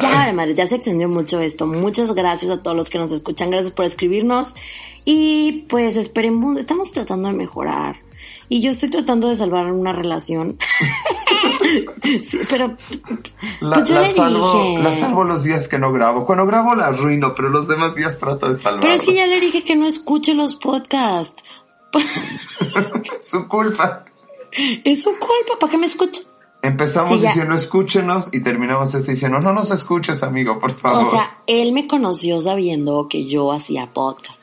ya, 0.00 0.32
madre, 0.32 0.54
ya 0.54 0.68
se 0.68 0.76
extendió 0.76 1.08
mucho 1.08 1.40
esto. 1.40 1.66
Muchas 1.66 2.14
gracias 2.14 2.50
a 2.52 2.62
todos 2.62 2.76
los 2.76 2.88
que 2.88 2.98
nos 2.98 3.10
escuchan. 3.10 3.50
Gracias 3.50 3.72
por 3.72 3.84
escribirnos. 3.84 4.54
Y 5.04 5.64
pues 5.68 5.96
esperemos, 5.96 6.56
estamos 6.56 6.92
tratando 6.92 7.28
de 7.28 7.34
mejorar. 7.34 7.96
Y 8.48 8.60
yo 8.60 8.70
estoy 8.70 8.90
tratando 8.90 9.28
de 9.28 9.34
salvar 9.34 9.72
una 9.72 9.92
relación. 9.92 10.56
Sí, 12.02 12.38
pero 12.48 12.76
La, 13.60 13.76
Pues 13.76 13.88
yo 13.88 13.94
la 13.96 14.02
le 14.02 14.12
salvo, 14.14 14.52
dije. 14.62 14.82
la 14.82 14.92
salvo 14.92 15.24
los 15.24 15.42
días 15.44 15.68
que 15.68 15.78
no 15.78 15.92
grabo. 15.92 16.24
Cuando 16.26 16.46
grabo 16.46 16.74
la 16.74 16.86
arruino, 16.88 17.34
pero 17.34 17.48
los 17.48 17.68
demás 17.68 17.94
días 17.94 18.18
trato 18.18 18.48
de 18.48 18.56
salvarla. 18.56 18.80
pero 18.82 18.94
es 18.94 19.02
que 19.02 19.14
ya 19.14 19.26
le 19.26 19.40
dije 19.40 19.64
que 19.64 19.76
no 19.76 19.86
escuche 19.86 20.34
los 20.34 20.54
podcasts. 20.56 21.42
Su 23.20 23.48
culpa. 23.48 24.04
Es 24.84 25.02
su 25.02 25.10
culpa, 25.10 25.58
¿para 25.60 25.70
qué 25.70 25.78
me 25.78 25.86
escucha? 25.86 26.20
Empezamos 26.62 27.20
Sí, 27.20 27.26
diciendo 27.26 27.54
escúchenos 27.54 28.32
y 28.32 28.40
terminamos 28.42 28.94
este 28.94 29.12
diciendo 29.12 29.38
no 29.38 29.52
nos 29.52 29.70
escuches, 29.70 30.22
amigo, 30.22 30.58
por 30.58 30.72
favor. 30.72 31.04
O 31.06 31.10
sea, 31.10 31.38
él 31.46 31.72
me 31.72 31.86
conoció 31.86 32.40
sabiendo 32.40 33.06
que 33.08 33.26
yo 33.26 33.52
hacía 33.52 33.92
podcast. 33.92 34.40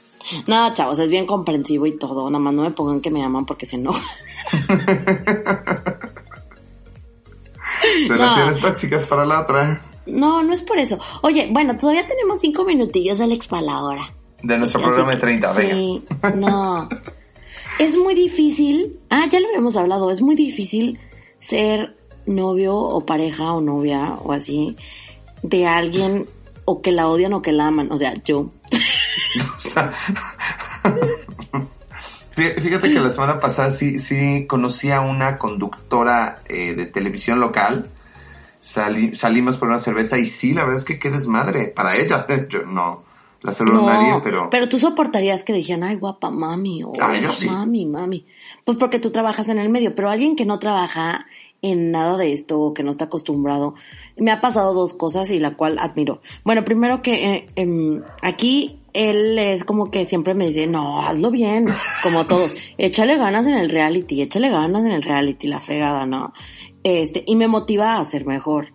No, 0.47 0.73
chavos, 0.73 0.99
es 0.99 1.09
bien 1.09 1.25
comprensivo 1.25 1.85
y 1.85 1.97
todo. 1.97 2.29
Nada 2.29 2.39
más 2.43 2.53
no 2.53 2.61
me 2.61 2.71
pongan 2.71 3.01
que 3.01 3.09
me 3.09 3.23
aman 3.23 3.45
porque 3.45 3.65
se 3.65 3.75
enojan. 3.75 4.03
Relaciones 8.07 8.59
tóxicas 8.59 9.05
para 9.05 9.25
la 9.25 9.41
otra. 9.41 9.81
No, 10.05 10.43
no 10.43 10.53
es 10.53 10.61
por 10.61 10.79
eso. 10.79 10.97
Oye, 11.21 11.47
bueno, 11.51 11.77
todavía 11.77 12.05
tenemos 12.07 12.39
cinco 12.41 12.65
minutillos, 12.65 13.21
Alex, 13.21 13.47
para 13.47 13.61
la 13.61 13.81
hora. 13.83 14.13
De 14.41 14.57
nuestro 14.57 14.79
Así 14.81 14.87
programa 14.87 15.11
de 15.11 15.17
que- 15.17 15.21
30, 15.21 15.53
venga. 15.53 15.75
Sí, 15.75 16.03
no. 16.35 16.89
Es 17.79 17.97
muy 17.97 18.13
difícil. 18.13 18.99
Ah, 19.09 19.25
ya 19.31 19.39
lo 19.39 19.47
habíamos 19.47 19.75
hablado. 19.77 20.11
Es 20.11 20.21
muy 20.21 20.35
difícil 20.35 20.99
ser 21.39 21.97
novio 22.27 22.75
o 22.75 23.03
pareja 23.05 23.51
o 23.53 23.61
novia 23.61 24.13
o 24.23 24.31
así 24.31 24.75
de 25.41 25.65
alguien 25.65 26.27
o 26.65 26.81
que 26.81 26.91
la 26.91 27.07
odian 27.07 27.33
o 27.33 27.41
que 27.41 27.51
la 27.51 27.67
aman. 27.67 27.91
O 27.91 27.97
sea, 27.97 28.13
yo. 28.23 28.51
O 29.55 29.59
sea, 29.59 29.91
Fíjate 32.35 32.91
que 32.91 32.99
la 32.99 33.11
semana 33.11 33.39
pasada 33.39 33.71
sí, 33.71 33.99
sí 33.99 34.45
conocí 34.47 34.89
a 34.91 35.01
una 35.01 35.37
conductora 35.37 36.39
eh, 36.47 36.73
de 36.73 36.85
televisión 36.87 37.39
local. 37.39 37.89
Salí- 38.59 39.13
salimos 39.13 39.57
por 39.57 39.67
una 39.67 39.79
cerveza 39.79 40.17
y 40.17 40.25
sí, 40.25 40.53
la 40.53 40.63
verdad 40.63 40.79
es 40.79 40.85
que 40.85 40.99
qué 40.99 41.09
desmadre. 41.09 41.67
Para 41.67 41.95
ella, 41.95 42.25
yo 42.49 42.63
no 42.63 43.03
la 43.41 43.51
saludaría, 43.51 44.13
No, 44.15 44.23
pero... 44.23 44.49
tú 44.69 44.79
soportarías 44.79 45.43
que 45.43 45.51
dijeran, 45.53 45.83
ay, 45.83 45.97
guapa, 45.97 46.29
mami, 46.31 46.81
o 46.83 46.93
Ah, 46.99 47.13
sí. 47.33 47.47
mami, 47.47 47.85
mami. 47.85 48.25
Pues 48.63 48.77
porque 48.77 48.99
tú 48.99 49.11
trabajas 49.11 49.49
en 49.49 49.59
el 49.59 49.69
medio, 49.69 49.93
pero 49.93 50.09
alguien 50.09 50.35
que 50.37 50.45
no 50.45 50.59
trabaja 50.59 51.25
en 51.61 51.91
nada 51.91 52.17
de 52.17 52.31
esto 52.33 52.59
o 52.59 52.73
que 52.73 52.83
no 52.83 52.91
está 52.91 53.05
acostumbrado, 53.05 53.75
me 54.17 54.31
ha 54.31 54.39
pasado 54.41 54.73
dos 54.73 54.93
cosas 54.93 55.29
y 55.29 55.39
la 55.39 55.55
cual 55.55 55.77
admiro. 55.79 56.21
Bueno, 56.45 56.63
primero 56.65 57.01
que 57.01 57.31
eh, 57.33 57.47
em, 57.55 58.01
aquí 58.21 58.79
él 58.93 59.37
es 59.39 59.63
como 59.63 59.89
que 59.89 60.05
siempre 60.05 60.33
me 60.33 60.47
dice, 60.47 60.67
no, 60.67 61.01
hazlo 61.01 61.31
bien, 61.31 61.67
como 62.01 62.25
todos, 62.25 62.53
échale 62.77 63.17
ganas 63.17 63.45
en 63.47 63.55
el 63.55 63.69
reality, 63.69 64.21
échale 64.21 64.49
ganas 64.49 64.85
en 64.85 64.91
el 64.91 65.01
reality, 65.01 65.47
la 65.47 65.59
fregada, 65.59 66.05
¿no? 66.05 66.33
Este, 66.83 67.23
y 67.25 67.35
me 67.35 67.47
motiva 67.47 67.97
a 67.97 68.05
ser 68.05 68.25
mejor. 68.25 68.67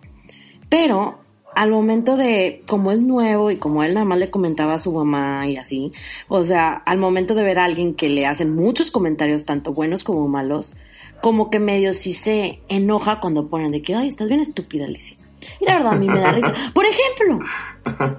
Pero 0.67 1.19
al 1.55 1.71
momento 1.71 2.17
de, 2.17 2.63
como 2.67 2.91
es 2.91 3.01
nuevo 3.01 3.51
y 3.51 3.57
como 3.57 3.83
él 3.83 3.93
nada 3.93 4.05
más 4.05 4.19
le 4.19 4.29
comentaba 4.29 4.75
a 4.75 4.79
su 4.79 4.91
mamá 4.91 5.47
y 5.47 5.57
así, 5.57 5.91
o 6.27 6.43
sea, 6.43 6.73
al 6.73 6.97
momento 6.97 7.35
de 7.35 7.43
ver 7.43 7.59
a 7.59 7.65
alguien 7.65 7.95
que 7.95 8.09
le 8.09 8.25
hacen 8.25 8.55
muchos 8.55 8.91
comentarios, 8.91 9.45
tanto 9.45 9.73
buenos 9.73 10.03
como 10.03 10.27
malos, 10.27 10.75
como 11.21 11.49
que 11.49 11.59
medio 11.59 11.93
sí 11.93 12.13
se 12.13 12.61
enoja 12.69 13.19
cuando 13.19 13.47
ponen 13.47 13.71
de 13.71 13.81
que, 13.81 13.95
ay, 13.95 14.07
estás 14.07 14.27
bien 14.27 14.41
estúpida, 14.41 14.87
Lizzie. 14.87 15.18
Y 15.59 15.65
la 15.65 15.75
verdad 15.75 15.93
a 15.93 15.97
mí 15.97 16.07
me 16.07 16.19
da 16.19 16.31
risa. 16.31 16.53
Por 16.73 16.85
ejemplo, 16.85 17.39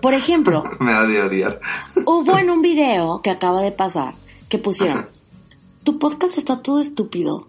por 0.00 0.14
ejemplo, 0.14 0.64
Me 0.80 0.92
ha 0.92 1.04
de 1.04 1.22
odiar. 1.22 1.60
hubo 2.06 2.38
en 2.38 2.50
un 2.50 2.62
video 2.62 3.20
que 3.22 3.30
acaba 3.30 3.62
de 3.62 3.72
pasar 3.72 4.14
que 4.48 4.58
pusieron, 4.58 5.06
tu 5.84 5.98
podcast 5.98 6.36
está 6.36 6.60
todo 6.60 6.80
estúpido, 6.80 7.46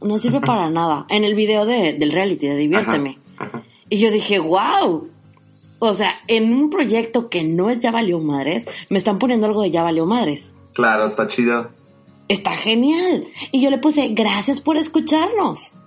no 0.00 0.18
sirve 0.18 0.40
para 0.40 0.68
nada, 0.70 1.06
en 1.08 1.24
el 1.24 1.34
video 1.34 1.64
de, 1.66 1.92
del 1.92 2.10
reality, 2.10 2.48
de 2.48 2.56
Diviérteme. 2.56 3.18
Ajá. 3.38 3.62
Y 3.90 3.98
yo 3.98 4.10
dije, 4.10 4.38
wow. 4.38 5.08
O 5.80 5.94
sea, 5.94 6.20
en 6.28 6.54
un 6.54 6.70
proyecto 6.70 7.28
que 7.28 7.42
no 7.42 7.70
es 7.70 7.80
Ya 7.80 7.90
Valió 7.90 8.20
Madres, 8.20 8.66
me 8.88 8.98
están 8.98 9.18
poniendo 9.18 9.46
algo 9.46 9.62
de 9.62 9.70
Ya 9.70 9.82
Valió 9.82 10.06
Madres. 10.06 10.54
Claro, 10.74 11.06
está 11.06 11.26
chido. 11.26 11.70
Está 12.28 12.52
genial. 12.52 13.26
Y 13.50 13.60
yo 13.60 13.70
le 13.70 13.78
puse, 13.78 14.08
gracias 14.10 14.60
por 14.60 14.76
escucharnos. 14.76 15.79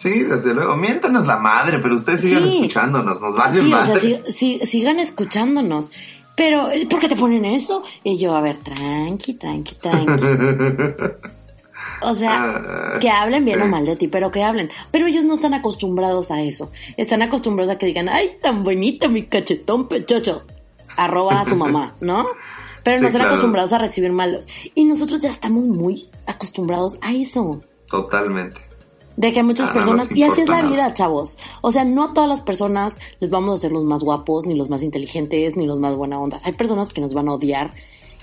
Sí, 0.00 0.22
desde 0.22 0.54
luego. 0.54 0.76
Miéntanos 0.76 1.26
la 1.26 1.38
madre, 1.38 1.80
pero 1.80 1.96
ustedes 1.96 2.20
sigan 2.20 2.44
Sí. 2.44 2.54
escuchándonos. 2.58 3.20
Nos 3.20 3.34
vale 3.34 3.60
Sí, 3.60 3.72
o 3.74 3.82
sea, 3.84 3.96
sí- 4.32 4.60
sigan 4.64 5.00
escuchándonos. 5.00 5.90
Pero, 6.36 6.70
eh, 6.70 6.86
¿por 6.88 7.00
qué 7.00 7.08
te 7.08 7.16
ponen 7.16 7.44
eso? 7.44 7.82
Y 8.04 8.16
yo, 8.16 8.36
a 8.36 8.40
ver, 8.40 8.58
tranqui, 8.58 9.34
tranqui, 9.34 9.74
tranqui. 9.74 10.06
O 12.00 12.14
sea, 12.14 12.94
Ah, 12.94 12.98
que 13.00 13.10
hablen 13.10 13.44
bien 13.44 13.58
sí. 13.58 13.64
o 13.64 13.68
mal 13.68 13.84
de 13.84 13.96
ti, 13.96 14.06
pero 14.06 14.30
que 14.30 14.44
hablen. 14.44 14.70
Pero 14.92 15.06
ellos 15.08 15.24
no 15.24 15.34
están 15.34 15.54
acostumbrados 15.54 16.30
a 16.30 16.42
eso. 16.42 16.70
Están 16.96 17.22
acostumbrados 17.22 17.74
a 17.74 17.78
que 17.78 17.86
digan, 17.86 18.08
ay, 18.08 18.36
tan 18.40 18.62
bonito 18.62 19.08
mi 19.08 19.26
cachetón 19.26 19.88
pechocho. 19.88 20.44
Arroba 20.96 21.40
a 21.40 21.44
su 21.44 21.56
mamá, 21.56 21.96
¿no? 22.00 22.24
Pero 22.84 22.98
Sí, 22.98 23.02
no 23.02 23.08
están 23.08 23.20
claro. 23.22 23.30
acostumbrados 23.34 23.72
a 23.72 23.78
recibir 23.78 24.12
malos. 24.12 24.46
Y 24.76 24.84
nosotros 24.84 25.18
ya 25.18 25.30
estamos 25.30 25.66
muy 25.66 26.08
acostumbrados 26.26 26.98
a 27.00 27.12
eso. 27.12 27.62
Totalmente. 27.88 28.60
De 29.18 29.32
que 29.32 29.42
muchas 29.42 29.70
Ah, 29.70 29.72
personas, 29.72 30.12
y 30.12 30.22
así 30.22 30.42
es 30.42 30.48
la 30.48 30.62
vida, 30.62 30.94
chavos. 30.94 31.38
O 31.60 31.72
sea, 31.72 31.84
no 31.84 32.04
a 32.04 32.14
todas 32.14 32.30
las 32.30 32.40
personas 32.40 33.00
les 33.18 33.30
vamos 33.30 33.50
a 33.50 33.54
hacer 33.54 33.72
los 33.72 33.82
más 33.82 34.04
guapos, 34.04 34.46
ni 34.46 34.56
los 34.56 34.70
más 34.70 34.84
inteligentes, 34.84 35.56
ni 35.56 35.66
los 35.66 35.80
más 35.80 35.96
buena 35.96 36.20
onda. 36.20 36.38
Hay 36.44 36.52
personas 36.52 36.92
que 36.92 37.00
nos 37.00 37.14
van 37.14 37.28
a 37.28 37.34
odiar. 37.34 37.74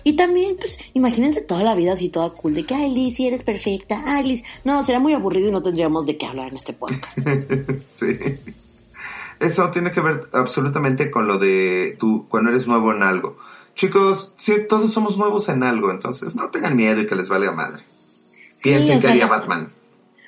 Y 0.06 0.16
también, 0.16 0.56
pues, 0.56 0.80
imagínense 0.93 1.41
toda 1.41 1.64
la 1.64 1.76
vida 1.76 1.91
así 1.91 2.08
toda 2.08 2.30
cool, 2.30 2.54
de 2.54 2.66
que, 2.66 2.76
ay, 2.76 2.93
Liz, 2.93 3.18
si 3.18 3.28
eres 3.28 3.43
perfecta, 3.43 4.04
ay, 4.06 4.24
Liz. 4.24 4.43
No, 4.64 4.82
será 4.84 5.00
muy 5.00 5.14
aburrido 5.14 5.50
y 5.50 5.52
no 5.52 5.62
tendríamos 5.62 6.06
de 6.06 6.16
qué 6.16 6.28
hablar 6.28 6.48
en 6.48 6.58
este 6.58 6.72
podcast. 6.72 7.18
sí. 7.91 8.18
Eso 9.41 9.70
tiene 9.72 9.91
que 9.91 10.00
ver 10.00 10.30
absolutamente 10.32 11.12
con 11.12 11.28
lo 11.28 11.38
de 11.38 11.98
tú 12.00 12.26
cuando 12.30 12.52
eres 12.52 12.68
nuevo 12.68 12.93
en 12.93 13.04
algo. 13.04 13.38
Chicos, 13.76 14.34
sí, 14.38 14.54
todos 14.70 14.93
somos 14.93 15.18
nuevos 15.18 15.50
en 15.50 15.62
algo, 15.64 15.91
entonces 15.91 16.36
no 16.36 16.50
tengan 16.52 16.78
miedo 16.78 17.02
y 17.02 17.08
que 17.08 17.16
les 17.16 17.28
valga 17.28 17.52
madre. 17.52 17.84
Sí, 18.56 18.70
Piensen 18.70 19.00
o 19.00 19.02
que 19.02 19.08
haría 19.08 19.28
Batman. 19.28 19.74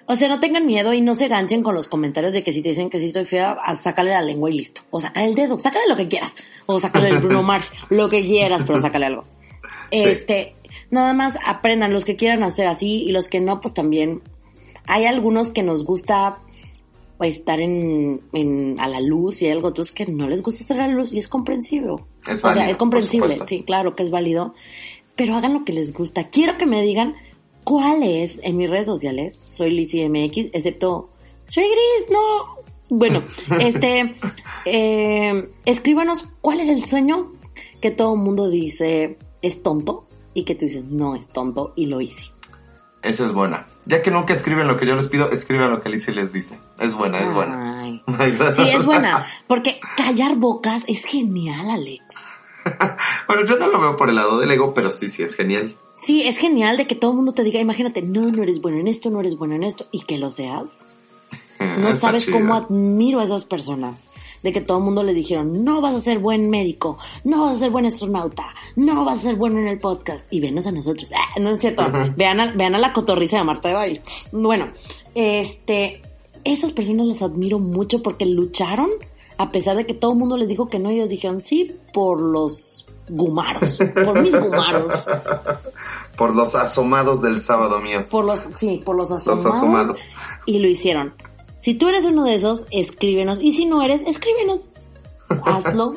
O 0.10 0.16
sea, 0.16 0.30
no 0.30 0.40
tengan 0.40 0.66
miedo 0.66 0.94
y 0.94 1.02
no 1.02 1.16
se 1.16 1.28
ganchen 1.28 1.62
con 1.62 1.76
los 1.76 1.90
comentarios 1.90 2.32
de 2.32 2.42
que 2.42 2.54
si 2.54 2.62
te 2.62 2.70
dicen 2.70 2.90
que 2.90 2.98
sí 2.98 3.08
estoy 3.08 3.26
fea, 3.26 3.52
a 3.52 3.76
sácale 3.76 4.12
la 4.12 4.22
lengua 4.22 4.50
y 4.50 4.54
listo. 4.54 4.82
O 4.90 5.02
sácale 5.02 5.28
el 5.28 5.36
dedo, 5.36 5.60
sácale 5.60 5.86
lo 5.90 5.98
que 5.98 6.08
quieras. 6.08 6.34
O 6.66 6.80
sácale 6.80 7.10
el 7.10 7.18
Bruno 7.20 7.44
Mars, 7.44 7.74
lo 7.90 8.08
que 8.08 8.22
quieras, 8.22 8.64
pero 8.66 8.80
sácale 8.80 9.06
algo. 9.06 9.26
Este, 9.90 10.54
nada 10.92 11.14
más 11.14 11.38
aprendan 11.46 11.94
los 11.94 12.04
que 12.04 12.18
quieran 12.18 12.44
hacer 12.44 12.68
así 12.68 13.04
y 13.04 13.12
los 13.14 13.30
que 13.30 13.40
no, 13.40 13.62
pues 13.62 13.74
también. 13.74 14.22
Hay 14.86 15.06
algunos 15.06 15.52
que 15.52 15.64
nos 15.64 15.86
gusta 15.86 16.40
pues, 17.18 17.38
estar 17.38 17.62
en, 17.62 18.22
en, 18.34 18.78
a 18.82 18.88
la 18.90 19.00
luz 19.00 19.42
y 19.42 19.46
hay 19.46 19.52
algo 19.52 19.70
otros 19.70 19.92
que 19.92 20.06
no 20.06 20.28
les 20.28 20.44
gusta 20.44 20.64
estar 20.64 20.80
a 20.82 20.88
la 20.88 20.94
luz 20.94 21.14
y 21.14 21.20
es 21.20 21.30
comprensible. 21.30 21.96
Es 22.28 22.40
o 22.40 22.48
válido, 22.48 22.54
sea, 22.54 22.70
es 22.70 22.78
comprensible, 22.78 23.40
sí, 23.48 23.64
claro 23.64 23.96
que 23.96 24.04
es 24.04 24.12
válido. 24.12 24.54
Pero 25.16 25.36
hagan 25.36 25.54
lo 25.54 25.64
que 25.64 25.72
les 25.72 25.94
gusta. 25.94 26.28
Quiero 26.30 26.58
que 26.58 26.66
me 26.66 26.82
digan 26.82 27.16
cuál 27.68 28.02
es 28.02 28.40
en 28.44 28.56
mis 28.56 28.70
redes 28.70 28.86
sociales. 28.86 29.42
Soy 29.46 29.72
Lizzie 29.72 30.08
MX, 30.08 30.52
excepto 30.54 31.10
soy 31.48 31.66
gris, 31.66 32.10
no. 32.10 32.64
Bueno, 32.90 33.24
este, 33.60 34.14
eh, 34.64 35.50
escríbanos 35.66 36.30
cuál 36.40 36.62
es 36.62 36.70
el 36.70 36.86
sueño 36.86 37.34
que 37.82 37.92
todo 37.92 38.14
el 38.14 38.22
mundo 38.22 38.50
dice 38.50 39.18
es 39.42 39.62
tonto 39.62 40.08
y 40.34 40.46
que 40.46 40.56
tú 40.56 40.64
dices 40.64 40.86
no 40.86 41.16
es 41.16 41.28
tonto 41.28 41.74
y 41.76 41.88
lo 41.88 42.00
hice. 42.00 42.32
Eso 43.02 43.26
es 43.26 43.34
buena. 43.34 43.66
Ya 43.86 44.02
que 44.02 44.12
nunca 44.12 44.34
escriben 44.34 44.68
lo 44.68 44.78
que 44.78 44.86
yo 44.86 44.96
les 44.96 45.08
pido, 45.08 45.30
escriban 45.32 45.70
lo 45.70 45.82
que 45.82 45.90
Alicia 45.90 46.14
les 46.14 46.32
dice. 46.32 46.58
Es 46.80 46.94
buena, 46.94 47.20
es 47.20 47.34
buena. 47.34 47.82
Ay. 47.82 48.02
Sí, 48.54 48.62
es 48.62 48.86
buena, 48.86 49.26
porque 49.46 49.82
callar 49.98 50.38
bocas 50.38 50.86
es 50.88 51.04
genial, 51.04 51.70
Alex. 51.70 52.30
bueno, 53.28 53.46
yo 53.46 53.58
no 53.58 53.68
lo 53.68 53.82
veo 53.82 53.98
por 53.98 54.08
el 54.08 54.16
lado 54.16 54.40
del 54.40 54.52
ego, 54.52 54.74
pero 54.74 54.90
sí, 54.92 55.10
sí, 55.10 55.24
es 55.24 55.36
genial. 55.36 55.76
Sí, 56.02 56.22
es 56.22 56.38
genial 56.38 56.78
de 56.78 56.88
que 56.88 56.96
todo 56.96 57.12
el 57.12 57.18
mundo 57.18 57.34
te 57.34 57.44
diga, 57.44 57.60
imagínate, 57.60 58.02
no, 58.02 58.32
no 58.32 58.44
eres 58.44 58.62
bueno 58.62 58.80
en 58.80 58.88
esto, 58.88 59.10
no 59.10 59.20
eres 59.20 59.38
bueno 59.38 59.56
en 59.56 59.64
esto, 59.64 59.88
y 59.92 60.02
que 60.02 60.18
lo 60.18 60.30
seas. 60.30 60.86
No 61.60 61.90
Está 61.90 62.08
sabes 62.08 62.26
chido. 62.26 62.38
cómo 62.38 62.54
admiro 62.54 63.20
a 63.20 63.24
esas 63.24 63.44
personas. 63.44 64.12
De 64.44 64.54
que 64.54 64.62
todo 64.62 64.78
el 64.78 64.84
mundo 64.84 65.04
le 65.04 65.14
dijeron, 65.14 65.64
no 65.64 65.82
vas 65.82 65.96
a 65.96 66.00
ser 66.00 66.20
buen 66.20 66.50
médico, 66.52 66.98
no 67.24 67.42
vas 67.42 67.58
a 67.58 67.60
ser 67.60 67.72
buen 67.72 67.88
astronauta, 67.88 68.54
no 68.76 69.06
vas 69.06 69.20
a 69.20 69.22
ser 69.22 69.36
bueno 69.36 69.60
en 69.60 69.68
el 69.68 69.80
podcast. 69.80 70.32
Y 70.32 70.40
venos 70.40 70.68
a 70.68 70.72
nosotros. 70.72 71.12
Ah, 71.16 71.40
no 71.40 71.52
es 71.52 71.60
cierto. 71.60 71.84
vean, 72.16 72.40
a, 72.40 72.52
vean 72.52 72.76
a 72.76 72.78
la 72.78 72.94
cotorriza 72.94 73.38
de 73.38 73.44
Marta 73.44 73.70
de 73.70 73.74
Baile. 73.74 74.02
Bueno, 74.32 74.70
este, 75.16 76.02
esas 76.44 76.72
personas 76.74 77.08
las 77.08 77.22
admiro 77.24 77.58
mucho 77.58 78.04
porque 78.04 78.26
lucharon 78.26 78.90
a 79.38 79.52
pesar 79.52 79.76
de 79.76 79.86
que 79.86 79.94
todo 79.94 80.12
el 80.14 80.20
mundo 80.20 80.38
les 80.38 80.48
dijo 80.50 80.68
que 80.70 80.80
no. 80.80 80.90
Ellos 80.92 81.10
dijeron 81.10 81.42
sí 81.42 81.76
por 81.94 82.22
los 82.22 82.86
gumaros, 83.10 83.78
por 84.04 84.22
mis 84.22 84.38
gumaros, 84.40 85.08
Por 86.18 86.34
los 86.36 86.56
asomados 86.56 87.22
del 87.22 87.42
sábado 87.42 87.80
míos. 87.80 88.10
por 88.10 88.26
los, 88.26 88.40
sí, 88.40 88.82
por 88.84 88.96
los 88.96 89.12
asomados. 89.12 89.56
asomados. 89.56 90.00
Y 90.48 90.58
lo 90.60 90.68
hicieron. 90.68 91.14
Si 91.60 91.76
tú 91.76 91.88
eres 91.90 92.06
uno 92.06 92.24
de 92.24 92.34
esos, 92.36 92.66
escríbenos. 92.72 93.40
Y 93.42 93.52
si 93.52 93.66
no 93.66 93.82
eres, 93.84 94.02
escríbenos. 94.02 94.70
Hazlo. 95.46 95.94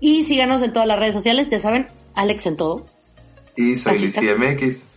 y 0.00 0.26
síganos 0.26 0.60
en 0.62 0.72
todas 0.72 0.86
las 0.88 0.98
redes 0.98 1.14
sociales. 1.14 1.48
Ya 1.48 1.58
saben, 1.58 1.86
Alex 2.14 2.46
en 2.46 2.56
todo. 2.56 2.84
Y 3.56 3.76
soy 3.76 3.96
Así 3.96 4.04
está. 4.06 4.20
Licia 4.20 4.36
MX. 4.36 4.88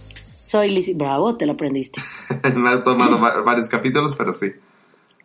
Soy 0.42 0.70
Lizzie. 0.70 0.94
Bravo, 0.96 1.38
te 1.38 1.46
lo 1.46 1.54
aprendiste. 1.54 2.02
Me 2.56 2.70
ha 2.70 2.84
tomado 2.84 3.20
va- 3.22 3.42
varios 3.44 3.70
capítulos, 3.70 4.16
pero 4.18 4.34
sí. 4.34 4.52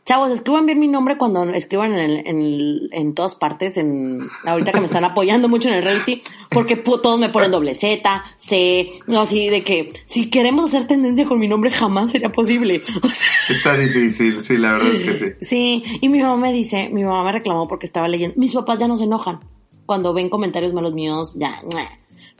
Chavos, 0.05 0.31
escriban 0.33 0.67
bien 0.67 0.81
mi 0.81 0.89
nombre 0.89 1.17
cuando 1.17 1.45
escriban 1.45 1.93
en, 1.93 1.99
el- 2.01 2.27
en, 2.27 2.39
el- 2.41 2.91
en 2.93 3.15
todas 3.15 3.37
partes, 3.37 3.77
en 3.77 4.19
ahorita 4.45 4.73
que 4.73 4.81
me 4.81 4.87
están 4.87 5.05
apoyando 5.05 5.49
mucho 5.49 5.69
en 5.69 5.77
el 5.77 5.85
reality, 5.85 6.21
porque 6.51 6.75
todos 6.77 7.21
me 7.21 7.29
ponen 7.29 7.53
doble 7.53 7.75
Z, 7.77 8.25
C, 8.37 8.91
no 9.07 9.21
así 9.21 9.49
de 9.49 9.63
que 9.63 9.91
si 10.07 10.29
queremos 10.29 10.65
hacer 10.65 10.89
tendencia 10.89 11.25
con 11.25 11.39
mi 11.39 11.47
nombre 11.47 11.71
jamás 11.71 12.11
sería 12.11 12.33
posible. 12.33 12.81
O 13.03 13.09
sea, 13.09 13.27
Está 13.49 13.77
difícil, 13.77 14.43
sí, 14.43 14.57
la 14.57 14.73
verdad 14.73 14.93
es 14.93 15.03
que 15.03 15.19
sí. 15.19 15.35
Sí, 15.41 15.99
y 16.01 16.09
mi 16.09 16.19
mamá 16.21 16.37
me 16.37 16.53
dice, 16.53 16.89
mi 16.89 17.05
mamá 17.05 17.23
me 17.25 17.33
reclamó 17.33 17.69
porque 17.69 17.87
estaba 17.87 18.09
leyendo, 18.09 18.35
mis 18.39 18.53
papás 18.55 18.81
ya 18.81 18.89
no 18.89 18.97
se 18.97 19.05
enojan 19.05 19.39
cuando 19.87 20.13
ven 20.15 20.29
comentarios 20.29 20.73
malos 20.73 20.95
míos, 20.95 21.35
ya. 21.37 21.61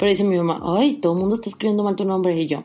Pero 0.03 0.11
dice 0.11 0.25
mi 0.25 0.37
mamá, 0.37 0.61
ay, 0.65 0.95
todo 0.95 1.13
el 1.13 1.21
mundo 1.21 1.37
está 1.37 1.49
escribiendo 1.49 1.85
mal 1.85 1.95
tu 1.95 2.05
nombre 2.05 2.37
y 2.37 2.49
yo, 2.49 2.65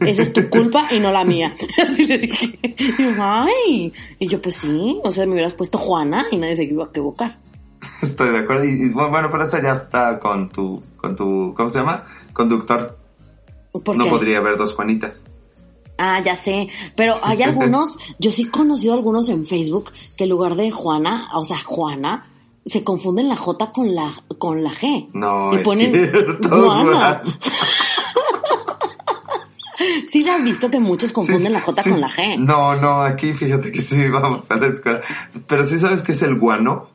esa 0.00 0.22
es 0.22 0.32
tu 0.32 0.48
culpa 0.48 0.88
y 0.90 1.00
no 1.00 1.12
la 1.12 1.22
mía. 1.22 1.52
Así 1.86 2.06
le 2.06 2.16
dije, 2.16 2.58
y 2.98 3.02
mamá, 3.02 3.44
ay, 3.44 3.92
y 4.18 4.26
yo 4.26 4.40
pues 4.40 4.54
sí, 4.54 4.98
o 5.04 5.12
sea, 5.12 5.26
me 5.26 5.32
hubieras 5.32 5.52
puesto 5.52 5.76
Juana 5.76 6.24
y 6.30 6.38
nadie 6.38 6.56
se 6.56 6.64
iba 6.64 6.84
a 6.84 6.88
equivocar. 6.88 7.36
Estoy 8.00 8.30
de 8.30 8.38
acuerdo. 8.38 8.64
Y, 8.64 8.84
y, 8.84 8.88
bueno, 8.88 9.28
pero 9.30 9.44
eso 9.44 9.60
ya 9.62 9.74
está 9.74 10.18
con 10.18 10.48
tu, 10.48 10.82
con 10.96 11.14
tu, 11.14 11.52
¿cómo 11.54 11.68
se 11.68 11.76
llama? 11.76 12.06
Conductor. 12.32 12.96
¿Por 13.72 13.94
No 13.94 14.04
qué? 14.04 14.10
podría 14.10 14.38
haber 14.38 14.56
dos 14.56 14.72
Juanitas. 14.72 15.26
Ah, 15.98 16.22
ya 16.22 16.36
sé, 16.36 16.70
pero 16.96 17.16
hay 17.22 17.42
algunos, 17.42 17.98
yo 18.18 18.30
sí 18.30 18.44
he 18.44 18.50
conocido 18.50 18.94
algunos 18.94 19.28
en 19.28 19.44
Facebook 19.44 19.92
que 20.16 20.24
en 20.24 20.30
lugar 20.30 20.54
de 20.54 20.70
Juana, 20.70 21.28
o 21.34 21.44
sea, 21.44 21.58
Juana, 21.58 22.24
se 22.68 22.84
confunden 22.84 23.28
la 23.28 23.36
J 23.36 23.72
con 23.72 23.94
la, 23.94 24.12
con 24.38 24.62
la 24.62 24.70
G. 24.70 25.08
No, 25.14 25.52
y 25.52 25.56
es 25.56 25.62
ponen 25.62 25.92
cierto, 25.92 26.48
Juana. 26.48 27.22
Juan. 27.24 27.38
Sí, 30.08 30.22
la 30.22 30.36
has 30.36 30.42
visto 30.42 30.70
que 30.70 30.80
muchos 30.80 31.12
confunden 31.12 31.46
Sí, 31.46 31.52
la 31.52 31.60
J 31.60 31.82
sí, 31.82 31.90
con 31.90 32.00
la 32.00 32.08
G. 32.08 32.38
No, 32.38 32.74
no, 32.76 33.02
aquí 33.02 33.32
fíjate 33.32 33.70
que 33.70 33.80
sí, 33.80 34.08
vamos 34.08 34.50
a 34.50 34.56
la 34.56 34.66
escuela. 34.68 35.00
Pero 35.46 35.64
sí 35.66 35.78
sabes 35.78 36.02
que 36.02 36.12
es 36.12 36.22
el 36.22 36.38
guano. 36.38 36.88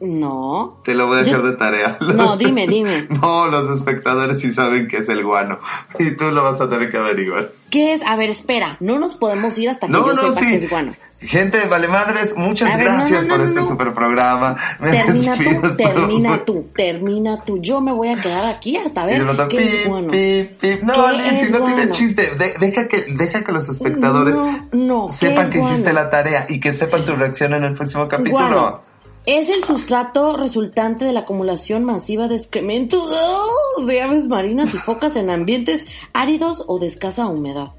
No. 0.00 0.80
Te 0.84 0.94
lo 0.94 1.06
voy 1.06 1.18
a 1.18 1.22
dejar 1.22 1.40
Yo- 1.42 1.46
de 1.50 1.56
tarea. 1.56 1.98
No, 2.14 2.36
dime, 2.36 2.66
dime. 2.66 3.06
No, 3.20 3.46
los 3.48 3.70
espectadores 3.76 4.40
sí 4.40 4.52
saben 4.52 4.88
que 4.88 4.98
es 4.98 5.08
el 5.08 5.24
guano. 5.24 5.58
Y 5.98 6.12
tú 6.16 6.30
lo 6.30 6.42
vas 6.42 6.60
a 6.60 6.68
tener 6.68 6.90
que 6.90 6.96
averiguar. 6.98 7.50
¿Qué 7.70 7.94
es? 7.94 8.02
A 8.02 8.16
ver, 8.16 8.30
espera. 8.30 8.76
No 8.80 8.98
nos 8.98 9.14
podemos 9.14 9.58
ir 9.58 9.68
hasta 9.70 9.86
que 9.86 9.92
No, 9.92 10.06
yo 10.06 10.14
no, 10.14 10.20
sepa 10.32 10.40
sí. 10.40 10.46
que 10.46 10.54
es 10.56 10.70
guano. 10.70 10.92
Gente, 11.20 11.66
vale 11.68 11.88
madres, 11.88 12.36
muchas 12.36 12.76
ver, 12.76 12.84
gracias 12.86 13.26
no, 13.26 13.36
por 13.36 13.44
este 13.44 13.64
super 13.64 13.92
programa. 13.92 14.56
Me 14.78 14.92
Termina 14.92 15.34
tú, 15.36 15.76
termina 15.76 16.38
tú, 16.46 16.66
termina 16.76 17.44
tú. 17.44 17.58
Yo 17.60 17.80
me 17.80 17.92
voy 17.92 18.06
a 18.08 18.20
quedar 18.20 18.46
aquí 18.46 18.76
hasta 18.76 19.04
ver 19.04 19.26
qué 19.48 19.58
es 19.58 19.74
pip, 19.78 19.86
guano. 19.88 20.08
pip, 20.12 20.60
pip. 20.60 20.82
No, 20.84 20.94
¿Qué 20.94 21.12
Lizy, 21.18 21.44
es 21.46 21.50
no 21.50 21.58
tiene 21.64 21.74
guano? 21.86 21.90
chiste. 21.92 22.22
De- 22.36 22.54
deja, 22.60 22.86
que, 22.86 23.06
deja 23.08 23.42
que 23.42 23.50
los 23.50 23.68
espectadores 23.68 24.32
No, 24.36 24.68
no, 24.70 25.06
¿qué 25.08 25.12
sepan 25.26 25.44
es 25.46 25.50
que 25.50 25.58
hiciste 25.58 25.82
guano? 25.90 26.00
la 26.04 26.10
tarea 26.10 26.46
y 26.48 26.60
que 26.60 26.72
sepan 26.72 27.04
tu 27.04 27.16
reacción 27.16 27.52
en 27.52 27.64
el 27.64 27.74
próximo 27.74 28.06
capítulo. 28.06 28.38
Guano 28.48 28.87
Es 29.30 29.50
el 29.50 29.62
sustrato 29.62 30.38
resultante 30.38 31.04
de 31.04 31.12
la 31.12 31.20
acumulación 31.20 31.84
masiva 31.84 32.28
de 32.28 32.36
excrementos 32.36 33.04
¡oh! 33.06 33.84
de 33.84 34.00
aves 34.00 34.26
marinas 34.26 34.72
y 34.72 34.78
focas 34.78 35.16
en 35.16 35.28
ambientes 35.28 35.86
áridos 36.14 36.64
o 36.66 36.78
de 36.78 36.86
escasa 36.86 37.26
humedad. 37.26 37.72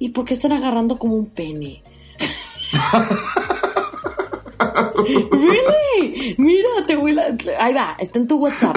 ¿Y 0.00 0.08
por 0.08 0.24
qué 0.24 0.34
están 0.34 0.50
agarrando 0.50 0.98
como 0.98 1.14
un 1.14 1.26
pene? 1.26 1.84
really? 5.30 6.34
Mira, 6.38 6.68
te 6.88 6.96
voy 6.96 7.16
a... 7.16 7.36
Ahí 7.60 7.72
va, 7.72 7.94
está 8.00 8.18
en 8.18 8.26
tu 8.26 8.38
WhatsApp. 8.38 8.76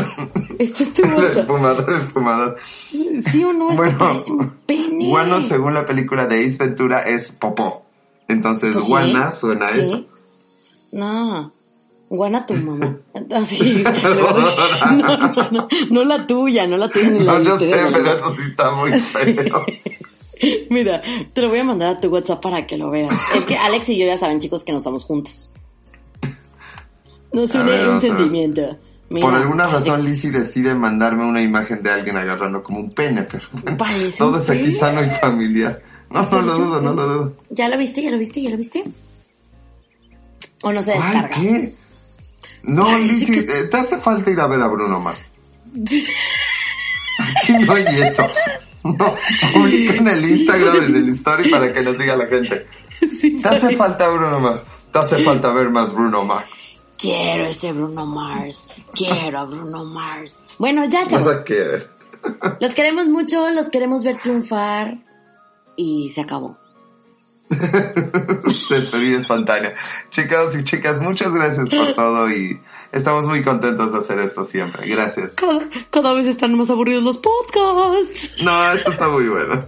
Está 0.60 0.84
en 0.84 0.94
tu 0.94 1.02
WhatsApp. 1.02 1.50
esfumador, 1.50 1.90
el 1.90 1.96
esfumador. 1.96 2.58
¿Sí 2.62 3.44
o 3.44 3.54
no? 3.54 3.72
Es 3.72 3.80
que 3.80 3.86
Bueno, 3.86 3.98
parece 3.98 4.32
un 4.32 4.50
pene. 4.68 5.08
Guano, 5.08 5.42
según 5.42 5.74
la 5.74 5.88
película 5.88 6.28
de 6.28 6.46
Ace 6.46 6.64
Ventura, 6.64 7.02
es 7.02 7.32
popó. 7.32 7.82
Entonces, 8.28 8.76
guana 8.76 9.32
suena 9.32 9.66
a 9.66 9.70
sí. 9.70 9.80
eso. 9.80 10.06
No. 10.92 11.52
Guana 12.14 12.46
tu 12.46 12.54
mamá. 12.54 12.96
Así. 13.32 13.84
No, 13.84 15.18
no, 15.18 15.52
no, 15.52 15.68
no 15.90 16.04
la 16.04 16.24
tuya, 16.28 16.68
no 16.68 16.78
la 16.78 16.88
tuya 16.88 17.10
ni 17.10 17.20
la 17.20 17.40
No, 17.40 17.44
yo 17.44 17.58
sé, 17.58 17.72
pero 17.92 18.14
eso 18.14 18.36
sí 18.36 18.42
está 18.50 18.72
muy 18.76 19.00
feo. 19.00 19.66
Mira, 20.70 21.02
te 21.34 21.42
lo 21.42 21.50
voy 21.50 21.60
a 21.60 21.64
mandar 21.64 21.88
a 21.90 22.00
tu 22.00 22.10
WhatsApp 22.10 22.40
para 22.40 22.68
que 22.68 22.78
lo 22.78 22.92
veas. 22.92 23.12
Es 23.34 23.46
que 23.46 23.58
Alex 23.58 23.90
y 23.90 23.98
yo 23.98 24.06
ya 24.06 24.16
saben, 24.16 24.40
chicos, 24.40 24.64
que 24.64 24.72
no 24.72 24.78
estamos 24.78 25.06
juntos. 25.06 25.52
Nos 27.32 27.56
une 27.56 27.90
un 27.90 28.00
sentimiento. 28.00 28.78
Mira, 29.10 29.26
Por 29.26 29.34
alguna 29.34 29.68
razón, 29.68 30.06
Lizzie 30.06 30.30
decide 30.30 30.76
mandarme 30.76 31.26
una 31.26 31.42
imagen 31.42 31.82
de 31.82 31.90
alguien 31.90 32.18
agarrando 32.18 32.62
como 32.62 32.80
un 32.80 32.92
pene, 32.92 33.24
pero 33.24 33.46
bueno, 33.54 33.78
todo 34.16 34.38
es 34.38 34.50
aquí 34.52 34.72
sano 34.72 35.04
y 35.04 35.10
familiar. 35.10 35.82
No, 36.12 36.30
no 36.30 36.42
lo 36.44 36.54
dudo, 36.54 36.80
no 36.82 36.94
lo 36.94 37.08
dudo. 37.08 37.34
¿Ya 37.50 37.70
lo 37.70 37.78
viste? 37.80 38.04
¿Ya 38.04 38.12
lo 38.12 38.20
viste? 38.20 38.40
¿Ya 38.40 38.52
lo 38.52 38.58
viste? 38.58 38.84
¿O 40.62 40.72
no 40.72 40.82
se 40.84 40.92
descarga? 40.92 41.30
¿Qué? 41.30 41.74
No, 42.64 42.84
Parece 42.84 43.08
Lizzie, 43.14 43.46
que- 43.46 43.60
eh, 43.60 43.64
te 43.66 43.78
hace 43.78 43.98
falta 44.00 44.32
ir 44.32 44.40
a 44.40 44.48
ver 44.48 44.62
a 44.62 44.68
Bruno 44.68 45.00
Mars. 45.00 45.34
Aquí 47.20 47.54
no 47.66 47.74
hay 47.74 47.86
eso. 47.86 48.28
No, 48.84 49.16
publica 49.54 49.94
en 49.96 50.08
el 50.10 50.30
Instagram, 50.30 50.76
en 50.76 50.96
el 50.98 51.10
story 51.10 51.50
para 51.50 51.72
que 51.74 51.82
nos 51.84 51.96
siga 51.98 52.16
la 52.18 52.26
gente. 52.28 52.68
Sí, 53.00 53.38
Te 53.42 53.48
hace 53.48 53.60
parece. 53.62 53.78
falta 53.78 54.10
Bruno 54.10 54.40
Mars. 54.42 54.68
Te 54.92 55.00
hace 55.00 55.24
falta 55.24 55.52
ver 55.54 55.70
más 55.70 55.94
Bruno 55.94 56.24
Mars. 56.26 56.76
Quiero 56.98 57.46
ese 57.46 57.72
Bruno 57.72 58.06
Mars. 58.06 58.68
Quiero 58.94 59.40
a 59.40 59.46
Bruno 59.46 59.86
Mars. 59.86 60.44
Bueno, 60.60 60.86
ya, 60.86 61.08
chavos. 61.08 61.32
Nada 61.32 61.44
que 61.44 61.54
ver. 61.54 61.90
Los 62.62 62.76
queremos 62.76 63.08
mucho, 63.08 63.50
los 63.52 63.70
queremos 63.70 64.04
ver 64.04 64.18
triunfar. 64.18 64.98
Y 65.76 66.12
se 66.12 66.22
acabó. 66.22 66.58
Despedida 68.70 69.20
espontánea. 69.20 69.74
Chicos 70.10 70.56
y 70.56 70.64
chicas, 70.64 71.00
muchas 71.00 71.34
gracias 71.34 71.70
por 71.70 71.94
todo 71.94 72.30
y 72.30 72.60
estamos 72.92 73.26
muy 73.26 73.44
contentos 73.44 73.94
de 73.94 74.00
hacer 74.00 74.20
esto 74.20 74.44
siempre. 74.44 74.88
Gracias. 74.88 75.36
Cada, 75.36 75.62
cada 75.90 76.14
vez 76.14 76.26
están 76.26 76.58
más 76.58 76.70
aburridos 76.70 77.04
los 77.04 77.18
podcasts. 77.18 78.42
No, 78.42 78.74
esto 78.74 78.92
está 78.92 79.08
muy 79.08 79.28
bueno. 79.28 79.66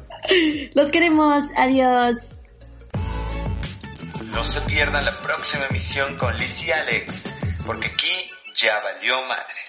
Los 0.74 0.90
queremos. 0.90 1.44
Adiós. 1.56 2.16
No 4.32 4.44
se 4.44 4.60
pierdan 4.62 5.06
la 5.06 5.18
próxima 5.18 5.66
emisión 5.70 6.16
con 6.18 6.36
Liz 6.36 6.62
y 6.66 6.72
Alex, 6.72 7.14
porque 7.66 7.88
aquí 7.88 8.30
ya 8.56 8.80
valió 8.84 9.22
madre. 9.28 9.65